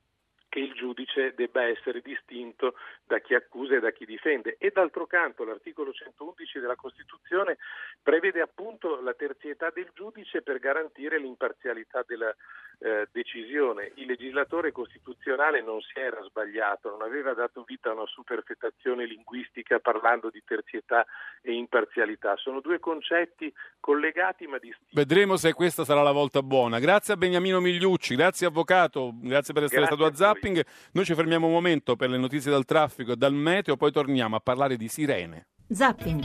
che 0.55 0.61
il 0.61 0.73
giudice 0.75 1.35
debba 1.35 1.65
essere 1.65 2.01
distinto 2.01 2.75
da 3.05 3.19
chi 3.19 3.35
accusa 3.35 3.75
e 3.75 3.81
da 3.81 3.91
chi 3.91 4.05
difende. 4.05 4.55
E 4.61 4.71
d'altro 4.73 5.05
canto 5.05 5.43
l'articolo 5.43 5.93
111 5.93 6.61
della 6.61 6.77
Costituzione 6.77 7.57
prevede 8.01 8.41
appunto 8.41 9.01
la 9.01 9.15
terzietà 9.15 9.71
del 9.75 9.91
giudice 9.93 10.43
per 10.43 10.61
garantire 10.61 11.19
l'imparzialità 11.19 12.05
della 12.07 12.33
eh, 12.79 13.09
decisione. 13.11 13.91
Il 13.97 14.07
legislatore 14.07 14.71
costituzionale 14.71 15.61
non 15.61 15.81
si 15.81 15.99
era 15.99 16.23
sbagliato, 16.23 16.91
non 16.91 17.03
aveva 17.03 17.35
dato 17.35 17.65
vita 17.67 17.91
a 17.91 17.95
una 17.95 18.07
superfettazione 18.07 19.07
linguistica 19.07 19.81
parlando 19.81 20.31
di 20.31 20.43
terzietà 20.45 21.05
e 21.43 21.53
imparzialità. 21.53 22.37
Sono 22.37 22.61
due 22.61 22.79
concetti 22.79 23.53
collegati 23.81 24.47
ma 24.47 24.59
distinti. 24.59 24.95
Vedremo 24.95 25.37
se 25.37 25.53
questa 25.53 25.85
sarà 25.85 26.03
la 26.03 26.13
volta 26.13 26.43
buona. 26.43 26.79
Grazie 26.79 27.15
a 27.15 27.17
Beniamino 27.17 27.61
Migliucci, 27.61 28.15
grazie 28.15 28.47
avvocato, 28.47 29.13
grazie 29.15 29.53
per 29.53 29.65
essere 29.65 29.81
Grazie 29.81 29.97
stato 29.97 30.11
a 30.11 30.17
Zapping. 30.45 30.65
Noi 30.93 31.05
ci 31.05 31.15
fermiamo 31.15 31.47
un 31.47 31.53
momento 31.53 31.97
per 31.97 32.11
le 32.11 32.19
notizie 32.19 32.51
dal 32.51 32.67
traffico 32.67 33.13
e 33.13 33.17
dal 33.17 33.33
meteo, 33.33 33.77
poi 33.77 33.91
torniamo 33.91 34.37
a 34.37 34.41
parlare 34.41 34.77
di 34.77 34.89
sirene. 34.89 35.47
Zapping. 35.71 36.25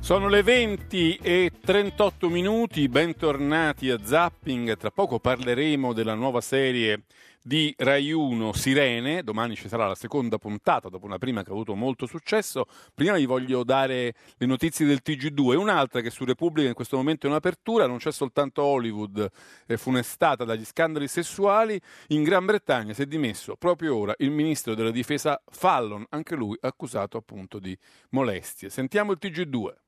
Sono 0.00 0.28
le 0.28 0.42
20 0.42 1.16
e 1.16 1.50
38 1.62 2.28
minuti, 2.28 2.88
bentornati 2.88 3.90
a 3.90 3.98
Zapping. 4.02 4.76
Tra 4.76 4.90
poco 4.90 5.18
parleremo 5.18 5.92
della 5.92 6.14
nuova 6.14 6.40
serie 6.40 7.04
di 7.46 7.74
Rai 7.76 8.10
1 8.10 8.54
Sirene, 8.54 9.22
domani 9.22 9.54
ci 9.54 9.68
sarà 9.68 9.86
la 9.86 9.94
seconda 9.94 10.38
puntata 10.38 10.88
dopo 10.88 11.04
una 11.04 11.18
prima 11.18 11.42
che 11.42 11.50
ha 11.50 11.52
avuto 11.52 11.74
molto 11.74 12.06
successo. 12.06 12.64
Prima 12.94 13.16
vi 13.16 13.26
voglio 13.26 13.64
dare 13.64 14.14
le 14.38 14.46
notizie 14.46 14.86
del 14.86 15.02
TG2 15.04 15.52
e 15.52 15.56
un'altra 15.56 16.00
che 16.00 16.08
su 16.08 16.24
Repubblica 16.24 16.68
in 16.68 16.74
questo 16.74 16.96
momento 16.96 17.26
è 17.26 17.28
in 17.28 17.36
apertura, 17.36 17.86
non 17.86 17.98
c'è 17.98 18.12
soltanto 18.12 18.62
Hollywood 18.62 19.30
eh, 19.66 19.76
funestata 19.76 20.44
dagli 20.44 20.64
scandali 20.64 21.06
sessuali, 21.06 21.78
in 22.08 22.22
Gran 22.22 22.46
Bretagna 22.46 22.94
si 22.94 23.02
è 23.02 23.06
dimesso 23.06 23.56
proprio 23.56 23.94
ora 23.94 24.14
il 24.18 24.30
ministro 24.30 24.74
della 24.74 24.90
difesa 24.90 25.38
Fallon, 25.44 26.06
anche 26.08 26.36
lui 26.36 26.56
accusato 26.62 27.18
appunto 27.18 27.58
di 27.58 27.76
molestie. 28.10 28.70
Sentiamo 28.70 29.12
il 29.12 29.18
TG2. 29.20 29.83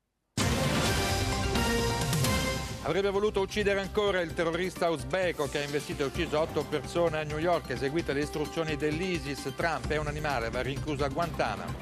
Avrebbe 2.87 3.11
voluto 3.11 3.41
uccidere 3.41 3.81
ancora 3.81 4.21
il 4.21 4.33
terrorista 4.33 4.91
uzbeko 4.91 5.49
che 5.49 5.59
ha 5.59 5.65
investito 5.65 6.05
e 6.05 6.07
ucciso 6.07 6.39
otto 6.39 6.63
persone 6.63 7.19
a 7.19 7.25
New 7.25 7.39
York, 7.39 7.71
eseguite 7.71 8.13
le 8.13 8.21
istruzioni 8.21 8.77
dell'ISIS. 8.77 9.55
Trump 9.57 9.89
è 9.89 9.97
un 9.97 10.07
animale, 10.07 10.51
va 10.51 10.63
rinchiuso 10.63 11.03
a 11.03 11.09
Guantanamo. 11.09 11.75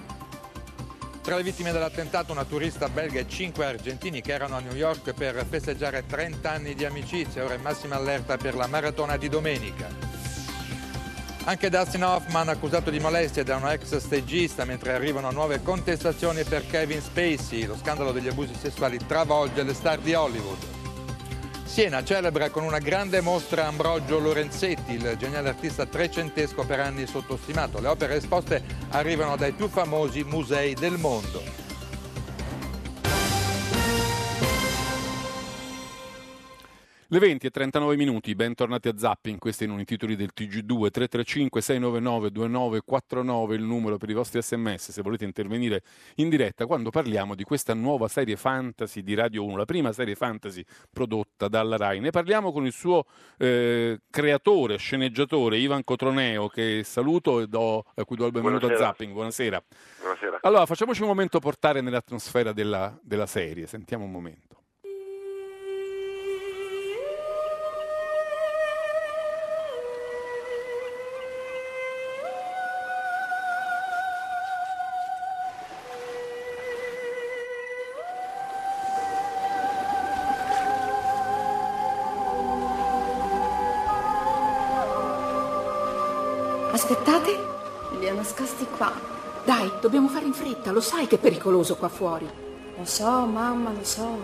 Tra 1.21 1.37
le 1.37 1.43
vittime 1.43 1.73
dell'attentato 1.73 2.33
una 2.33 2.47
turista 2.47 2.89
belga 2.89 3.21
e 3.21 3.29
cinque 3.29 3.67
argentini 3.67 4.23
che 4.23 4.33
erano 4.33 4.57
a 4.57 4.61
New 4.61 4.75
York 4.75 5.13
per 5.13 5.45
festeggiare 5.47 6.07
30 6.07 6.51
anni 6.51 6.75
di 6.75 6.87
amicizia, 6.87 7.45
ora 7.45 7.53
in 7.53 7.61
massima 7.61 7.97
allerta 7.97 8.39
per 8.39 8.55
la 8.55 8.67
maratona 8.67 9.19
di 9.19 9.29
domenica. 9.29 9.89
Anche 11.45 11.69
Dustin 11.69 12.03
Hoffman 12.03 12.49
accusato 12.49 12.89
di 12.89 12.99
molestia 12.99 13.45
da 13.45 13.57
un 13.57 13.69
ex 13.69 13.99
stagista 13.99 14.65
mentre 14.65 14.95
arrivano 14.95 15.31
nuove 15.33 15.61
contestazioni 15.63 16.45
per 16.45 16.67
Kevin 16.67 17.03
Spacey. 17.03 17.67
Lo 17.67 17.77
scandalo 17.77 18.11
degli 18.11 18.29
abusi 18.29 18.55
sessuali 18.55 18.99
travolge 19.07 19.63
le 19.63 19.75
star 19.75 19.99
di 19.99 20.15
Hollywood. 20.15 20.84
Siena 21.65 22.05
celebra 22.05 22.51
con 22.51 22.63
una 22.63 22.79
grande 22.79 23.21
mostra 23.21 23.67
Ambrogio 23.67 24.19
Lorenzetti, 24.19 24.93
il 24.93 25.17
geniale 25.19 25.49
artista 25.49 25.87
trecentesco 25.87 26.65
per 26.65 26.79
anni 26.79 27.07
sottostimato. 27.07 27.81
Le 27.81 27.89
opere 27.89 28.17
esposte 28.17 28.63
arrivano 28.91 29.37
dai 29.37 29.53
più 29.53 29.69
famosi 29.69 30.23
musei 30.23 30.75
del 30.75 30.99
mondo. 30.99 31.64
Le 37.15 37.21
20 37.21 37.47
e 37.47 37.51
39 37.51 37.95
minuti, 37.95 38.35
bentornati 38.35 38.89
a 38.89 38.99
Zapping, 38.99 39.39
questi 39.39 39.67
sono 39.67 39.81
i 39.81 39.85
titoli 39.85 40.17
del 40.17 40.33
TG2 40.37 40.91
335 40.91 41.61
699 41.61 42.31
2949, 42.33 43.55
il 43.55 43.63
numero 43.63 43.99
per 43.99 44.11
i 44.11 44.15
vostri 44.15 44.43
sms 44.43 44.91
se 44.91 45.01
volete 45.01 45.25
intervenire 45.25 45.85
in 46.17 46.29
diretta 46.29 46.67
quando 46.67 46.91
parliamo 46.91 47.37
di 47.37 47.45
questa 47.45 47.73
nuova 47.73 48.09
serie 48.09 48.35
fantasy 48.35 49.05
di 49.05 49.15
Radio 49.15 49.45
1, 49.45 49.57
la 49.57 49.65
prima 49.65 49.93
serie 49.93 50.17
fantasy 50.17 50.65
prodotta 50.93 51.47
dalla 51.47 51.77
RAI. 51.77 52.01
Ne 52.01 52.11
parliamo 52.11 52.51
con 52.51 52.67
il 52.67 52.73
suo 52.73 53.05
eh, 53.39 54.01
creatore, 54.11 54.77
sceneggiatore 54.77 55.57
Ivan 55.57 55.85
Cotroneo 55.85 56.49
che 56.49 56.83
saluto 56.83 57.39
e 57.39 57.47
do, 57.47 57.85
a 57.95 58.05
cui 58.05 58.17
do 58.17 58.27
il 58.27 58.33
benvenuto 58.33 58.67
Buonasera. 58.67 58.89
a 58.89 58.91
Zapping. 58.91 59.13
Buonasera. 59.13 59.63
Buonasera. 60.01 60.39
Allora, 60.41 60.67
facciamoci 60.67 61.03
un 61.03 61.07
momento 61.07 61.39
portare 61.39 61.81
nell'atmosfera 61.81 62.53
della, 62.53 62.99
della 63.01 63.27
serie, 63.27 63.69
sentiamo 63.69 64.03
un 64.03 64.11
momento. 64.11 64.54
Aspettate? 86.85 87.39
Li 87.99 88.11
ho 88.11 88.15
nascosti 88.15 88.67
qua. 88.67 88.93
Dai, 89.43 89.73
dobbiamo 89.81 90.07
fare 90.09 90.27
in 90.27 90.35
fretta, 90.35 90.71
lo 90.71 90.83
sai 90.83 91.07
che 91.07 91.15
è 91.15 91.19
pericoloso 91.19 91.77
qua 91.77 91.89
fuori. 91.89 92.29
Lo 92.77 92.85
so, 92.85 93.25
mamma, 93.25 93.71
lo 93.71 93.83
so. 93.83 94.19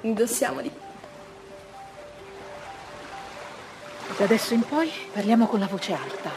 Indossiamoli. 0.00 0.72
Da 4.16 4.24
adesso 4.24 4.54
in 4.54 4.62
poi 4.62 4.90
parliamo 5.12 5.46
con 5.46 5.60
la 5.60 5.68
voce 5.68 5.92
alta. 5.92 6.32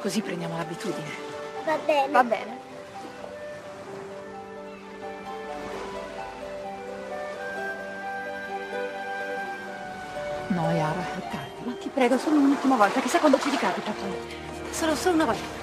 Così 0.00 0.20
prendiamo 0.20 0.56
l'abitudine. 0.58 1.10
Va 1.64 1.76
bene. 1.84 2.12
Va 2.12 2.22
bene. 2.22 2.59
Ma 11.64 11.72
ti 11.74 11.88
prego, 11.92 12.16
solo 12.18 12.36
un'ultima 12.36 12.76
volta, 12.76 13.00
chissà 13.00 13.18
quando 13.18 13.38
ci 13.38 13.50
ricapita 13.50 13.90
poi. 13.92 14.10
Solo, 14.70 14.94
solo 14.94 15.14
una 15.14 15.24
volta. 15.26 15.58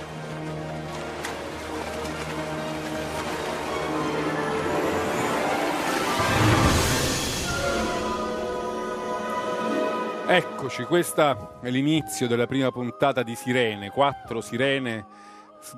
Eccoci, 10.30 10.84
questo 10.84 11.60
è 11.62 11.70
l'inizio 11.70 12.28
della 12.28 12.48
prima 12.48 12.70
puntata 12.70 13.24
di 13.24 13.34
Sirene. 13.34 13.90
Quattro 13.90 14.42
sirene 14.42 15.06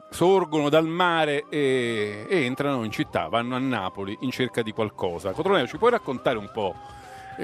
sorgono 0.10 0.70
dal 0.70 0.88
mare 0.88 1.46
e, 1.50 2.26
e 2.28 2.44
entrano 2.46 2.84
in 2.84 2.92
città, 2.92 3.28
vanno 3.28 3.56
a 3.56 3.60
Napoli 3.60 4.18
in 4.22 4.32
cerca 4.32 4.64
di 4.64 4.72
qualcosa. 4.72 5.32
Cotroneo, 5.32 5.68
ci 5.68 5.78
puoi 5.78 5.92
raccontare 5.92 6.38
un 6.40 6.50
po' 6.52 6.74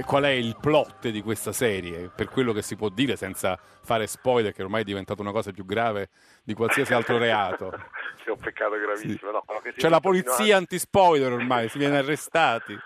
qual 0.03 0.23
è 0.23 0.29
il 0.29 0.57
plot 0.59 1.09
di 1.09 1.21
questa 1.21 1.51
serie, 1.51 2.09
per 2.13 2.29
quello 2.29 2.51
che 2.51 2.61
si 2.61 2.75
può 2.75 2.89
dire 2.89 3.15
senza 3.15 3.57
fare 3.57 4.07
spoiler, 4.07 4.53
che 4.53 4.63
ormai 4.63 4.81
è 4.81 4.85
diventata 4.85 5.21
una 5.21 5.31
cosa 5.31 5.51
più 5.51 5.65
grave 5.65 6.09
di 6.43 6.53
qualsiasi 6.53 6.93
altro 6.93 7.17
reato. 7.17 7.71
C'è 8.23 8.31
un 8.31 8.39
peccato 8.39 8.77
gravissimo. 8.77 9.31
No, 9.31 9.43
si 9.61 9.69
è 9.69 9.73
C'è 9.73 9.89
la 9.89 9.99
polizia 9.99 10.57
anti-spoiler 10.57 11.31
ormai, 11.31 11.69
si 11.69 11.77
viene 11.77 11.97
arrestati. 11.99 12.77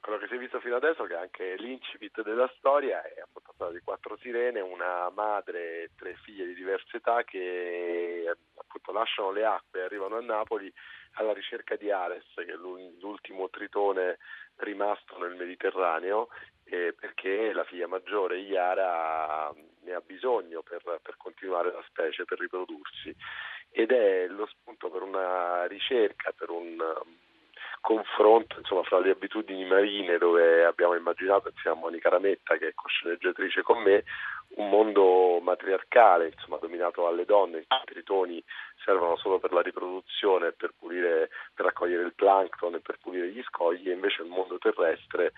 quello 0.00 0.18
che 0.18 0.26
si 0.28 0.34
è 0.34 0.38
visto 0.38 0.60
fino 0.60 0.76
adesso 0.76 1.04
che 1.04 1.14
anche 1.14 1.54
l'incipit 1.56 2.22
della 2.22 2.50
storia 2.58 3.02
è 3.02 3.20
appunto 3.20 3.52
storia 3.54 3.78
di 3.78 3.84
quattro 3.84 4.18
sirene, 4.20 4.60
una 4.60 5.10
madre 5.14 5.84
e 5.84 5.90
tre 5.96 6.16
figlie 6.22 6.46
di 6.46 6.54
diverse 6.54 6.96
età 6.96 7.22
che 7.24 8.24
appunto 8.56 8.92
lasciano 8.92 9.30
le 9.30 9.44
acque 9.44 9.80
e 9.80 9.84
arrivano 9.84 10.16
a 10.16 10.20
Napoli 10.20 10.72
alla 11.12 11.32
ricerca 11.32 11.76
di 11.76 11.90
Ares, 11.90 12.24
che 12.34 12.44
è 12.44 12.56
l'u- 12.56 12.98
l'ultimo 13.00 13.48
tritone 13.50 14.18
rimasto 14.56 15.18
nel 15.18 15.36
Mediterraneo, 15.36 16.28
eh, 16.72 16.94
perché 16.98 17.52
la 17.52 17.64
figlia 17.64 17.86
maggiore, 17.86 18.38
Iara, 18.38 19.52
ne 19.80 19.92
ha 19.92 20.00
bisogno 20.00 20.62
per, 20.62 20.80
per 21.02 21.16
continuare 21.18 21.70
la 21.70 21.84
specie, 21.86 22.24
per 22.24 22.38
riprodursi. 22.38 23.14
Ed 23.70 23.90
è 23.90 24.26
lo 24.28 24.46
spunto 24.46 24.88
per 24.88 25.02
una 25.02 25.66
ricerca, 25.66 26.32
per 26.32 26.48
un 26.48 26.80
um, 26.80 27.16
confronto 27.82 28.58
insomma, 28.58 28.84
fra 28.84 29.00
le 29.00 29.10
abitudini 29.10 29.64
marine 29.66 30.16
dove 30.16 30.64
abbiamo 30.64 30.94
immaginato 30.94 31.48
insieme 31.48 31.76
a 31.76 31.80
Monica 31.80 32.08
Rametta 32.08 32.56
che 32.56 32.68
è 32.68 32.74
cosceneggiatrice 32.74 33.62
con 33.62 33.82
me 33.82 34.04
un 34.54 34.68
mondo 34.68 35.40
matriarcale 35.40 36.28
insomma, 36.28 36.58
dominato 36.58 37.02
dalle 37.02 37.24
donne 37.24 37.58
i 37.58 37.66
tritoni 37.84 38.42
servono 38.84 39.16
solo 39.16 39.38
per 39.38 39.52
la 39.52 39.62
riproduzione 39.62 40.52
per 40.52 40.74
pulire 40.78 41.30
per 41.54 41.66
raccogliere 41.66 42.04
il 42.04 42.14
plankton 42.14 42.74
e 42.74 42.80
per 42.80 42.98
pulire 43.00 43.28
gli 43.28 43.42
scogli 43.42 43.88
e 43.88 43.94
invece 43.94 44.22
il 44.22 44.28
mondo 44.28 44.58
terrestre 44.58 45.32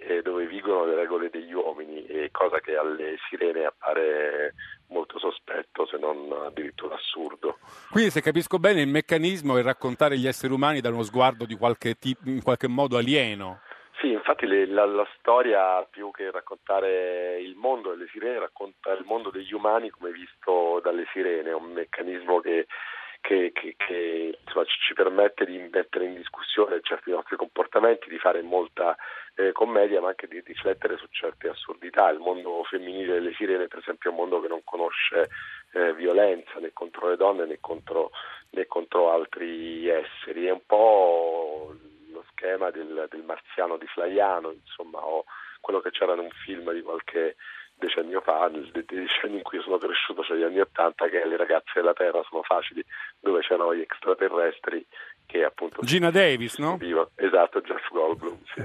eh, 0.00 0.22
dove 0.22 0.46
vigono 0.46 0.84
le 0.84 0.94
regole 0.94 1.30
degli 1.30 1.52
uomini 1.52 2.06
cosa 2.30 2.60
che 2.60 2.76
alle 2.76 3.16
sirene 3.28 3.64
appare 3.64 4.54
molto 4.88 5.18
sospetto 5.18 5.86
se 5.86 5.98
non 5.98 6.32
addirittura 6.44 6.94
assurdo 6.94 7.58
Quindi, 7.90 8.10
se 8.10 8.20
capisco 8.20 8.58
bene, 8.58 8.80
il 8.80 8.88
meccanismo 8.88 9.56
è 9.56 9.62
raccontare 9.62 10.16
gli 10.18 10.26
esseri 10.26 10.52
umani 10.52 10.80
da 10.80 10.88
uno 10.88 11.02
sguardo 11.02 11.44
di 11.44 11.56
qualche 11.56 11.94
tipo, 11.94 12.28
in 12.28 12.42
qualche 12.42 12.68
modo 12.68 12.96
alieno. 12.96 13.60
Sì, 14.00 14.12
infatti 14.12 14.46
le- 14.46 14.66
la, 14.66 14.86
la 14.86 15.06
storia 15.18 15.82
più 15.90 16.10
che 16.10 16.30
raccontare 16.30 17.38
il 17.40 17.54
mondo 17.54 17.90
delle 17.90 18.08
sirene 18.10 18.38
racconta 18.38 18.92
il 18.92 19.04
mondo 19.04 19.30
degli 19.30 19.52
umani 19.52 19.90
come 19.90 20.10
visto 20.10 20.80
dalle 20.82 21.04
sirene, 21.12 21.50
è 21.50 21.54
un 21.54 21.72
meccanismo 21.72 22.40
che, 22.40 22.66
che- 23.20 23.52
che- 23.52 23.74
che, 23.76 24.38
insomma, 24.44 24.64
ci, 24.64 24.94
permette 24.94 25.44
di 25.44 25.58
mettere 25.72 26.06
in 26.06 26.14
discussione 26.14 26.80
certi 26.82 27.10
nostri 27.10 27.36
comportamenti, 27.36 28.08
di 28.08 28.18
fare 28.18 28.42
molta 28.42 28.96
eh, 29.36 29.52
commedia 29.52 30.00
ma 30.00 30.08
anche 30.08 30.26
di 30.26 30.42
riflettere 30.44 30.96
su 30.96 31.06
certe 31.10 31.48
assurdità. 31.48 32.10
Il 32.10 32.18
mondo 32.18 32.62
femminile 32.64 33.14
delle 33.14 33.32
sirene 33.34 33.68
per 33.68 33.78
esempio 33.78 34.10
è 34.10 34.12
un 34.12 34.18
mondo 34.18 34.40
che 34.40 34.48
non 34.48 34.62
conosce 34.64 35.30
eh, 35.72 35.94
violenza 35.94 36.58
né 36.58 36.72
contro 36.72 37.08
le 37.08 37.16
donne 37.16 37.46
né 37.46 37.58
contro, 37.60 38.10
né 38.50 38.66
contro 38.66 39.12
altri 39.12 39.88
esseri, 39.88 40.46
è 40.46 40.50
un 40.50 40.64
po' 40.66 41.74
lo 42.10 42.24
schema 42.30 42.70
del, 42.70 43.06
del 43.08 43.22
marziano 43.22 43.76
di 43.76 43.86
Flaiano, 43.86 44.50
insomma, 44.50 44.98
o 45.04 45.24
quello 45.60 45.80
che 45.80 45.90
c'era 45.90 46.14
in 46.14 46.20
un 46.20 46.30
film 46.30 46.72
di 46.72 46.82
qualche 46.82 47.36
decennio 47.80 48.20
fa, 48.20 48.46
nel 48.46 48.70
dei 48.70 48.84
decenni 48.86 49.38
in 49.38 49.42
cui 49.42 49.60
sono 49.60 49.78
cresciuto, 49.78 50.22
cioè 50.22 50.36
gli 50.36 50.44
anni 50.44 50.60
Ottanta, 50.60 51.08
che 51.08 51.24
le 51.26 51.36
ragazze 51.36 51.72
della 51.74 51.94
Terra 51.94 52.22
sono 52.28 52.42
facili, 52.42 52.84
dove 53.18 53.40
c'erano 53.40 53.74
gli 53.74 53.80
extraterrestri 53.80 54.86
che 55.26 55.44
appunto... 55.44 55.80
Gina 55.82 56.10
Davis, 56.10 56.58
no? 56.58 56.78
Esatto, 57.16 57.60
Jeff 57.62 57.88
Goldblum, 57.90 58.38
sì. 58.54 58.62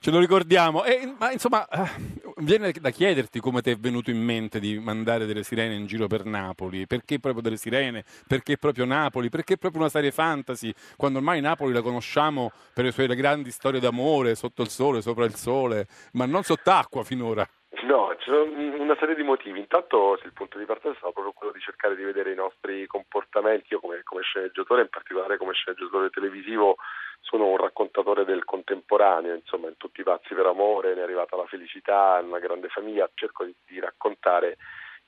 Ce 0.00 0.10
lo 0.10 0.20
ricordiamo. 0.20 0.84
E, 0.84 1.12
ma 1.18 1.32
insomma, 1.32 1.66
eh, 1.68 1.90
viene 2.36 2.72
da 2.72 2.90
chiederti 2.90 3.40
come 3.40 3.62
ti 3.62 3.70
è 3.70 3.76
venuto 3.76 4.10
in 4.10 4.22
mente 4.22 4.60
di 4.60 4.78
mandare 4.78 5.26
delle 5.26 5.42
sirene 5.42 5.74
in 5.74 5.86
giro 5.86 6.06
per 6.06 6.24
Napoli, 6.24 6.86
perché 6.86 7.18
proprio 7.18 7.42
delle 7.42 7.56
sirene, 7.56 8.04
perché 8.26 8.56
proprio 8.56 8.84
Napoli, 8.84 9.28
perché 9.28 9.56
proprio 9.56 9.80
una 9.80 9.90
serie 9.90 10.12
fantasy, 10.12 10.72
quando 10.96 11.18
ormai 11.18 11.40
Napoli 11.40 11.72
la 11.72 11.82
conosciamo 11.82 12.52
per 12.72 12.84
le 12.84 12.92
sue 12.92 13.06
grandi 13.14 13.50
storie 13.50 13.80
d'amore, 13.80 14.34
sotto 14.34 14.62
il 14.62 14.68
sole, 14.68 15.02
sopra 15.02 15.24
il 15.24 15.34
sole, 15.34 15.86
ma 16.12 16.26
non 16.26 16.42
sott'acqua 16.42 17.02
finora. 17.02 17.46
No, 17.82 18.14
ci 18.18 18.30
sono 18.30 18.44
una 18.44 18.96
serie 18.98 19.14
di 19.14 19.22
motivi. 19.22 19.58
Intanto 19.60 20.18
il 20.22 20.32
punto 20.32 20.58
di 20.58 20.64
partenza 20.64 20.98
è 20.98 21.12
proprio 21.12 21.32
quello 21.32 21.52
di 21.52 21.60
cercare 21.60 21.94
di 21.96 22.02
vedere 22.02 22.32
i 22.32 22.34
nostri 22.34 22.86
comportamenti. 22.86 23.74
Io 23.74 23.80
come, 23.80 24.02
come 24.04 24.22
sceneggiatore, 24.22 24.82
in 24.82 24.88
particolare 24.88 25.36
come 25.36 25.52
sceneggiatore 25.52 26.08
televisivo, 26.08 26.76
sono 27.20 27.46
un 27.46 27.56
raccontatore 27.58 28.24
del 28.24 28.44
contemporaneo, 28.44 29.34
insomma, 29.34 29.68
in 29.68 29.76
tutti 29.76 30.00
i 30.00 30.04
pazzi 30.04 30.34
per 30.34 30.46
amore, 30.46 30.94
ne 30.94 31.00
è 31.00 31.04
arrivata 31.04 31.36
la 31.36 31.46
felicità, 31.46 32.18
in 32.20 32.28
una 32.28 32.38
grande 32.38 32.68
famiglia, 32.68 33.08
cerco 33.14 33.44
di, 33.44 33.54
di 33.66 33.78
raccontare 33.80 34.56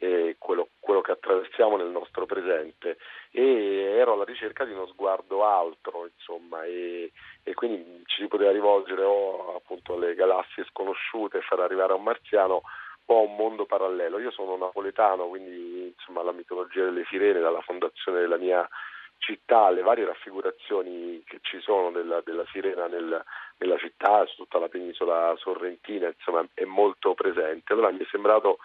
eh, 0.02 0.36
quello, 0.38 0.70
quello, 0.80 1.02
che 1.02 1.12
attraversiamo 1.12 1.76
nel 1.76 1.88
nostro 1.88 2.24
presente 2.24 2.96
e 3.30 3.92
ero 3.98 4.14
alla 4.14 4.24
ricerca 4.24 4.64
di 4.64 4.72
uno 4.72 4.86
sguardo 4.86 5.44
altro, 5.44 6.08
insomma, 6.12 6.64
e, 6.64 7.12
e 7.42 7.54
quindi 7.54 8.02
ci 8.06 8.22
si 8.22 8.28
poteva 8.28 8.50
rivolgere 8.50 9.02
o 9.02 9.56
appunto 9.56 9.94
alle 9.94 10.14
galassie 10.14 10.64
sconosciute 10.70 11.38
e 11.38 11.42
far 11.42 11.60
arrivare 11.60 11.92
a 11.92 11.96
un 11.96 12.02
marziano 12.02 12.62
o 13.04 13.18
a 13.18 13.20
un 13.20 13.36
mondo 13.36 13.66
parallelo. 13.66 14.18
Io 14.18 14.30
sono 14.30 14.56
napoletano, 14.56 15.28
quindi 15.28 15.92
insomma 15.94 16.22
la 16.22 16.32
mitologia 16.32 16.84
delle 16.84 17.04
sirene, 17.10 17.40
dalla 17.40 17.60
fondazione 17.60 18.20
della 18.20 18.38
mia 18.38 18.66
città, 19.18 19.68
le 19.68 19.82
varie 19.82 20.06
raffigurazioni 20.06 21.22
che 21.26 21.40
ci 21.42 21.60
sono 21.60 21.90
della, 21.90 22.22
della 22.22 22.46
sirena 22.50 22.86
nel, 22.86 23.22
nella 23.58 23.76
città, 23.76 24.24
su 24.24 24.36
tutta 24.36 24.58
la 24.58 24.68
penisola 24.68 25.34
sorrentina, 25.36 26.06
insomma 26.06 26.42
è 26.54 26.64
molto 26.64 27.12
presente. 27.12 27.74
Allora 27.74 27.90
mi 27.90 27.98
è 27.98 28.06
sembrato 28.10 28.60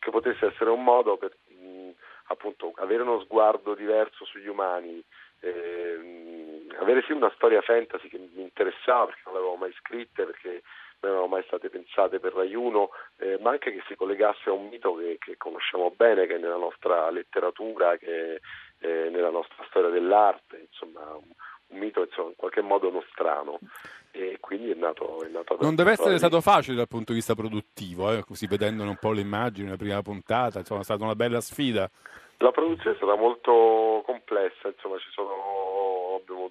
che 0.00 0.10
potesse 0.10 0.46
essere 0.46 0.70
un 0.70 0.82
modo 0.82 1.16
per 1.16 1.36
mh, 1.46 1.90
appunto 2.28 2.72
avere 2.76 3.02
uno 3.02 3.20
sguardo 3.20 3.74
diverso 3.74 4.24
sugli 4.24 4.48
umani, 4.48 5.02
eh, 5.40 6.66
avere 6.78 7.02
sì 7.06 7.12
una 7.12 7.30
storia 7.36 7.60
fantasy 7.60 8.08
che 8.08 8.18
mi 8.18 8.42
interessava 8.42 9.06
perché 9.06 9.22
non 9.26 9.34
l'avevo 9.34 9.56
mai 9.56 9.72
scritta, 9.78 10.24
perché 10.24 10.62
non 11.00 11.12
erano 11.12 11.26
mai 11.28 11.42
state 11.46 11.70
pensate 11.70 12.18
per 12.18 12.34
1, 12.34 12.90
eh, 13.18 13.38
ma 13.40 13.50
anche 13.50 13.72
che 13.72 13.82
si 13.86 13.94
collegasse 13.94 14.48
a 14.48 14.52
un 14.52 14.68
mito 14.68 14.94
che, 14.94 15.16
che, 15.18 15.36
conosciamo 15.36 15.90
bene, 15.90 16.26
che 16.26 16.36
è 16.36 16.38
nella 16.38 16.56
nostra 16.56 17.10
letteratura, 17.10 17.96
che 17.96 18.34
è 18.34 18.40
eh, 18.86 19.10
nella 19.10 19.30
nostra 19.30 19.64
storia 19.68 19.90
dell'arte, 19.90 20.66
insomma 20.68 21.14
un, 21.14 21.30
un 21.68 21.78
mito 21.78 22.02
insomma, 22.02 22.28
in 22.28 22.36
qualche 22.36 22.62
modo 22.62 22.90
nostrano 22.90 23.58
e 24.12 24.38
quindi 24.40 24.70
è 24.70 24.74
nato, 24.74 25.22
è 25.22 25.28
nato 25.28 25.56
non 25.60 25.74
deve 25.74 25.92
essere 25.92 26.18
stato 26.18 26.40
facile 26.40 26.76
dal 26.76 26.88
punto 26.88 27.12
di 27.12 27.18
vista 27.18 27.34
produttivo 27.34 28.12
eh? 28.12 28.24
così 28.24 28.46
vedendone 28.46 28.90
un 28.90 28.96
po' 28.96 29.12
le 29.12 29.20
immagini 29.20 29.68
la 29.68 29.76
prima 29.76 30.02
puntata 30.02 30.58
insomma 30.58 30.80
è 30.80 30.84
stata 30.84 31.04
una 31.04 31.14
bella 31.14 31.40
sfida 31.40 31.88
la 32.38 32.50
produzione 32.50 32.94
è 32.94 32.96
stata 32.96 33.16
molto 33.16 34.02
complessa 34.04 34.68
insomma 34.68 34.98
ci 34.98 35.10
sono, 35.10 36.18
abbiamo, 36.20 36.50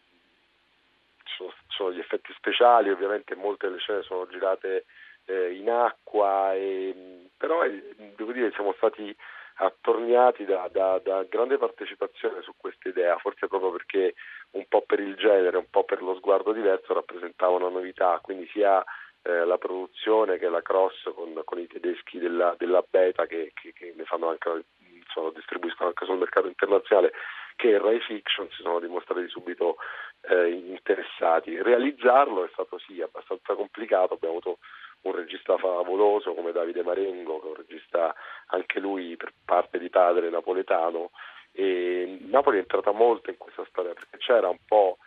ci 1.23 1.33
sono, 1.35 1.49
ci 1.49 1.75
sono 1.75 1.91
gli 1.91 1.99
effetti 1.99 2.31
speciali 2.37 2.89
ovviamente 2.89 3.35
molte 3.35 3.67
delle 3.67 3.79
scene 3.79 4.03
sono 4.03 4.27
girate 4.27 4.85
eh, 5.25 5.53
in 5.53 5.69
acqua 5.69 6.53
e, 6.53 7.27
però 7.37 7.63
eh, 7.63 7.95
devo 8.15 8.31
dire 8.31 8.51
siamo 8.51 8.73
stati 8.77 9.15
attorniati 9.61 10.45
da, 10.45 10.69
da, 10.71 10.99
da, 11.03 11.23
grande 11.23 11.57
partecipazione 11.57 12.41
su 12.41 12.53
questa 12.55 12.89
idea, 12.89 13.17
forse 13.17 13.47
proprio 13.47 13.71
perché 13.71 14.15
un 14.51 14.65
po' 14.67 14.81
per 14.81 14.99
il 14.99 15.15
genere, 15.15 15.57
un 15.57 15.69
po' 15.69 15.83
per 15.83 16.01
lo 16.01 16.15
sguardo 16.15 16.53
diverso 16.53 16.93
rappresentava 16.93 17.55
una 17.55 17.69
novità, 17.69 18.19
quindi 18.21 18.47
sia 18.51 18.83
eh, 19.23 19.45
la 19.45 19.57
produzione 19.57 20.37
che 20.37 20.47
la 20.47 20.61
cross 20.61 21.11
con, 21.13 21.41
con 21.43 21.59
i 21.59 21.67
tedeschi 21.67 22.19
della, 22.19 22.55
della 22.57 22.83
Beta 22.89 23.25
che, 23.25 23.51
che, 23.53 23.73
che, 23.73 23.93
anche, 23.97 24.63
insomma, 24.79 25.31
distribuiscono 25.31 25.89
anche 25.89 26.05
sul 26.05 26.17
mercato 26.17 26.47
internazionale, 26.47 27.11
che 27.57 27.77
Rai 27.77 27.99
Fiction 27.99 28.47
si 28.51 28.61
sono 28.61 28.79
dimostrati 28.79 29.27
subito 29.27 29.75
eh, 30.21 30.51
interessati. 30.51 31.61
Realizzarlo 31.61 32.45
è 32.45 32.49
stato 32.53 32.77
sì 32.79 33.01
abbastanza 33.01 33.55
complicato, 33.55 34.13
abbiamo 34.13 34.37
avuto 34.37 34.59
un 35.01 35.15
regista 35.15 35.57
favoloso 35.57 36.33
come 36.33 36.51
Davide 36.51 36.83
Marengo, 36.83 37.39
che 37.39 37.45
è 37.45 37.49
un 37.49 37.55
regista 37.55 38.13
anche 38.47 38.79
lui 38.79 39.15
per 39.15 39.33
parte 39.45 39.79
di 39.79 39.89
padre 39.89 40.29
napoletano. 40.29 41.11
E 41.51 42.19
Napoli 42.21 42.57
è 42.57 42.61
entrata 42.61 42.91
molto 42.91 43.29
in 43.29 43.37
questa 43.37 43.65
storia 43.69 43.93
perché 43.93 44.17
c'era 44.17 44.49
un 44.49 44.59
po' 44.65 44.97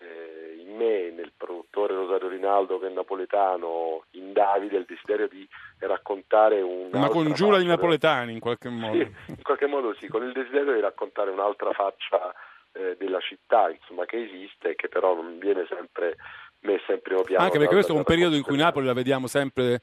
eh, 0.00 0.56
in 0.58 0.76
me, 0.76 1.10
nel 1.10 1.32
produttore 1.36 1.94
Rosario 1.94 2.28
Rinaldo 2.28 2.78
che 2.78 2.88
è 2.88 2.90
napoletano, 2.90 4.04
in 4.12 4.32
Davide 4.32 4.78
il 4.78 4.84
desiderio 4.86 5.28
di 5.28 5.46
raccontare 5.78 6.60
un... 6.60 6.90
Una 6.92 7.08
congiura 7.08 7.58
di 7.58 7.66
napoletani 7.66 8.32
in 8.32 8.40
qualche 8.40 8.68
modo. 8.68 8.96
Sì, 8.96 9.12
in 9.28 9.42
qualche 9.42 9.66
modo 9.66 9.94
sì, 9.94 10.08
con 10.08 10.24
il 10.24 10.32
desiderio 10.32 10.74
di 10.74 10.80
raccontare 10.80 11.30
un'altra 11.30 11.72
faccia 11.72 12.34
eh, 12.72 12.96
della 12.98 13.20
città, 13.20 13.70
insomma, 13.70 14.04
che 14.04 14.22
esiste 14.22 14.70
e 14.70 14.74
che 14.74 14.88
però 14.88 15.14
non 15.14 15.38
viene 15.38 15.66
sempre 15.68 16.16
messa 16.62 16.92
in 16.92 17.00
primo 17.00 17.22
piano. 17.22 17.44
Anche 17.44 17.58
perché 17.58 17.74
questo 17.74 17.92
è 17.92 17.96
un 17.96 18.04
periodo 18.04 18.36
in 18.36 18.42
cui 18.42 18.56
Napoli 18.56 18.86
la 18.86 18.92
vediamo 18.92 19.26
sempre 19.26 19.80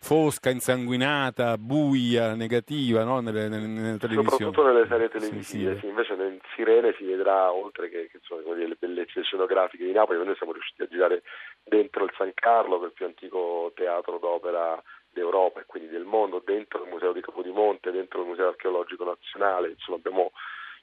fosca, 0.00 0.50
insanguinata, 0.50 1.58
buia, 1.58 2.34
negativa 2.34 3.02
no? 3.02 3.20
nelle, 3.20 3.48
nelle, 3.48 3.66
nelle 3.66 3.98
televisioni. 3.98 4.28
Soprattutto 4.28 4.64
nelle 4.64 4.86
serie 4.86 5.08
televisive, 5.08 5.74
sì, 5.74 5.80
sì. 5.80 5.86
invece 5.86 6.14
nel 6.14 6.40
Sirene 6.54 6.94
si 6.96 7.04
vedrà, 7.04 7.52
oltre 7.52 7.88
che, 7.88 8.08
che 8.10 8.18
insomma, 8.18 8.54
le 8.54 8.76
bellezze 8.78 9.22
scenografiche 9.22 9.84
di 9.84 9.92
Napoli, 9.92 10.24
noi 10.24 10.36
siamo 10.36 10.52
riusciti 10.52 10.82
a 10.82 10.86
girare 10.88 11.22
dentro 11.64 12.04
il 12.04 12.12
San 12.16 12.30
Carlo, 12.34 12.78
che 12.78 12.84
è 12.84 12.86
il 12.88 12.92
più 12.92 13.06
antico 13.06 13.72
teatro 13.74 14.18
d'opera 14.18 14.80
d'Europa 15.10 15.60
e 15.60 15.66
quindi 15.66 15.88
del 15.88 16.04
mondo, 16.04 16.42
dentro 16.44 16.82
il 16.84 16.90
Museo 16.90 17.12
di 17.12 17.20
Capodimonte, 17.20 17.90
dentro 17.90 18.20
il 18.20 18.28
Museo 18.28 18.48
Archeologico 18.48 19.04
Nazionale, 19.04 19.70
insomma 19.70 19.98
abbiamo 19.98 20.30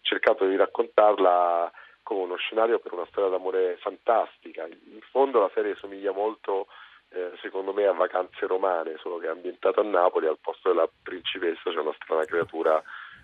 cercato 0.02 0.46
di 0.46 0.56
raccontarla 0.56 1.72
come 2.06 2.22
uno 2.22 2.36
scenario 2.36 2.78
per 2.78 2.94
una 2.94 3.08
storia 3.08 3.32
d'amore 3.32 3.78
fantastica. 3.82 4.66
In 4.68 5.02
fondo 5.10 5.40
la 5.40 5.50
serie 5.56 5.76
somiglia 5.76 6.12
molto, 6.12 6.68
eh, 7.10 7.32
secondo 7.42 7.74
me, 7.74 7.88
a 7.88 7.94
Vacanze 7.94 8.46
Romane, 8.46 8.96
solo 9.00 9.18
che 9.18 9.26
è 9.26 9.32
ambientata 9.32 9.82
a 9.82 9.84
Napoli, 9.84 10.28
al 10.28 10.38
posto 10.40 10.70
della 10.70 10.88
principessa 11.02 11.72
c'è 11.72 11.80
una 11.80 11.96
strana 12.00 12.24
creatura 12.26 12.82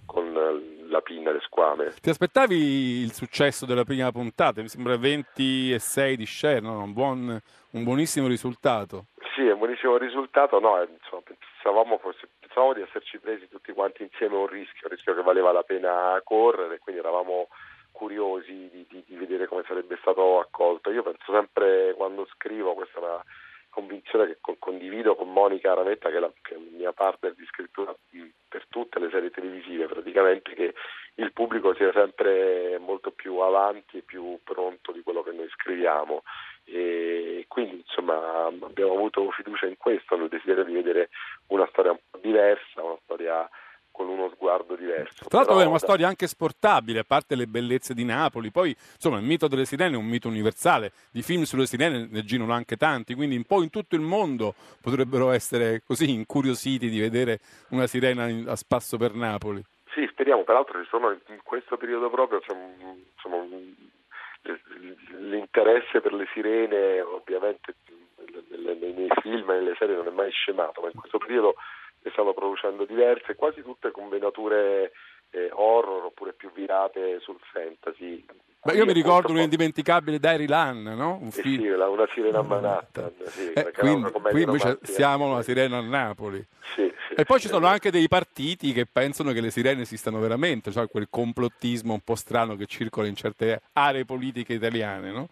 con 0.07 0.35
eh, 0.35 0.87
la 0.89 1.01
pinna 1.01 1.29
e 1.29 1.33
le 1.33 1.41
squame. 1.41 1.93
Ti 2.01 2.09
aspettavi 2.09 3.03
il 3.03 3.13
successo 3.13 3.67
della 3.67 3.83
prima 3.83 4.11
puntata? 4.11 4.61
Mi 4.61 4.67
sembra 4.67 4.97
26 4.97 6.15
di 6.17 6.25
share, 6.25 6.59
no? 6.59 6.81
un, 6.81 6.91
buon, 6.91 7.39
un 7.71 7.83
buonissimo 7.83 8.25
risultato. 8.25 9.05
Sì, 9.35 9.45
è 9.45 9.51
un 9.51 9.59
buonissimo 9.59 9.95
risultato, 9.97 10.59
no, 10.59 10.81
eh, 10.81 10.87
insomma, 10.91 11.21
pensavamo, 11.21 11.99
forse, 11.99 12.27
pensavamo 12.39 12.73
di 12.73 12.81
esserci 12.81 13.19
presi 13.19 13.47
tutti 13.47 13.71
quanti 13.73 14.01
insieme 14.01 14.35
un 14.37 14.47
rischio, 14.47 14.87
un 14.87 14.95
rischio 14.95 15.13
che 15.13 15.21
valeva 15.21 15.51
la 15.51 15.61
pena 15.61 16.19
correre, 16.23 16.79
quindi 16.79 16.99
eravamo 16.99 17.47
curiosi 18.01 18.67
di, 18.71 18.83
di, 18.89 19.03
di, 19.05 19.15
vedere 19.15 19.45
come 19.45 19.63
sarebbe 19.67 19.95
stato 20.01 20.39
accolto. 20.39 20.89
Io 20.89 21.03
penso 21.03 21.31
sempre 21.31 21.93
quando 21.95 22.27
scrivo, 22.33 22.73
questa 22.73 22.97
è 22.97 23.03
una 23.03 23.23
convinzione 23.69 24.25
che 24.25 24.37
con, 24.41 24.57
condivido 24.57 25.13
con 25.13 25.31
Monica 25.31 25.71
Aravetta, 25.71 26.09
che 26.09 26.17
è, 26.17 26.19
la, 26.19 26.31
che 26.41 26.55
è 26.55 26.57
mia 26.57 26.93
partner 26.93 27.35
di 27.35 27.45
scrittura 27.45 27.95
per 28.49 28.65
tutte 28.69 28.97
le 28.97 29.09
serie 29.11 29.29
televisive, 29.29 29.85
praticamente 29.85 30.55
che 30.55 30.73
il 31.15 31.31
pubblico 31.31 31.75
sia 31.75 31.91
sempre 31.91 32.79
molto 32.79 33.11
più 33.11 33.37
avanti 33.37 33.97
e 33.97 34.01
più 34.01 34.39
pronto 34.43 34.91
di 34.91 35.03
quello 35.03 35.21
che 35.21 35.33
noi 35.33 35.47
scriviamo. 35.49 36.23
E 36.65 37.45
quindi 37.47 37.83
insomma 37.85 38.45
abbiamo 38.45 38.93
avuto 38.93 39.29
fiducia 39.29 39.67
in 39.67 39.77
questo, 39.77 40.17
nel 40.17 40.27
desiderio 40.27 40.63
di 40.63 40.73
vedere 40.73 41.09
una 41.47 41.67
storia 41.67 41.91
un 41.91 41.99
po' 42.09 42.17
diversa, 42.17 42.81
una 42.81 42.97
storia 43.03 43.47
con 44.01 44.09
uno 44.09 44.29
sguardo 44.33 44.75
diverso. 44.75 45.25
Tra 45.27 45.39
l'altro 45.39 45.55
Però, 45.55 45.65
è 45.65 45.69
una 45.69 45.77
storia 45.77 46.07
anche 46.07 46.27
sportabile, 46.27 46.99
a 46.99 47.03
parte 47.03 47.35
le 47.35 47.45
bellezze 47.45 47.93
di 47.93 48.03
Napoli, 48.03 48.49
poi 48.49 48.75
insomma 48.93 49.17
il 49.17 49.23
mito 49.23 49.47
delle 49.47 49.65
sirene 49.65 49.95
è 49.95 49.97
un 49.97 50.05
mito 50.05 50.27
universale, 50.27 50.91
di 51.11 51.21
film 51.21 51.43
sulle 51.43 51.67
sirene 51.67 52.07
ne 52.09 52.23
girano 52.23 52.53
anche 52.53 52.77
tanti, 52.77 53.13
quindi 53.13 53.35
un 53.35 53.43
po' 53.43 53.61
in 53.61 53.69
tutto 53.69 53.95
il 53.95 54.01
mondo 54.01 54.55
potrebbero 54.81 55.31
essere 55.31 55.83
così 55.85 56.09
incuriositi 56.09 56.89
di 56.89 56.99
vedere 56.99 57.39
una 57.69 57.87
sirena 57.87 58.51
a 58.51 58.55
spasso 58.55 58.97
per 58.97 59.13
Napoli. 59.13 59.63
Sì, 59.93 60.07
speriamo, 60.09 60.43
peraltro 60.43 60.81
ci 60.81 60.87
sono 60.89 61.11
in 61.11 61.39
questo 61.43 61.77
periodo 61.77 62.09
proprio 62.09 62.39
c'è 62.39 62.55
insomma, 63.13 63.45
l'interesse 65.19 66.01
per 66.01 66.13
le 66.13 66.27
sirene 66.33 67.01
ovviamente 67.01 67.75
nei 68.57 69.09
film 69.21 69.49
e 69.51 69.53
nelle 69.55 69.75
serie 69.77 69.95
non 69.95 70.07
è 70.07 70.11
mai 70.11 70.31
scemato, 70.31 70.81
ma 70.81 70.87
in 70.87 70.99
questo 70.99 71.17
periodo 71.17 71.55
ne 72.03 72.11
stanno 72.11 72.33
producendo 72.33 72.85
diverse, 72.85 73.35
quasi 73.35 73.61
tutte 73.61 73.91
con 73.91 74.09
venature 74.09 74.91
eh, 75.31 75.49
horror 75.51 76.05
oppure 76.05 76.33
più 76.33 76.51
virate 76.51 77.19
sul 77.19 77.39
fantasy. 77.51 78.25
Beh, 78.63 78.73
io 78.73 78.85
mi 78.85 78.93
ricordo 78.93 79.31
un 79.31 79.39
indimenticabile 79.39 80.19
Diary 80.19 80.45
Lan, 80.45 80.83
no? 80.83 81.17
Un 81.19 81.29
Eh 81.29 81.31
film. 81.31 81.61
sì, 81.63 81.67
la- 81.69 81.89
una 81.89 82.07
sirena 82.13 82.39
a 82.39 82.43
Manhattan, 82.43 83.11
sì, 83.25 83.51
Eh, 83.53 83.71
quindi, 83.71 84.11
qui 84.11 84.41
invece 84.43 84.63
romantica. 84.65 84.91
siamo 84.91 85.31
una 85.31 85.41
sirena 85.41 85.77
a 85.77 85.81
Napoli. 85.81 86.45
Sì, 86.75 86.93
sì, 87.07 87.15
e 87.15 87.25
poi 87.25 87.39
ci 87.39 87.47
sono 87.47 87.65
anche 87.65 87.89
dei 87.89 88.07
partiti 88.07 88.71
che 88.71 88.85
pensano 88.85 89.31
che 89.33 89.41
le 89.41 89.49
sirene 89.49 89.81
esistano 89.81 90.19
veramente, 90.19 90.71
cioè 90.71 90.87
quel 90.87 91.07
complottismo 91.09 91.91
un 91.93 92.01
po' 92.01 92.13
strano 92.15 92.55
che 92.55 92.67
circola 92.67 93.07
in 93.07 93.15
certe 93.15 93.61
aree 93.73 94.05
politiche 94.05 94.53
italiane, 94.53 95.11
no? 95.11 95.27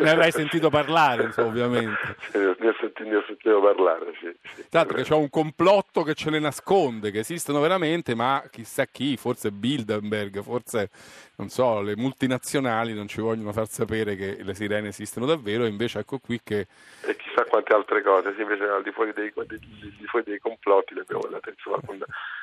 Ne 0.00 0.10
avrai 0.10 0.30
sentito 0.30 0.68
parlare, 0.68 1.24
insomma, 1.24 1.48
ovviamente. 1.48 2.16
Ne, 2.34 2.46
ho 2.68 2.74
sentito, 2.78 3.02
ne 3.08 3.16
ho 3.16 3.24
sentito 3.26 3.60
parlare, 3.62 4.12
sì. 4.20 4.30
l'altro 4.70 4.96
che 4.98 5.02
c'è 5.04 5.14
un 5.14 5.30
complotto 5.30 6.02
che 6.02 6.12
ce 6.14 6.28
le 6.28 6.38
nasconde, 6.38 7.10
che 7.10 7.20
esistono 7.20 7.60
veramente, 7.60 8.14
ma 8.14 8.44
chissà 8.50 8.84
chi, 8.84 9.16
forse 9.16 9.50
Bilderberg, 9.50 10.42
forse, 10.42 10.90
non 11.36 11.48
so, 11.48 11.80
le 11.82 11.96
multinazionali 11.96 12.94
non 12.94 13.08
ci 13.08 13.20
vogliono 13.20 13.52
far 13.52 13.66
sapere 13.66 14.16
che 14.16 14.42
le 14.42 14.54
sirene 14.54 14.88
esistono 14.88 15.26
davvero, 15.26 15.64
e 15.64 15.68
invece 15.68 15.98
ecco 16.00 16.18
qui 16.18 16.40
che 16.42 16.66
E 17.02 17.16
chissà 17.16 17.44
quante 17.44 17.72
altre 17.72 18.02
cose, 18.02 18.34
sì, 18.34 18.42
invece 18.42 18.64
al 18.64 18.82
di 18.82 18.92
fuori 18.92 19.12
dei, 19.12 19.32
di 19.34 20.06
fuori 20.06 20.24
dei 20.24 20.38
complotti 20.38 20.94
le 20.94 21.00
abbiamo 21.00 21.20
guardate 21.20 21.50
insomma 21.50 21.78
con 21.84 22.02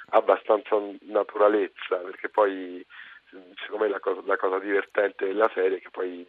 abbastanza 0.10 0.76
naturalezza, 1.02 1.96
perché 1.98 2.30
poi 2.30 2.86
secondo 3.64 3.86
me 3.86 3.90
la 3.90 4.00
cosa, 4.00 4.22
la 4.26 4.38
cosa 4.38 4.60
divertente 4.60 5.26
della 5.26 5.50
serie 5.54 5.78
è 5.78 5.82
che 5.82 5.90
poi 5.90 6.28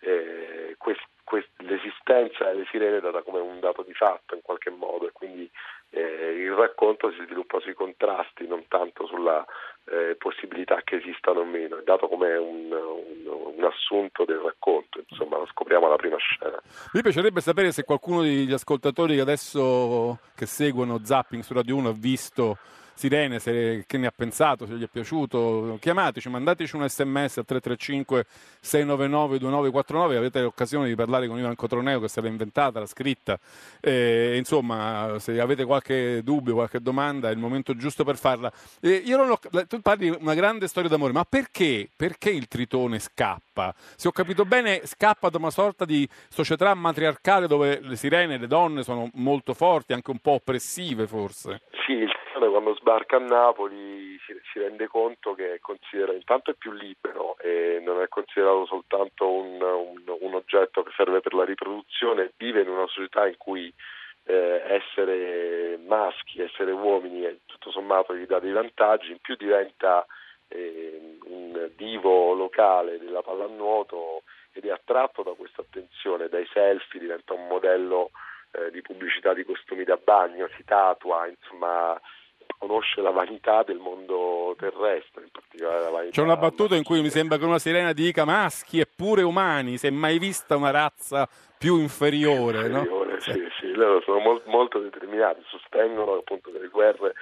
eh, 0.00 0.74
quest- 0.78 1.08
quest- 1.24 1.48
l'esistenza 1.62 2.44
delle 2.44 2.66
sirene 2.70 2.98
è 2.98 3.00
data 3.00 3.22
come 3.22 3.40
un 3.40 3.60
dato 3.60 3.82
di 3.82 3.94
fatto 3.94 4.34
in 4.34 4.42
qualche 4.42 4.70
modo 4.70 5.08
e 5.08 5.12
quindi 5.12 5.50
eh, 5.90 6.00
il 6.00 6.52
racconto 6.52 7.10
si 7.10 7.22
sviluppa 7.24 7.60
sui 7.60 7.74
contrasti, 7.74 8.46
non 8.46 8.64
tanto 8.68 9.06
sulla 9.06 9.44
eh, 9.90 10.16
possibilità 10.16 10.80
che 10.84 10.96
esistano 10.96 11.40
o 11.40 11.44
meno, 11.44 11.78
è 11.78 11.82
dato 11.82 12.08
come 12.08 12.36
un, 12.36 12.70
un- 12.72 13.54
un 13.56 13.64
assunto 13.64 14.24
del 14.24 14.38
racconto, 14.38 15.02
insomma 15.08 15.38
lo 15.38 15.46
scopriamo 15.46 15.86
alla 15.86 15.96
prima 15.96 16.16
scena. 16.18 16.60
Mi 16.92 17.02
piacerebbe 17.02 17.40
sapere 17.40 17.72
se 17.72 17.84
qualcuno 17.84 18.22
degli 18.22 18.52
ascoltatori 18.52 19.16
che 19.16 19.20
adesso 19.20 20.18
che 20.36 20.46
seguono 20.46 21.00
Zapping 21.02 21.42
su 21.42 21.54
Radio 21.54 21.76
1 21.76 21.88
ha 21.88 21.94
visto 21.96 22.58
Sirene, 22.98 23.38
se, 23.38 23.84
che 23.86 23.96
ne 23.96 24.08
ha 24.08 24.12
pensato, 24.14 24.66
se 24.66 24.74
gli 24.74 24.82
è 24.82 24.88
piaciuto. 24.88 25.78
Chiamateci, 25.80 26.28
mandateci 26.28 26.74
un 26.74 26.88
sms 26.88 27.38
al 27.38 27.44
335 27.44 28.26
699 28.58 29.38
2949, 29.38 30.16
avete 30.16 30.40
l'occasione 30.40 30.88
di 30.88 30.96
parlare 30.96 31.28
con 31.28 31.38
Ivan 31.38 31.54
Cotroneo 31.54 32.00
che 32.00 32.08
se 32.08 32.20
l'ha 32.20 32.26
inventata, 32.26 32.80
l'ha 32.80 32.86
scritta. 32.86 33.38
Eh, 33.80 34.34
insomma, 34.36 35.14
se 35.20 35.38
avete 35.38 35.64
qualche 35.64 36.22
dubbio, 36.24 36.54
qualche 36.54 36.80
domanda, 36.80 37.28
è 37.28 37.32
il 37.32 37.38
momento 37.38 37.76
giusto 37.76 38.02
per 38.02 38.16
farla. 38.16 38.50
Eh, 38.80 39.00
io 39.04 39.16
non 39.16 39.30
ho, 39.30 39.38
tu 39.68 39.80
parli 39.80 40.10
di 40.10 40.16
una 40.20 40.34
grande 40.34 40.66
storia 40.66 40.90
d'amore, 40.90 41.12
ma 41.12 41.24
perché? 41.24 41.88
Perché 41.94 42.30
il 42.30 42.48
tritone 42.48 42.98
scappa? 42.98 43.72
Se 43.94 44.08
ho 44.08 44.10
capito 44.10 44.44
bene, 44.44 44.80
scappa 44.86 45.28
da 45.28 45.38
una 45.38 45.50
sorta 45.50 45.84
di 45.84 46.08
società 46.28 46.74
matriarcale 46.74 47.46
dove 47.46 47.78
le 47.80 47.94
sirene, 47.94 48.38
le 48.38 48.48
donne 48.48 48.82
sono 48.82 49.08
molto 49.14 49.54
forti, 49.54 49.92
anche 49.92 50.10
un 50.10 50.18
po' 50.18 50.32
oppressive 50.32 51.06
forse. 51.06 51.60
Sì, 51.86 51.92
il 51.92 52.10
Titano 52.38 52.50
quando 52.52 52.74
sbarca 52.76 53.16
a 53.16 53.20
Napoli 53.20 54.16
si, 54.24 54.32
si 54.52 54.60
rende 54.60 54.86
conto 54.86 55.34
che 55.34 55.58
considera, 55.60 56.12
intanto 56.12 56.52
è 56.52 56.54
più 56.54 56.70
libero 56.70 57.36
e 57.38 57.80
non 57.82 58.00
è 58.00 58.06
considerato 58.08 58.64
soltanto 58.66 59.28
un, 59.28 59.60
un- 59.60 60.16
un 60.20 60.34
oggetto 60.34 60.84
che 60.84 60.92
serve 60.96 61.20
per 61.20 61.34
la 61.34 61.44
riproduzione, 61.44 62.32
vive 62.36 62.60
in 62.62 62.68
una 62.68 62.86
società 62.86 63.26
in 63.26 63.36
cui 63.36 63.72
eh, 64.24 64.62
essere 64.66 65.78
maschi, 65.84 66.40
essere 66.40 66.70
uomini 66.70 67.26
eh, 67.26 67.40
tutto 67.44 67.72
sommato 67.72 68.14
gli 68.14 68.26
dà 68.26 68.38
dei 68.38 68.52
vantaggi, 68.52 69.10
in 69.10 69.18
più 69.18 69.34
diventa 69.34 70.06
eh, 70.48 71.18
un 71.24 71.70
divo 71.74 72.34
locale 72.34 72.98
della 72.98 73.22
pallanuoto 73.22 74.22
ed 74.52 74.64
è 74.64 74.70
attratto 74.70 75.22
da 75.24 75.32
questa 75.32 75.62
attenzione, 75.62 76.28
dai 76.28 76.46
selfie, 76.52 77.00
diventa 77.00 77.32
un 77.32 77.48
modello 77.48 78.10
eh, 78.52 78.70
di 78.70 78.80
pubblicità 78.80 79.34
di 79.34 79.44
costumi 79.44 79.82
da 79.84 79.96
bagno, 79.96 80.48
si 80.56 80.62
tatua, 80.64 81.26
insomma 81.26 82.00
conosce 82.58 83.00
la 83.00 83.10
vanità 83.10 83.62
del 83.62 83.78
mondo 83.78 84.54
terrestre, 84.58 85.22
in 85.22 85.30
particolare 85.30 85.80
la 85.82 85.90
vanità 85.90 86.12
C'è 86.12 86.22
una 86.22 86.36
battuta 86.36 86.74
in 86.76 86.82
cui 86.82 87.00
mi 87.00 87.08
sembra 87.10 87.38
che 87.38 87.44
una 87.44 87.58
sirena 87.58 87.92
dica 87.92 88.24
maschi 88.24 88.80
e 88.80 88.86
pure 88.86 89.22
umani, 89.22 89.78
si 89.78 89.86
è 89.86 89.90
mai 89.90 90.18
vista 90.18 90.56
una 90.56 90.70
razza 90.70 91.28
più 91.56 91.76
inferiore, 91.78 92.68
no? 92.68 92.78
inferiore, 92.78 93.20
sì, 93.20 93.46
sì, 93.60 93.72
loro 93.72 94.00
sono 94.02 94.18
mol- 94.18 94.42
molto 94.46 94.78
determinati, 94.80 95.40
sostengono 95.48 96.14
appunto 96.14 96.50
che 96.50 96.58
le 96.58 96.68
guerre 96.68 97.14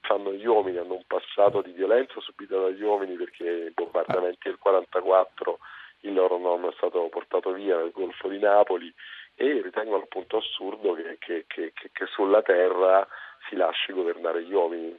fanno 0.00 0.32
gli 0.32 0.44
uomini, 0.46 0.76
hanno 0.76 0.94
un 0.94 1.04
passato 1.06 1.62
di 1.62 1.72
violenza 1.72 2.20
subita 2.20 2.58
dagli 2.58 2.82
uomini 2.82 3.14
perché 3.16 3.44
i 3.68 3.70
bombardamenti 3.72 4.48
del 4.48 4.58
44 4.58 5.58
il 6.00 6.12
loro 6.12 6.36
nonno 6.38 6.70
è 6.70 6.74
stato 6.76 7.08
portato 7.10 7.52
via 7.52 7.78
nel 7.78 7.90
Golfo 7.90 8.28
di 8.28 8.38
Napoli 8.38 8.92
e 9.36 9.62
ritengono 9.62 10.02
appunto 10.02 10.36
assurdo 10.36 10.92
che- 10.92 11.16
che- 11.18 11.44
che- 11.46 11.72
che 11.90 12.06
sulla 12.06 12.42
terra 12.42 13.06
si 13.48 13.56
lasci 13.56 13.92
governare 13.92 14.44
gli 14.44 14.52
uomini. 14.52 14.96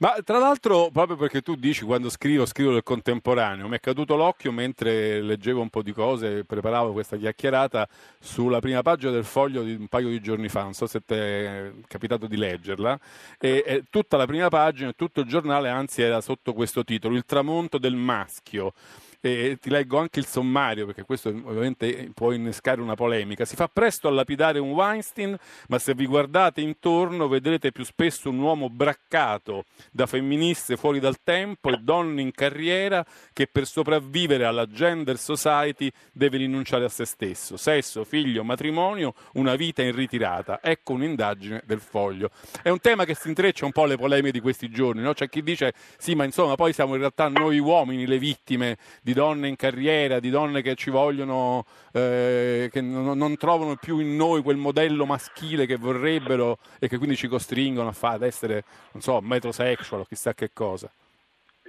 Ma 0.00 0.16
tra 0.24 0.38
l'altro, 0.38 0.90
proprio 0.92 1.16
perché 1.16 1.40
tu 1.40 1.56
dici 1.56 1.84
quando 1.84 2.08
scrivo, 2.08 2.46
scrivo 2.46 2.70
del 2.70 2.84
contemporaneo, 2.84 3.66
mi 3.66 3.76
è 3.76 3.80
caduto 3.80 4.14
l'occhio 4.14 4.52
mentre 4.52 5.20
leggevo 5.20 5.60
un 5.60 5.70
po' 5.70 5.82
di 5.82 5.92
cose 5.92 6.44
preparavo 6.44 6.92
questa 6.92 7.16
chiacchierata 7.16 7.88
sulla 8.20 8.60
prima 8.60 8.82
pagina 8.82 9.10
del 9.10 9.24
foglio 9.24 9.64
di 9.64 9.74
un 9.74 9.88
paio 9.88 10.08
di 10.08 10.20
giorni 10.20 10.48
fa, 10.48 10.62
non 10.62 10.72
so 10.72 10.86
se 10.86 11.00
ti 11.04 11.14
è 11.14 11.72
capitato 11.88 12.28
di 12.28 12.36
leggerla, 12.36 12.96
e, 13.40 13.64
e 13.66 13.84
tutta 13.90 14.16
la 14.16 14.26
prima 14.26 14.48
pagina, 14.48 14.92
tutto 14.92 15.18
il 15.20 15.26
giornale 15.26 15.68
anzi 15.68 16.00
era 16.00 16.20
sotto 16.20 16.52
questo 16.52 16.84
titolo, 16.84 17.16
Il 17.16 17.24
tramonto 17.24 17.76
del 17.78 17.96
maschio. 17.96 18.74
E 19.20 19.58
ti 19.60 19.68
leggo 19.68 19.98
anche 19.98 20.20
il 20.20 20.26
sommario 20.26 20.86
perché 20.86 21.02
questo 21.02 21.30
ovviamente 21.30 22.10
può 22.14 22.30
innescare 22.30 22.80
una 22.80 22.94
polemica. 22.94 23.44
Si 23.44 23.56
fa 23.56 23.66
presto 23.66 24.06
a 24.06 24.12
lapidare 24.12 24.60
un 24.60 24.70
Weinstein, 24.70 25.36
ma 25.68 25.78
se 25.80 25.94
vi 25.94 26.06
guardate 26.06 26.60
intorno 26.60 27.26
vedrete 27.26 27.72
più 27.72 27.84
spesso 27.84 28.30
un 28.30 28.38
uomo 28.38 28.70
braccato 28.70 29.64
da 29.90 30.06
femministe 30.06 30.76
fuori 30.76 31.00
dal 31.00 31.16
tempo 31.24 31.70
e 31.70 31.78
donne 31.78 32.22
in 32.22 32.30
carriera 32.30 33.04
che 33.32 33.48
per 33.48 33.66
sopravvivere 33.66 34.44
alla 34.44 34.66
gender 34.66 35.18
society 35.18 35.90
deve 36.12 36.36
rinunciare 36.36 36.84
a 36.84 36.88
se 36.88 37.04
stesso. 37.04 37.56
Sesso, 37.56 38.04
figlio, 38.04 38.44
matrimonio, 38.44 39.14
una 39.32 39.56
vita 39.56 39.82
in 39.82 39.96
ritirata. 39.96 40.60
Ecco 40.62 40.92
un'indagine 40.92 41.62
del 41.66 41.80
foglio. 41.80 42.30
È 42.62 42.68
un 42.68 42.78
tema 42.78 43.04
che 43.04 43.16
si 43.16 43.26
intreccia 43.26 43.64
un 43.64 43.72
po' 43.72 43.82
alle 43.82 43.96
polemiche 43.96 44.30
di 44.30 44.40
questi 44.40 44.70
giorni, 44.70 45.02
no? 45.02 45.12
C'è 45.12 45.28
chi 45.28 45.42
dice 45.42 45.72
sì, 45.96 46.14
ma 46.14 46.22
insomma 46.22 46.54
poi 46.54 46.72
siamo 46.72 46.92
in 46.92 47.00
realtà 47.00 47.26
noi 47.26 47.58
uomini 47.58 48.06
le 48.06 48.18
vittime 48.18 48.76
di 49.08 49.14
donne 49.14 49.48
in 49.48 49.56
carriera, 49.56 50.20
di 50.20 50.28
donne 50.28 50.60
che 50.60 50.74
ci 50.74 50.90
vogliono, 50.90 51.64
eh, 51.92 52.68
che 52.70 52.82
non, 52.82 53.16
non 53.16 53.38
trovano 53.38 53.76
più 53.76 54.00
in 54.00 54.14
noi 54.16 54.42
quel 54.42 54.58
modello 54.58 55.06
maschile 55.06 55.64
che 55.64 55.76
vorrebbero 55.76 56.58
e 56.78 56.88
che 56.88 56.98
quindi 56.98 57.16
ci 57.16 57.26
costringono 57.26 57.88
a 57.88 57.92
fare, 57.92 58.16
ad 58.16 58.22
essere, 58.24 58.64
non 58.92 59.00
so, 59.00 59.18
metrosexual 59.22 60.02
o 60.02 60.04
chissà 60.04 60.34
che 60.34 60.50
cosa. 60.52 60.90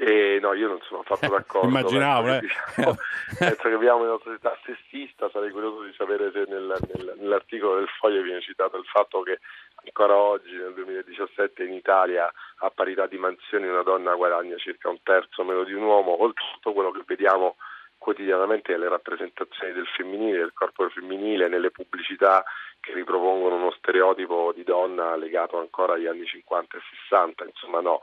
E 0.02 0.40
no, 0.40 0.54
io 0.54 0.70
non 0.70 0.80
sono 0.84 1.02
affatto 1.02 1.28
d'accordo. 1.28 1.68
Immaginavo, 1.68 2.30
eh. 2.30 2.40
diciamo, 2.40 2.96
penso 3.38 3.62
che 3.64 3.70
viviamo 3.78 4.04
in 4.04 4.10
una 4.12 4.20
società 4.24 4.58
sessista, 4.64 5.30
sarei 5.30 5.52
curioso 5.52 5.84
di 5.84 5.92
sapere 5.98 6.32
se 6.32 6.46
nel- 6.48 6.78
nel- 6.94 7.16
nell'articolo 7.20 7.76
del 7.76 7.90
Foglio 8.00 8.22
viene 8.22 8.40
citato 8.40 8.78
il 8.78 8.86
fatto 8.86 9.22
che 9.24 9.40
ancora 9.84 10.16
oggi, 10.16 10.56
nel 10.56 10.74
2017, 10.74 11.66
in 11.66 11.74
Italia, 11.74 12.32
a 12.60 12.70
parità 12.70 13.08
di 13.08 13.18
mansioni, 13.18 13.68
una 13.68 13.84
donna 13.84 14.16
guadagna 14.16 14.56
circa 14.56 14.88
un 14.88 15.04
terzo 15.04 15.44
meno 15.44 15.66
di 15.66 15.74
un 15.74 15.84
uomo, 15.84 16.24
oltre 16.24 16.46
a 16.46 16.54
tutto 16.54 16.72
quello 16.72 16.92
che 16.92 17.04
vediamo 17.06 17.58
quotidianamente 17.98 18.72
nelle 18.72 18.88
rappresentazioni 18.88 19.74
del 19.74 19.88
femminile, 19.88 20.38
del 20.38 20.54
corpo 20.54 20.88
femminile, 20.88 21.50
nelle 21.50 21.72
pubblicità 21.72 22.46
che 22.80 22.94
ripropongono 22.94 23.56
uno 23.56 23.72
stereotipo 23.72 24.54
di 24.56 24.64
donna 24.64 25.18
legato 25.18 25.60
ancora 25.60 25.96
agli 25.96 26.08
anni 26.08 26.26
50 26.26 26.78
e 26.78 26.82
60, 27.10 27.44
insomma 27.44 27.82
no, 27.82 28.00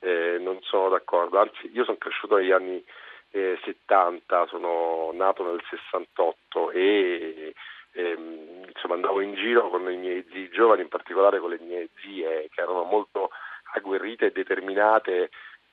eh, 0.00 0.38
non 0.38 0.58
sono 0.62 0.88
d'accordo, 0.88 1.38
anzi 1.38 1.70
io 1.72 1.84
sono 1.84 1.96
cresciuto 1.96 2.36
negli 2.36 2.52
anni 2.52 2.84
eh, 3.30 3.58
70, 3.64 4.46
sono 4.46 5.10
nato 5.12 5.44
nel 5.44 5.62
68 5.68 6.70
e 6.70 7.54
ehm, 7.92 8.64
insomma 8.66 8.94
andavo 8.94 9.20
in 9.20 9.34
giro 9.34 9.68
con 9.68 9.90
i 9.90 9.96
miei 9.96 10.24
zii 10.30 10.50
giovani, 10.50 10.82
in 10.82 10.88
particolare 10.88 11.40
con 11.40 11.50
le 11.50 11.58
mie 11.60 11.88
zie 12.02 12.48
che 12.50 12.60
erano 12.60 12.84
molto 12.84 13.30
agguerrite 13.74 14.26
e 14.26 14.32
determinate 14.32 15.30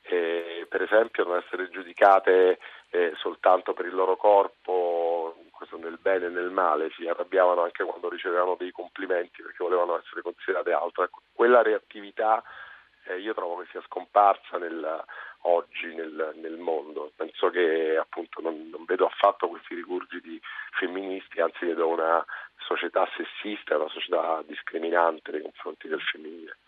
eh, 0.08 0.66
per 0.68 0.82
esempio 0.82 1.24
a 1.24 1.26
non 1.26 1.36
essere 1.38 1.68
giudicate 1.68 2.58
eh, 2.90 3.12
soltanto 3.16 3.72
per 3.72 3.86
il 3.86 3.94
loro 3.94 4.16
corpo, 4.16 5.36
questo 5.50 5.76
nel 5.76 5.98
bene 6.00 6.26
e 6.26 6.30
nel 6.30 6.50
male, 6.50 6.90
si 6.96 7.06
arrabbiavano 7.08 7.62
anche 7.62 7.84
quando 7.84 8.08
ricevevano 8.08 8.54
dei 8.56 8.70
complimenti 8.70 9.42
perché 9.42 9.58
volevano 9.58 9.98
essere 9.98 10.22
considerate 10.22 10.72
altro. 10.72 11.02
Ecco, 11.04 11.22
quella 11.32 11.62
reattività 11.62 12.42
eh, 13.06 13.18
io 13.18 13.34
trovo 13.34 13.56
che 13.56 13.68
sia 13.70 13.82
scomparsa 13.86 14.58
nel- 14.58 15.04
oggi 15.42 15.94
nel, 15.94 16.32
nel 16.36 16.56
mondo. 16.56 17.12
Penso 17.16 17.48
che 17.50 17.96
appunto 17.98 18.40
non, 18.40 18.68
non 18.70 18.84
vedo 18.84 19.06
affatto 19.06 19.48
questi 19.48 19.74
rigurgiti 19.74 20.40
femministi, 20.78 21.40
anzi 21.40 21.66
vedo 21.66 21.88
una 21.88 22.24
società 22.58 23.08
sessista, 23.16 23.76
una 23.76 23.88
società 23.88 24.42
discriminante 24.46 25.30
nei 25.30 25.42
confronti 25.42 25.88
del 25.88 26.00
femminile. 26.00 26.58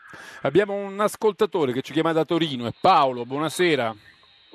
Abbiamo 0.43 0.75
un 0.75 0.99
ascoltatore 1.01 1.73
che 1.73 1.83
ci 1.83 1.93
chiama 1.93 2.13
da 2.13 2.25
Torino, 2.25 2.67
è 2.67 2.73
Paolo, 2.81 3.25
buonasera. 3.25 3.95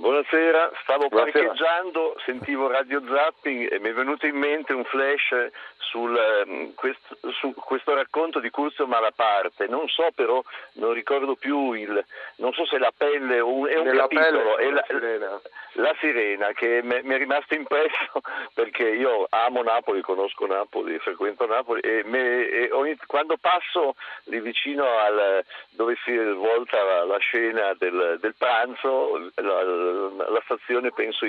Buonasera. 0.07 0.69
Stavo 0.81 1.07
Buonasera. 1.07 1.45
parcheggiando, 1.47 2.15
sentivo 2.25 2.67
Radio 2.67 3.01
Zapping 3.07 3.71
e 3.71 3.79
mi 3.79 3.87
è 3.87 3.93
venuto 3.93 4.25
in 4.25 4.35
mente 4.35 4.73
un 4.73 4.83
flash 4.83 5.33
sul, 5.77 6.13
ehm, 6.17 6.73
quest- 6.73 7.29
su 7.31 7.53
questo 7.53 7.95
racconto 7.95 8.39
di 8.41 8.49
Curzio 8.49 8.85
Malaparte. 8.85 9.65
Non 9.67 9.87
so 9.87 10.09
però, 10.13 10.43
non 10.73 10.91
ricordo 10.91 11.35
più 11.35 11.71
il, 11.71 12.03
non 12.37 12.51
so 12.51 12.65
se 12.65 12.79
la 12.79 12.91
pelle 12.95 13.39
o 13.39 13.47
un, 13.47 13.67
è 13.69 13.77
un 13.77 13.85
Nella 13.85 14.01
capitolo, 14.09 14.55
pelle 14.55 14.67
è 14.67 14.69
la 14.71 14.73
la, 14.75 14.83
sirena. 14.87 15.41
la 15.75 15.95
sirena 16.01 16.47
che 16.51 16.81
mi 16.83 17.13
è 17.13 17.17
rimasto 17.17 17.53
impresso 17.53 18.19
perché 18.53 18.89
io 18.89 19.25
amo 19.29 19.63
Napoli, 19.63 20.01
conosco 20.01 20.45
Napoli, 20.45 20.99
frequento 20.99 21.45
Napoli 21.45 21.79
e, 21.79 22.01
me- 22.03 22.49
e 22.49 22.69
ogni- 22.73 22.97
quando 23.07 23.37
passo 23.39 23.95
lì 24.25 24.41
vicino 24.41 24.83
al, 24.97 25.45
dove 25.69 25.95
si 26.03 26.13
svolta 26.13 26.83
la, 26.83 27.05
la 27.05 27.17
scena 27.19 27.73
del, 27.77 28.17
del 28.19 28.35
pranzo, 28.37 29.29
la, 29.35 29.91
la- 29.93 30.41
stazione 30.43 30.91
penso 30.91 31.25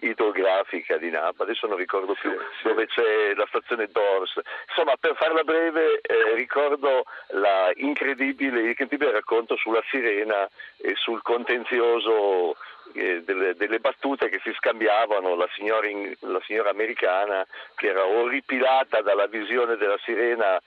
idrografica 0.00 0.96
di 0.96 1.10
Napoli, 1.10 1.50
adesso 1.50 1.66
non 1.66 1.76
ricordo 1.76 2.14
più 2.14 2.34
dove 2.62 2.86
c'è 2.86 3.34
la 3.34 3.46
stazione 3.48 3.88
Dors. 3.90 4.40
Insomma, 4.68 4.96
per 4.98 5.14
farla 5.16 5.42
breve 5.42 6.00
eh, 6.00 6.34
ricordo 6.34 7.04
la 7.28 7.70
incredibile, 7.74 8.62
l'incredibile 8.62 9.12
racconto 9.12 9.56
sulla 9.56 9.82
sirena 9.90 10.48
e 10.78 10.94
sul 10.96 11.22
contenzioso 11.22 12.56
eh, 12.94 13.22
delle, 13.24 13.54
delle 13.54 13.78
battute 13.78 14.28
che 14.28 14.40
si 14.42 14.52
scambiavano 14.56 15.34
la 15.34 15.48
signora, 15.54 15.86
in- 15.86 16.14
la 16.20 16.40
signora 16.46 16.70
americana 16.70 17.46
che 17.74 17.88
era 17.88 18.04
orripilata 18.06 19.02
dalla 19.02 19.26
visione 19.26 19.76
della 19.76 19.98
sirena 20.04 20.60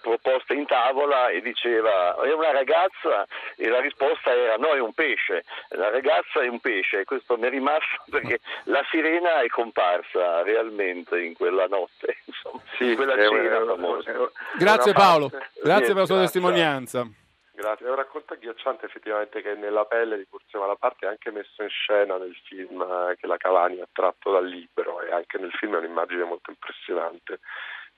proposta 0.00 0.54
in 0.54 0.66
tavola 0.66 1.28
e 1.28 1.40
diceva 1.40 2.14
è 2.22 2.32
una 2.32 2.52
ragazza? 2.52 3.26
E 3.56 3.68
la 3.68 3.80
risposta 3.80 4.30
era 4.32 4.56
no 4.56 4.68
è 4.68 4.78
un 4.80 4.92
pesce. 4.92 5.44
La 5.70 5.90
ragazza 5.90 6.40
è 6.40 6.48
un 6.48 6.60
pesce 6.60 7.00
e 7.00 7.04
questo 7.04 7.36
mi 7.36 7.46
è 7.46 7.50
rimasto 7.50 8.02
perché 8.10 8.40
la 8.64 8.82
sirena 8.90 9.40
è 9.40 9.48
comparsa 9.48 10.42
realmente 10.42 11.20
in 11.20 11.34
quella 11.34 11.66
notte 11.66 12.18
insomma, 12.26 12.60
in 12.78 12.94
quella 12.96 13.14
è 13.14 13.28
cena 13.28 13.58
una- 13.58 13.74
famosa. 13.74 14.10
è 14.10 14.16
una- 14.16 14.30
Grazie 14.58 14.90
una 14.92 15.00
Paolo, 15.00 15.28
parte- 15.28 15.50
grazie 15.62 15.86
per 15.88 15.96
la 15.96 16.06
sua 16.06 16.14
Niente, 16.16 16.32
testimonianza. 16.32 17.06
Grazie, 17.54 17.86
è 17.86 17.90
un 17.90 17.96
racconto 17.96 18.32
agghiacciante 18.32 18.86
effettivamente 18.86 19.42
che 19.42 19.54
nella 19.54 19.84
pelle 19.84 20.16
di 20.16 20.26
Curzio 20.28 20.58
Malaparte 20.58 21.04
è 21.06 21.08
anche 21.10 21.30
messo 21.30 21.62
in 21.62 21.68
scena 21.68 22.16
nel 22.16 22.34
film 22.44 22.80
eh, 22.80 23.16
che 23.20 23.26
la 23.26 23.36
Cavani 23.36 23.78
ha 23.80 23.86
tratto 23.92 24.32
dal 24.32 24.46
libro 24.46 25.00
e 25.02 25.12
anche 25.12 25.38
nel 25.38 25.52
film 25.52 25.74
è 25.74 25.78
un'immagine 25.78 26.24
molto 26.24 26.50
impressionante, 26.50 27.40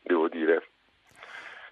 devo 0.02 0.28
dire. 0.28 0.70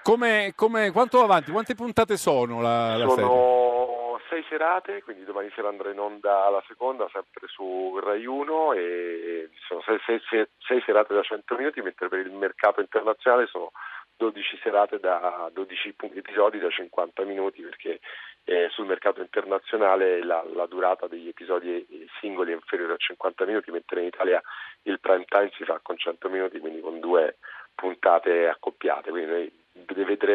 Come, 0.02 0.52
come- 0.56 0.90
quanto 0.90 1.18
va 1.18 1.24
avanti? 1.24 1.50
Quante 1.50 1.74
puntate 1.74 2.16
sono 2.16 2.60
la, 2.60 2.96
la 2.96 3.08
serie? 3.08 3.24
Sono 3.24 4.20
sei 4.28 4.44
serate, 4.48 5.02
quindi 5.02 5.24
domani 5.24 5.50
sera 5.54 5.68
andrà 5.68 5.90
in 5.90 5.98
onda 5.98 6.48
la 6.48 6.62
seconda, 6.66 7.06
sempre 7.12 7.46
su 7.48 7.98
Rai 8.02 8.24
1 8.24 8.72
e 8.72 9.50
sono 9.68 9.82
sei, 9.82 9.98
sei- 10.06 10.20
sei- 10.28 10.48
sei 10.58 10.82
serate 10.86 11.12
da 11.12 11.22
100 11.22 11.54
minuti, 11.56 11.82
mentre 11.82 12.08
per 12.08 12.20
il 12.20 12.32
mercato 12.32 12.80
internazionale 12.80 13.46
sono 13.46 13.72
12 14.16 14.58
serate 14.62 14.98
da 14.98 15.50
12 15.52 15.92
pu- 15.92 16.10
episodi 16.14 16.58
da 16.58 16.70
50 16.70 17.24
minuti 17.24 17.60
perché 17.62 18.00
eh, 18.44 18.68
sul 18.70 18.86
mercato 18.86 19.20
internazionale 19.20 20.24
la, 20.24 20.42
la 20.54 20.66
durata 20.66 21.06
degli 21.06 21.28
episodi 21.28 21.86
singoli 22.20 22.52
è 22.52 22.54
inferiore 22.54 22.94
a 22.94 22.96
50 22.96 23.44
minuti, 23.44 23.70
mentre 23.70 24.00
in 24.00 24.06
Italia 24.06 24.40
il 24.82 24.98
prime 24.98 25.24
time 25.26 25.50
si 25.56 25.64
fa 25.64 25.78
con 25.82 25.96
100 25.98 26.28
minuti, 26.28 26.58
quindi 26.58 26.80
con 26.80 27.00
due 27.00 27.36
puntate 27.74 28.48
accoppiate, 28.48 29.10
quindi 29.10 29.30
noi 29.30 29.60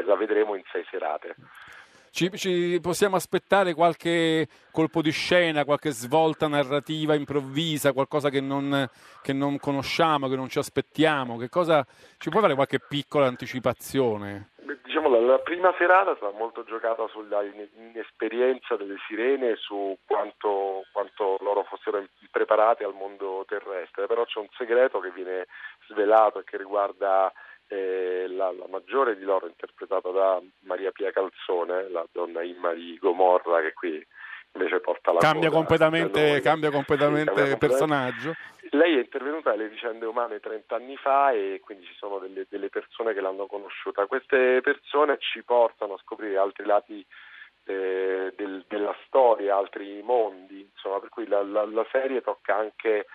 la 0.07 0.15
vedremo 0.15 0.55
in 0.55 0.64
sei 0.72 0.85
serate. 0.89 1.35
Ci, 2.09 2.31
ci 2.35 2.80
possiamo 2.81 3.15
aspettare 3.15 3.76
qualche 3.76 4.47
colpo 4.72 5.01
di 5.01 5.11
scena, 5.11 5.65
qualche 5.65 5.91
svolta 5.91 6.47
narrativa 6.47 7.14
improvvisa, 7.14 7.93
qualcosa 7.93 8.30
che 8.30 8.41
non, 8.41 8.89
che 9.22 9.34
non 9.34 9.59
conosciamo, 9.59 10.27
che 10.27 10.35
non 10.35 10.47
ci 10.47 10.57
aspettiamo? 10.57 11.38
Che 11.38 11.49
cosa, 11.49 11.85
ci 12.18 12.30
puoi 12.30 12.41
fare 12.41 12.55
qualche 12.55 12.80
piccola 12.80 13.27
anticipazione? 13.27 14.49
Beh, 14.64 14.80
Diciamo 14.84 15.09
la, 15.09 15.19
la 15.19 15.39
prima 15.39 15.72
serata 15.77 16.15
sarà 16.18 16.31
molto 16.31 16.64
giocata 16.64 17.07
sulla 17.09 17.43
in- 17.43 17.68
inesperienza 17.76 18.76
delle 18.77 18.95
sirene 19.05 19.49
e 19.49 19.55
su 19.57 19.95
quanto, 20.07 20.85
quanto 20.91 21.38
loro 21.41 21.64
fossero 21.65 22.03
preparate 22.31 22.84
al 22.84 22.93
mondo 22.93 23.45
terrestre, 23.47 24.07
però 24.07 24.26
c'è 24.26 24.39
un 24.39 24.47
segreto 24.57 24.99
che 24.99 25.11
viene 25.11 25.45
svelato 25.88 26.39
e 26.39 26.43
che 26.45 26.57
riguarda 26.57 27.31
eh, 27.68 28.26
la, 28.30 28.52
la 28.52 28.68
maggiore 28.69 29.18
di 29.18 29.23
loro 29.23 29.48
interpretata 29.48 30.10
da 30.11 30.41
Maria 30.61 30.91
Pia 30.91 31.11
Calzone, 31.11 31.89
la 31.89 32.06
donna 32.11 32.41
Imma 32.44 32.73
di 32.73 32.98
Gomorra 32.99 33.61
che 33.61 33.73
qui 33.73 34.06
invece 34.53 34.80
porta 34.80 35.11
la 35.11 35.19
Cambia 35.19 35.49
coda 35.49 35.60
completamente, 35.60 36.22
da 36.22 36.27
noi. 36.31 36.41
cambia 36.41 36.72
completamente 36.72 37.34
cambia 37.34 37.57
personaggio. 37.57 38.34
lei 38.72 38.95
è 38.95 38.99
intervenuta 38.99 39.52
alle 39.52 39.68
vicende 39.69 40.06
umane 40.06 40.39
30 40.39 40.76
anni 40.76 40.95
fa 40.98 41.31
e 41.31 41.60
quindi 41.64 41.85
ci 41.85 41.94
sono 41.95 42.18
delle, 42.19 42.45
delle 42.49 42.69
persone 42.69 43.14
che 43.14 43.22
l'hanno 43.22 43.45
conosciuta. 43.45 44.07
Queste 44.07 44.61
persone 44.61 45.18
ci 45.19 45.44
portano 45.44 45.94
a 45.95 45.99
scoprire 45.99 46.38
altri 46.38 46.65
lati 46.65 47.06
eh, 47.65 48.34
del- 48.35 48.64
della 48.68 48.95
storia, 49.06 49.57
altri 49.57 50.02
mondi, 50.02 50.61
insomma, 50.73 50.99
per 50.99 51.10
cui 51.10 51.27
la, 51.27 51.44
la- 51.44 51.65
la 51.65 51.85
serie 51.91 52.22
tocca 52.22 52.56
anche 52.56 53.07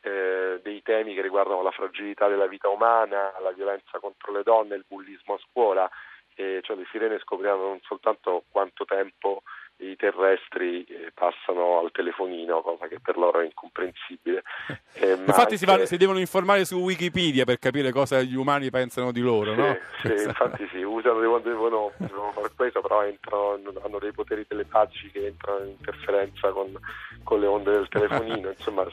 eh, 0.00 0.60
dei 0.62 0.82
temi 0.82 1.14
che 1.14 1.22
riguardano 1.22 1.62
la 1.62 1.70
fragilità 1.70 2.28
della 2.28 2.46
vita 2.46 2.68
umana, 2.68 3.32
la 3.40 3.52
violenza 3.52 3.98
contro 3.98 4.32
le 4.32 4.42
donne, 4.42 4.76
il 4.76 4.84
bullismo 4.86 5.34
a 5.34 5.40
scuola, 5.50 5.90
e 6.34 6.60
cioè 6.62 6.76
le 6.76 6.86
sirene 6.90 7.18
scopriranno 7.18 7.68
non 7.68 7.80
soltanto 7.82 8.44
quanto 8.50 8.84
tempo 8.84 9.42
i 9.80 9.96
terrestri 9.96 10.84
eh, 10.84 11.10
passano 11.14 11.78
al 11.78 11.90
telefonino, 11.92 12.60
cosa 12.60 12.86
che 12.86 13.00
per 13.00 13.16
loro 13.16 13.40
è 13.40 13.44
incomprensibile. 13.44 14.42
eh, 14.94 15.12
Infatti 15.12 15.56
si, 15.56 15.64
anche- 15.64 15.80
va- 15.80 15.86
si 15.86 15.96
devono 15.96 16.18
informare 16.18 16.64
su 16.64 16.76
Wikipedia 16.76 17.44
per 17.44 17.58
capire 17.58 17.90
cosa 17.90 18.20
gli 18.22 18.36
umani 18.36 18.70
pensano 18.70 19.10
di 19.10 19.20
loro, 19.20 19.54
no? 19.54 19.76
Sì, 20.02 20.16
sì, 20.16 20.24
infatti 20.26 20.68
sì, 20.70 20.82
usano, 20.82 21.20
devono, 21.20 21.38
devono, 21.40 22.32
fare 22.32 22.50
questo, 22.54 22.80
però 22.80 23.04
entrano, 23.04 23.58
hanno 23.82 23.98
dei 23.98 24.12
poteri 24.12 24.46
telepatici 24.46 25.10
che 25.10 25.26
entrano 25.26 25.64
in 25.64 25.70
interferenza 25.70 26.50
con, 26.50 26.78
con 27.22 27.40
le 27.40 27.46
onde 27.46 27.70
del 27.70 27.88
telefonino, 27.88 28.50
insomma. 28.56 28.86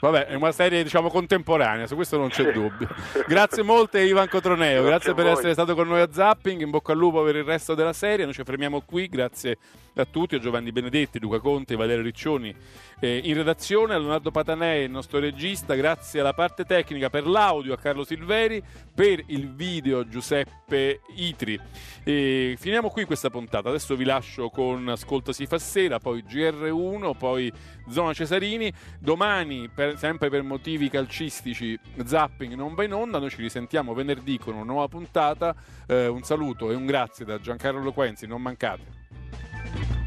Vabbè, 0.00 0.26
è 0.26 0.34
una 0.34 0.52
serie 0.52 0.82
diciamo 0.82 1.08
contemporanea, 1.08 1.86
su 1.86 1.94
questo 1.94 2.16
non 2.16 2.28
c'è 2.28 2.50
dubbio. 2.52 2.88
Grazie 3.26 3.62
molte 3.62 4.00
Ivan 4.00 4.28
Cotroneo, 4.28 4.82
Grazie 4.82 4.88
grazie, 4.88 5.14
per 5.14 5.24
voi. 5.24 5.32
essere 5.32 5.52
stato 5.52 5.74
con 5.74 5.88
noi 5.88 6.00
a 6.00 6.10
Zapping, 6.10 6.60
in 6.60 6.70
bocca 6.70 6.92
al 6.92 6.98
lupo 6.98 7.22
per 7.22 7.36
il 7.36 7.44
resto 7.44 7.74
della 7.74 7.92
serie, 7.92 8.24
noi 8.24 8.34
ci 8.34 8.44
fermiamo 8.44 8.82
qui, 8.82 9.08
grazie 9.08 9.58
a 9.96 10.04
tutti, 10.04 10.13
a 10.22 10.38
Giovanni 10.38 10.70
Benedetti, 10.70 11.18
Luca 11.18 11.40
Conte, 11.40 11.74
Valerio 11.74 12.04
Riccioni. 12.04 12.54
Eh, 13.00 13.20
in 13.24 13.34
redazione, 13.34 13.94
a 13.94 13.98
Leonardo 13.98 14.30
Patanè, 14.30 14.74
il 14.74 14.90
nostro 14.90 15.18
regista, 15.18 15.74
grazie 15.74 16.20
alla 16.20 16.32
parte 16.32 16.64
tecnica 16.64 17.10
per 17.10 17.26
l'audio 17.26 17.74
a 17.74 17.76
Carlo 17.76 18.04
Silveri, 18.04 18.62
per 18.94 19.22
il 19.26 19.52
video 19.52 20.06
Giuseppe 20.06 21.00
Itri. 21.16 21.58
E 22.04 22.54
finiamo 22.58 22.90
qui 22.90 23.04
questa 23.04 23.28
puntata, 23.28 23.68
adesso 23.68 23.96
vi 23.96 24.04
lascio 24.04 24.50
con 24.50 24.88
Ascolta 24.88 25.32
si 25.32 25.46
fa 25.46 25.58
sera, 25.58 25.98
poi 25.98 26.22
GR1, 26.22 27.16
poi 27.18 27.52
Zona 27.88 28.12
Cesarini, 28.12 28.72
domani 29.00 29.68
per- 29.68 29.98
sempre 29.98 30.30
per 30.30 30.42
motivi 30.42 30.88
calcistici 30.88 31.78
Zapping 32.04 32.54
non 32.54 32.74
va 32.74 32.84
in 32.84 32.92
onda, 32.92 33.18
noi 33.18 33.30
ci 33.30 33.42
risentiamo 33.42 33.94
venerdì 33.94 34.38
con 34.38 34.54
una 34.54 34.64
nuova 34.64 34.88
puntata, 34.88 35.54
Eh, 35.86 36.06
un 36.06 36.22
saluto 36.22 36.70
e 36.70 36.74
un 36.74 36.86
grazie 36.86 37.24
da 37.26 37.38
Giancarlo 37.38 37.82
Loquenzi, 37.82 38.26
non 38.26 38.40
mancate. 38.40 40.03